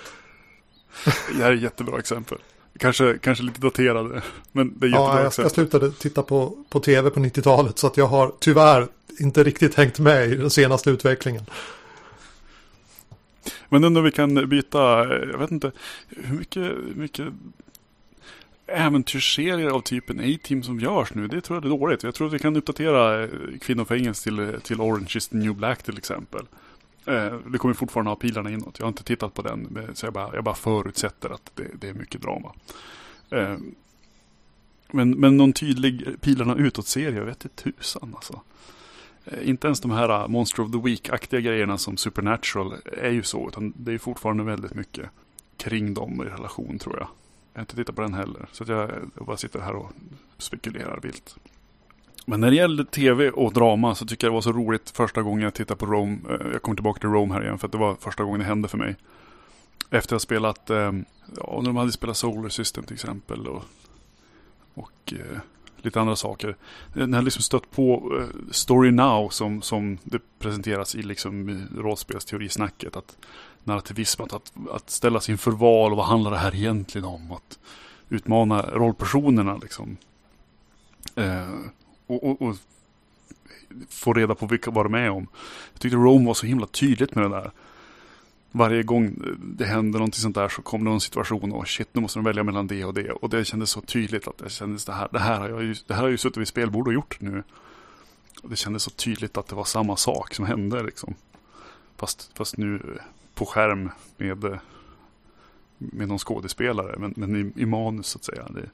Det 1.05 1.43
här 1.43 1.51
är 1.51 1.55
ett 1.55 1.61
jättebra 1.61 1.99
exempel. 1.99 2.37
Kanske, 2.79 3.17
kanske 3.21 3.43
lite 3.43 3.61
daterade, 3.61 4.21
men 4.51 4.79
det 4.79 4.85
är 4.85 4.89
jättebra 4.89 5.07
Ja, 5.09 5.13
jag, 5.15 5.19
jag 5.19 5.27
exempel. 5.27 5.51
slutade 5.51 5.91
titta 5.91 6.23
på, 6.23 6.63
på 6.69 6.79
tv 6.79 7.09
på 7.09 7.19
90-talet 7.19 7.77
så 7.79 7.87
att 7.87 7.97
jag 7.97 8.07
har 8.07 8.31
tyvärr 8.39 8.87
inte 9.19 9.43
riktigt 9.43 9.75
hängt 9.75 9.99
med 9.99 10.29
i 10.29 10.35
den 10.35 10.49
senaste 10.49 10.89
utvecklingen. 10.89 11.45
Men 13.69 13.83
ändå 13.83 14.01
vi 14.01 14.11
kan 14.11 14.49
byta, 14.49 14.79
jag 15.07 15.37
vet 15.37 15.51
inte, 15.51 15.71
hur 16.09 16.35
mycket, 16.37 16.63
hur 16.63 16.93
mycket 16.95 17.27
äventyrsserier 18.71 19.69
av 19.69 19.81
typen 19.81 20.19
A-Team 20.19 20.63
som 20.63 20.79
görs 20.79 21.13
nu. 21.13 21.27
Det 21.27 21.41
tror 21.41 21.57
jag 21.57 21.65
är 21.65 21.69
dåligt. 21.77 22.03
Jag 22.03 22.15
tror 22.15 22.27
att 22.27 22.33
vi 22.33 22.39
kan 22.39 22.55
uppdatera 22.55 23.23
eh, 23.23 23.29
Kvinnofängelse 23.61 24.23
till, 24.23 24.39
eh, 24.39 24.51
till 24.59 24.81
Orange 24.81 25.13
is 25.15 25.27
the 25.27 25.37
New 25.37 25.55
Black 25.55 25.83
till 25.83 25.97
exempel. 25.97 26.45
Eh, 27.05 27.33
Det 27.45 27.57
kommer 27.57 27.73
fortfarande 27.73 28.11
ha 28.11 28.15
pilarna 28.15 28.51
inåt. 28.51 28.79
Jag 28.79 28.85
har 28.85 28.89
inte 28.89 29.03
tittat 29.03 29.33
på 29.33 29.41
den, 29.41 29.87
så 29.93 30.05
jag 30.05 30.13
bara, 30.13 30.35
jag 30.35 30.43
bara 30.43 30.55
förutsätter 30.55 31.29
att 31.29 31.51
det, 31.55 31.67
det 31.81 31.89
är 31.89 31.93
mycket 31.93 32.21
drama. 32.21 32.53
Eh, 33.29 33.57
Men, 34.91 35.11
men 35.11 35.37
någon 35.37 35.53
tydlig 35.53 36.07
eh, 36.07 36.13
pilarna 36.13 36.55
utåt-serie, 36.55 37.17
jag 37.17 37.25
vet 37.25 37.43
inte 37.45 37.63
tusan 37.63 38.11
alltså. 38.15 38.41
Eh, 39.25 39.49
Inte 39.49 39.67
ens 39.67 39.81
de 39.81 39.91
här 39.91 40.27
Monster 40.27 40.63
of 40.63 40.71
the 40.71 40.77
Week-aktiga 40.79 41.39
grejerna 41.41 41.77
som 41.77 41.97
Supernatural 41.97 42.73
är 42.97 43.09
ju 43.11 43.23
så, 43.23 43.47
utan 43.47 43.73
det 43.77 43.93
är 43.93 43.97
fortfarande 43.97 44.43
väldigt 44.43 44.73
mycket 44.73 45.09
kring 45.57 45.93
dem 45.93 46.21
i 46.21 46.29
relation 46.29 46.79
tror 46.79 46.97
jag. 46.97 47.07
Jag 47.59 47.61
har 47.61 47.65
inte 47.65 47.75
tittat 47.75 47.95
på 47.95 48.01
den 48.01 48.13
heller, 48.13 48.45
så 48.51 48.63
att 48.63 48.69
jag, 48.69 48.91
bara 49.15 49.37
sitter 49.37 49.59
här 49.59 49.75
och 49.75 49.91
spekulerar 50.37 50.99
vilt. 51.01 51.35
Men 52.25 52.41
när 52.41 52.49
det 52.49 52.55
gäller 52.55 52.83
tv 52.83 53.29
och 53.29 53.53
drama 53.53 53.95
så 53.95 54.05
tycker 54.05 54.27
jag 54.27 54.31
det 54.31 54.35
var 54.35 54.41
så 54.41 54.51
roligt 54.51 54.89
första 54.89 55.21
gången 55.21 55.43
jag 55.43 55.53
tittade 55.53 55.77
på 55.77 55.85
Rome. 55.85 56.17
Eh, 56.29 56.47
jag 56.51 56.61
kommer 56.61 56.75
tillbaka 56.75 56.99
till 56.99 57.09
Rome 57.09 57.33
här 57.33 57.43
igen 57.43 57.57
för 57.57 57.67
att 57.67 57.71
det 57.71 57.77
var 57.77 57.95
första 57.95 58.23
gången 58.23 58.39
det 58.39 58.45
hände 58.45 58.67
för 58.67 58.77
mig. 58.77 58.95
Efter 59.89 59.97
att 59.97 60.11
ha 60.11 60.19
spelat, 60.19 60.69
eh, 60.69 60.91
ja, 61.37 61.57
när 61.57 61.65
de 61.65 61.75
hade 61.75 61.91
spelat 61.91 62.17
Solar 62.17 62.49
System 62.49 62.83
till 62.83 62.93
exempel 62.93 63.47
och, 63.47 63.63
och 64.73 65.13
eh, 65.13 65.39
lite 65.81 66.01
andra 66.01 66.15
saker. 66.15 66.49
Eh, 66.49 66.55
den 66.93 67.13
har 67.13 67.21
liksom 67.21 67.43
stött 67.43 67.71
på 67.71 68.17
eh, 68.19 68.51
Story 68.51 68.91
Now 68.91 69.29
som, 69.29 69.61
som 69.61 69.97
det 70.03 70.19
presenteras 70.39 70.95
i 70.95 71.01
liksom 71.01 71.67
rollspelsteorisnacket. 71.77 72.95
Att 72.95 73.17
narrativism, 73.63 74.23
att, 74.23 74.33
att, 74.33 74.51
att 74.71 74.89
ställas 74.89 75.29
inför 75.29 75.51
val 75.51 75.91
och 75.91 75.97
vad 75.97 76.05
handlar 76.05 76.31
det 76.31 76.37
här 76.37 76.55
egentligen 76.55 77.05
om? 77.05 77.31
Att 77.31 77.59
utmana 78.09 78.61
rollpersonerna 78.61 79.57
liksom. 79.57 79.97
Eh, 81.15 81.49
och, 82.07 82.23
och, 82.23 82.41
och 82.41 82.55
få 83.89 84.13
reda 84.13 84.35
på 84.35 84.45
vilka 84.45 84.71
var 84.71 84.83
de 84.83 84.93
är 84.93 85.09
om. 85.09 85.27
Jag 85.73 85.81
tyckte 85.81 85.97
Rome 85.97 86.27
var 86.27 86.33
så 86.33 86.45
himla 86.45 86.67
tydligt 86.67 87.15
med 87.15 87.23
det 87.23 87.29
där. 87.29 87.51
Varje 88.51 88.83
gång 88.83 89.15
det 89.37 89.65
hände 89.65 89.97
någonting 89.97 90.21
sånt 90.21 90.35
där 90.35 90.49
så 90.49 90.61
kom 90.61 90.83
det 90.83 90.89
någon 90.89 91.01
situation 91.01 91.51
och 91.51 91.67
shit 91.67 91.87
nu 91.91 92.01
måste 92.01 92.19
de 92.19 92.23
välja 92.25 92.43
mellan 92.43 92.67
det 92.67 92.85
och 92.85 92.93
det. 92.93 93.11
Och 93.11 93.29
det 93.29 93.45
kändes 93.45 93.69
så 93.69 93.81
tydligt 93.81 94.27
att 94.27 94.37
det 94.37 94.49
kändes 94.49 94.85
det 94.85 94.93
här, 94.93 95.07
det 95.11 95.19
här 95.19 95.39
har 95.39 95.49
jag 95.49 95.63
ju, 95.63 95.75
det 95.87 95.93
här 95.93 96.01
har 96.01 96.07
jag 96.07 96.11
ju 96.11 96.17
suttit 96.17 96.37
vid 96.37 96.47
spelbord 96.47 96.87
och 96.87 96.93
gjort 96.93 97.21
nu. 97.21 97.43
Och 98.43 98.49
det 98.49 98.55
kändes 98.55 98.83
så 98.83 98.89
tydligt 98.89 99.37
att 99.37 99.47
det 99.47 99.55
var 99.55 99.63
samma 99.63 99.97
sak 99.97 100.33
som 100.35 100.45
hände 100.45 100.83
liksom. 100.83 101.15
Fast, 101.97 102.31
fast 102.37 102.57
nu 102.57 102.99
på 103.39 103.45
skärm 103.45 103.89
med, 104.17 104.43
eh, 104.43 104.59
med 105.77 106.07
någon 106.07 106.19
skådespelare. 106.19 106.95
Men, 106.97 107.13
men 107.17 107.35
i, 107.35 107.61
i 107.61 107.65
manus 107.65 108.07
så 108.07 108.17
att 108.17 108.23
säga. 108.23 108.43
Det, 108.49 108.61
det 108.61 108.69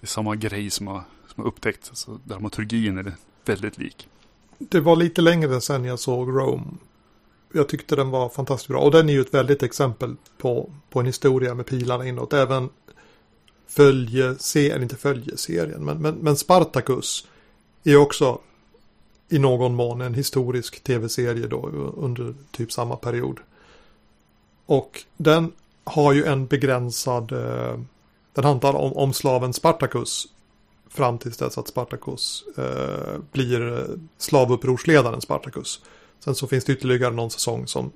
är 0.00 0.06
samma 0.06 0.36
grej 0.36 0.70
som 0.70 0.86
har, 0.86 1.02
som 1.34 1.42
har 1.42 1.48
upptäckts. 1.48 1.88
Alltså, 1.88 2.20
dramaturgin 2.24 2.98
är 2.98 3.02
det 3.02 3.14
väldigt 3.44 3.78
lik. 3.78 4.08
Det 4.58 4.80
var 4.80 4.96
lite 4.96 5.20
längre 5.20 5.60
sedan 5.60 5.84
jag 5.84 5.98
såg 5.98 6.28
Rome. 6.28 6.64
Jag 7.52 7.68
tyckte 7.68 7.96
den 7.96 8.10
var 8.10 8.28
fantastiskt 8.28 8.68
bra. 8.68 8.80
Och 8.80 8.90
den 8.90 9.08
är 9.08 9.12
ju 9.12 9.20
ett 9.20 9.34
väldigt 9.34 9.62
exempel 9.62 10.16
på, 10.38 10.70
på 10.90 11.00
en 11.00 11.06
historia 11.06 11.54
med 11.54 11.66
pilarna 11.66 12.06
inåt. 12.06 12.32
Även 12.32 12.68
följeserien, 13.66 14.82
inte 14.82 14.96
följeserien, 14.96 15.84
men, 15.84 15.98
men, 15.98 16.14
men 16.14 16.36
Spartacus 16.36 17.26
är 17.84 17.96
också 17.96 18.38
i 19.28 19.38
någon 19.38 19.74
mån 19.74 20.00
en 20.00 20.14
historisk 20.14 20.82
tv-serie 20.82 21.46
då 21.46 21.66
under 21.96 22.34
typ 22.50 22.72
samma 22.72 22.96
period. 22.96 23.40
Och 24.66 25.04
den 25.16 25.52
har 25.84 26.12
ju 26.12 26.24
en 26.24 26.46
begränsad, 26.46 27.32
eh, 27.32 27.78
den 28.32 28.44
handlar 28.44 28.74
om, 28.74 28.92
om 28.92 29.12
slaven 29.12 29.52
Spartacus 29.52 30.26
fram 30.90 31.18
tills 31.18 31.36
dess 31.36 31.58
att 31.58 31.68
Spartacus 31.68 32.44
eh, 32.58 33.20
blir 33.32 33.78
eh, 33.78 33.84
slavupprorsledaren 34.18 35.20
Spartacus. 35.20 35.80
Sen 36.18 36.34
så 36.34 36.46
finns 36.46 36.64
det 36.64 36.72
ytterligare 36.72 37.14
någon 37.14 37.30
säsong 37.30 37.66
som 37.66 37.92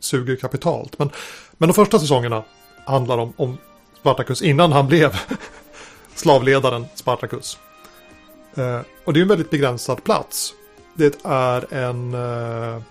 suger 0.00 0.36
kapitalt. 0.36 0.98
Men, 0.98 1.10
men 1.58 1.68
de 1.68 1.72
första 1.72 1.98
säsongerna 1.98 2.44
handlar 2.86 3.18
om, 3.18 3.32
om 3.36 3.58
Spartacus 4.00 4.42
innan 4.42 4.72
han 4.72 4.88
blev 4.88 5.18
slavledaren 6.14 6.86
Spartacus. 6.94 7.58
Eh, 8.54 8.80
och 9.04 9.12
det 9.12 9.20
är 9.20 9.22
en 9.22 9.28
väldigt 9.28 9.50
begränsad 9.50 10.04
plats. 10.04 10.54
Det 10.94 11.24
är 11.24 11.74
en, 11.74 12.14
eh, 12.14 12.82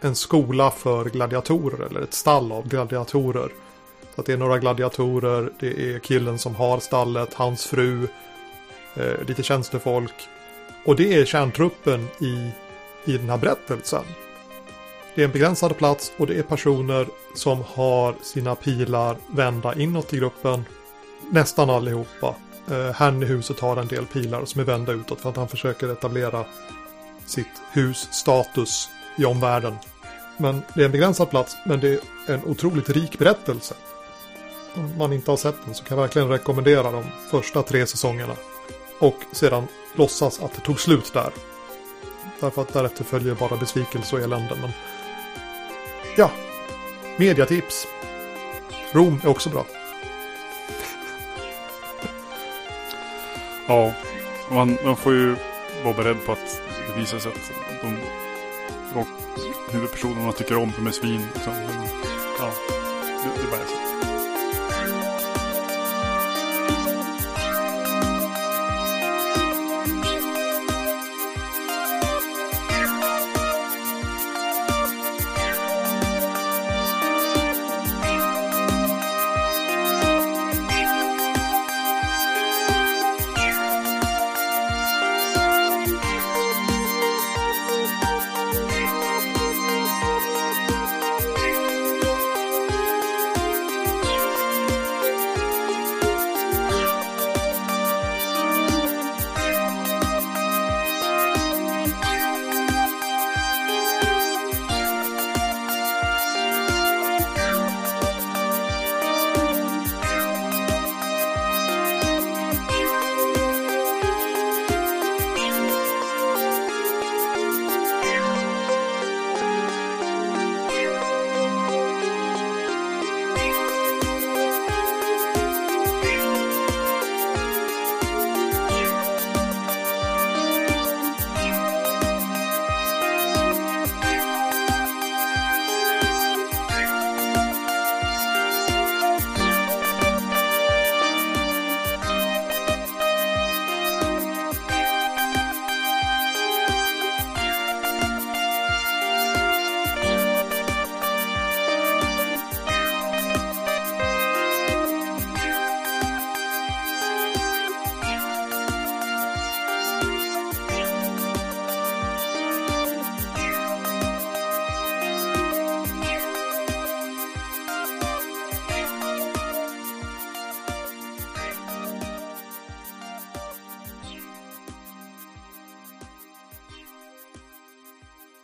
en 0.00 0.14
skola 0.14 0.70
för 0.70 1.04
gladiatorer 1.04 1.86
eller 1.86 2.00
ett 2.00 2.14
stall 2.14 2.52
av 2.52 2.68
gladiatorer. 2.68 3.48
Så 4.14 4.20
att 4.20 4.26
det 4.26 4.32
är 4.32 4.36
några 4.36 4.58
gladiatorer, 4.58 5.52
det 5.60 5.94
är 5.94 5.98
killen 5.98 6.38
som 6.38 6.54
har 6.54 6.80
stallet, 6.80 7.34
hans 7.34 7.66
fru, 7.66 8.08
eh, 8.94 9.24
lite 9.26 9.42
tjänstefolk. 9.42 10.28
Och 10.84 10.96
det 10.96 11.14
är 11.14 11.24
kärntruppen 11.24 12.08
i, 12.20 12.50
i 13.04 13.18
den 13.18 13.30
här 13.30 13.38
berättelsen. 13.38 14.04
Det 15.14 15.22
är 15.22 15.24
en 15.24 15.32
begränsad 15.32 15.76
plats 15.76 16.12
och 16.16 16.26
det 16.26 16.38
är 16.38 16.42
personer 16.42 17.06
som 17.34 17.62
har 17.74 18.14
sina 18.22 18.54
pilar 18.54 19.16
vända 19.26 19.74
inåt 19.74 20.14
i 20.14 20.16
gruppen. 20.16 20.64
Nästan 21.30 21.70
allihopa. 21.70 22.34
Eh, 22.70 22.92
herrn 22.92 23.22
i 23.22 23.26
huset 23.26 23.60
har 23.60 23.76
en 23.76 23.86
del 23.86 24.06
pilar 24.06 24.44
som 24.44 24.60
är 24.60 24.64
vända 24.64 24.92
utåt 24.92 25.20
för 25.20 25.28
att 25.28 25.36
han 25.36 25.48
försöker 25.48 25.92
etablera 25.92 26.44
sitt 27.26 27.62
hus 27.72 28.08
status 28.10 28.88
i 29.16 29.24
omvärlden. 29.24 29.76
Men 30.36 30.62
det 30.74 30.80
är 30.80 30.84
en 30.84 30.92
begränsad 30.92 31.30
plats 31.30 31.56
men 31.64 31.80
det 31.80 31.88
är 32.28 32.34
en 32.34 32.44
otroligt 32.44 32.90
rik 32.90 33.18
berättelse. 33.18 33.74
Om 34.74 34.98
man 34.98 35.12
inte 35.12 35.30
har 35.30 35.36
sett 35.36 35.64
den 35.64 35.74
så 35.74 35.84
kan 35.84 35.98
jag 35.98 36.02
verkligen 36.02 36.28
rekommendera 36.28 36.90
de 36.90 37.04
första 37.30 37.62
tre 37.62 37.86
säsongerna. 37.86 38.34
Och 38.98 39.16
sedan 39.32 39.68
låtsas 39.94 40.40
att 40.40 40.54
det 40.54 40.60
tog 40.60 40.80
slut 40.80 41.12
där. 41.12 41.30
Därför 42.40 42.62
att 42.62 42.72
därefter 42.72 43.04
följer 43.04 43.34
bara 43.34 43.56
besvikelse 43.56 44.16
och 44.16 44.22
elände. 44.22 44.56
Men 44.60 44.70
ja, 46.16 46.30
mediatips. 47.16 47.86
Rom 48.92 49.20
är 49.24 49.28
också 49.28 49.50
bra. 49.50 49.66
Ja, 53.68 53.92
man, 54.50 54.78
man 54.84 54.96
får 54.96 55.12
ju 55.12 55.36
vara 55.84 55.94
beredd 55.94 56.26
på 56.26 56.32
att 56.32 56.62
det 56.88 57.00
visar 57.00 57.18
sig 57.18 57.32
att 57.32 57.82
de 57.82 57.96
och 58.94 59.06
huvudpersonerna 59.72 60.32
tycker 60.32 60.56
om 60.56 60.72
de 60.76 60.86
är 60.86 60.90
svin. 60.90 61.20
Liksom. 61.34 61.52
Ja, 62.38 62.50
det, 63.24 63.40
det 63.40 63.46
är 63.46 63.50
bara 63.50 63.66
så. 63.66 63.85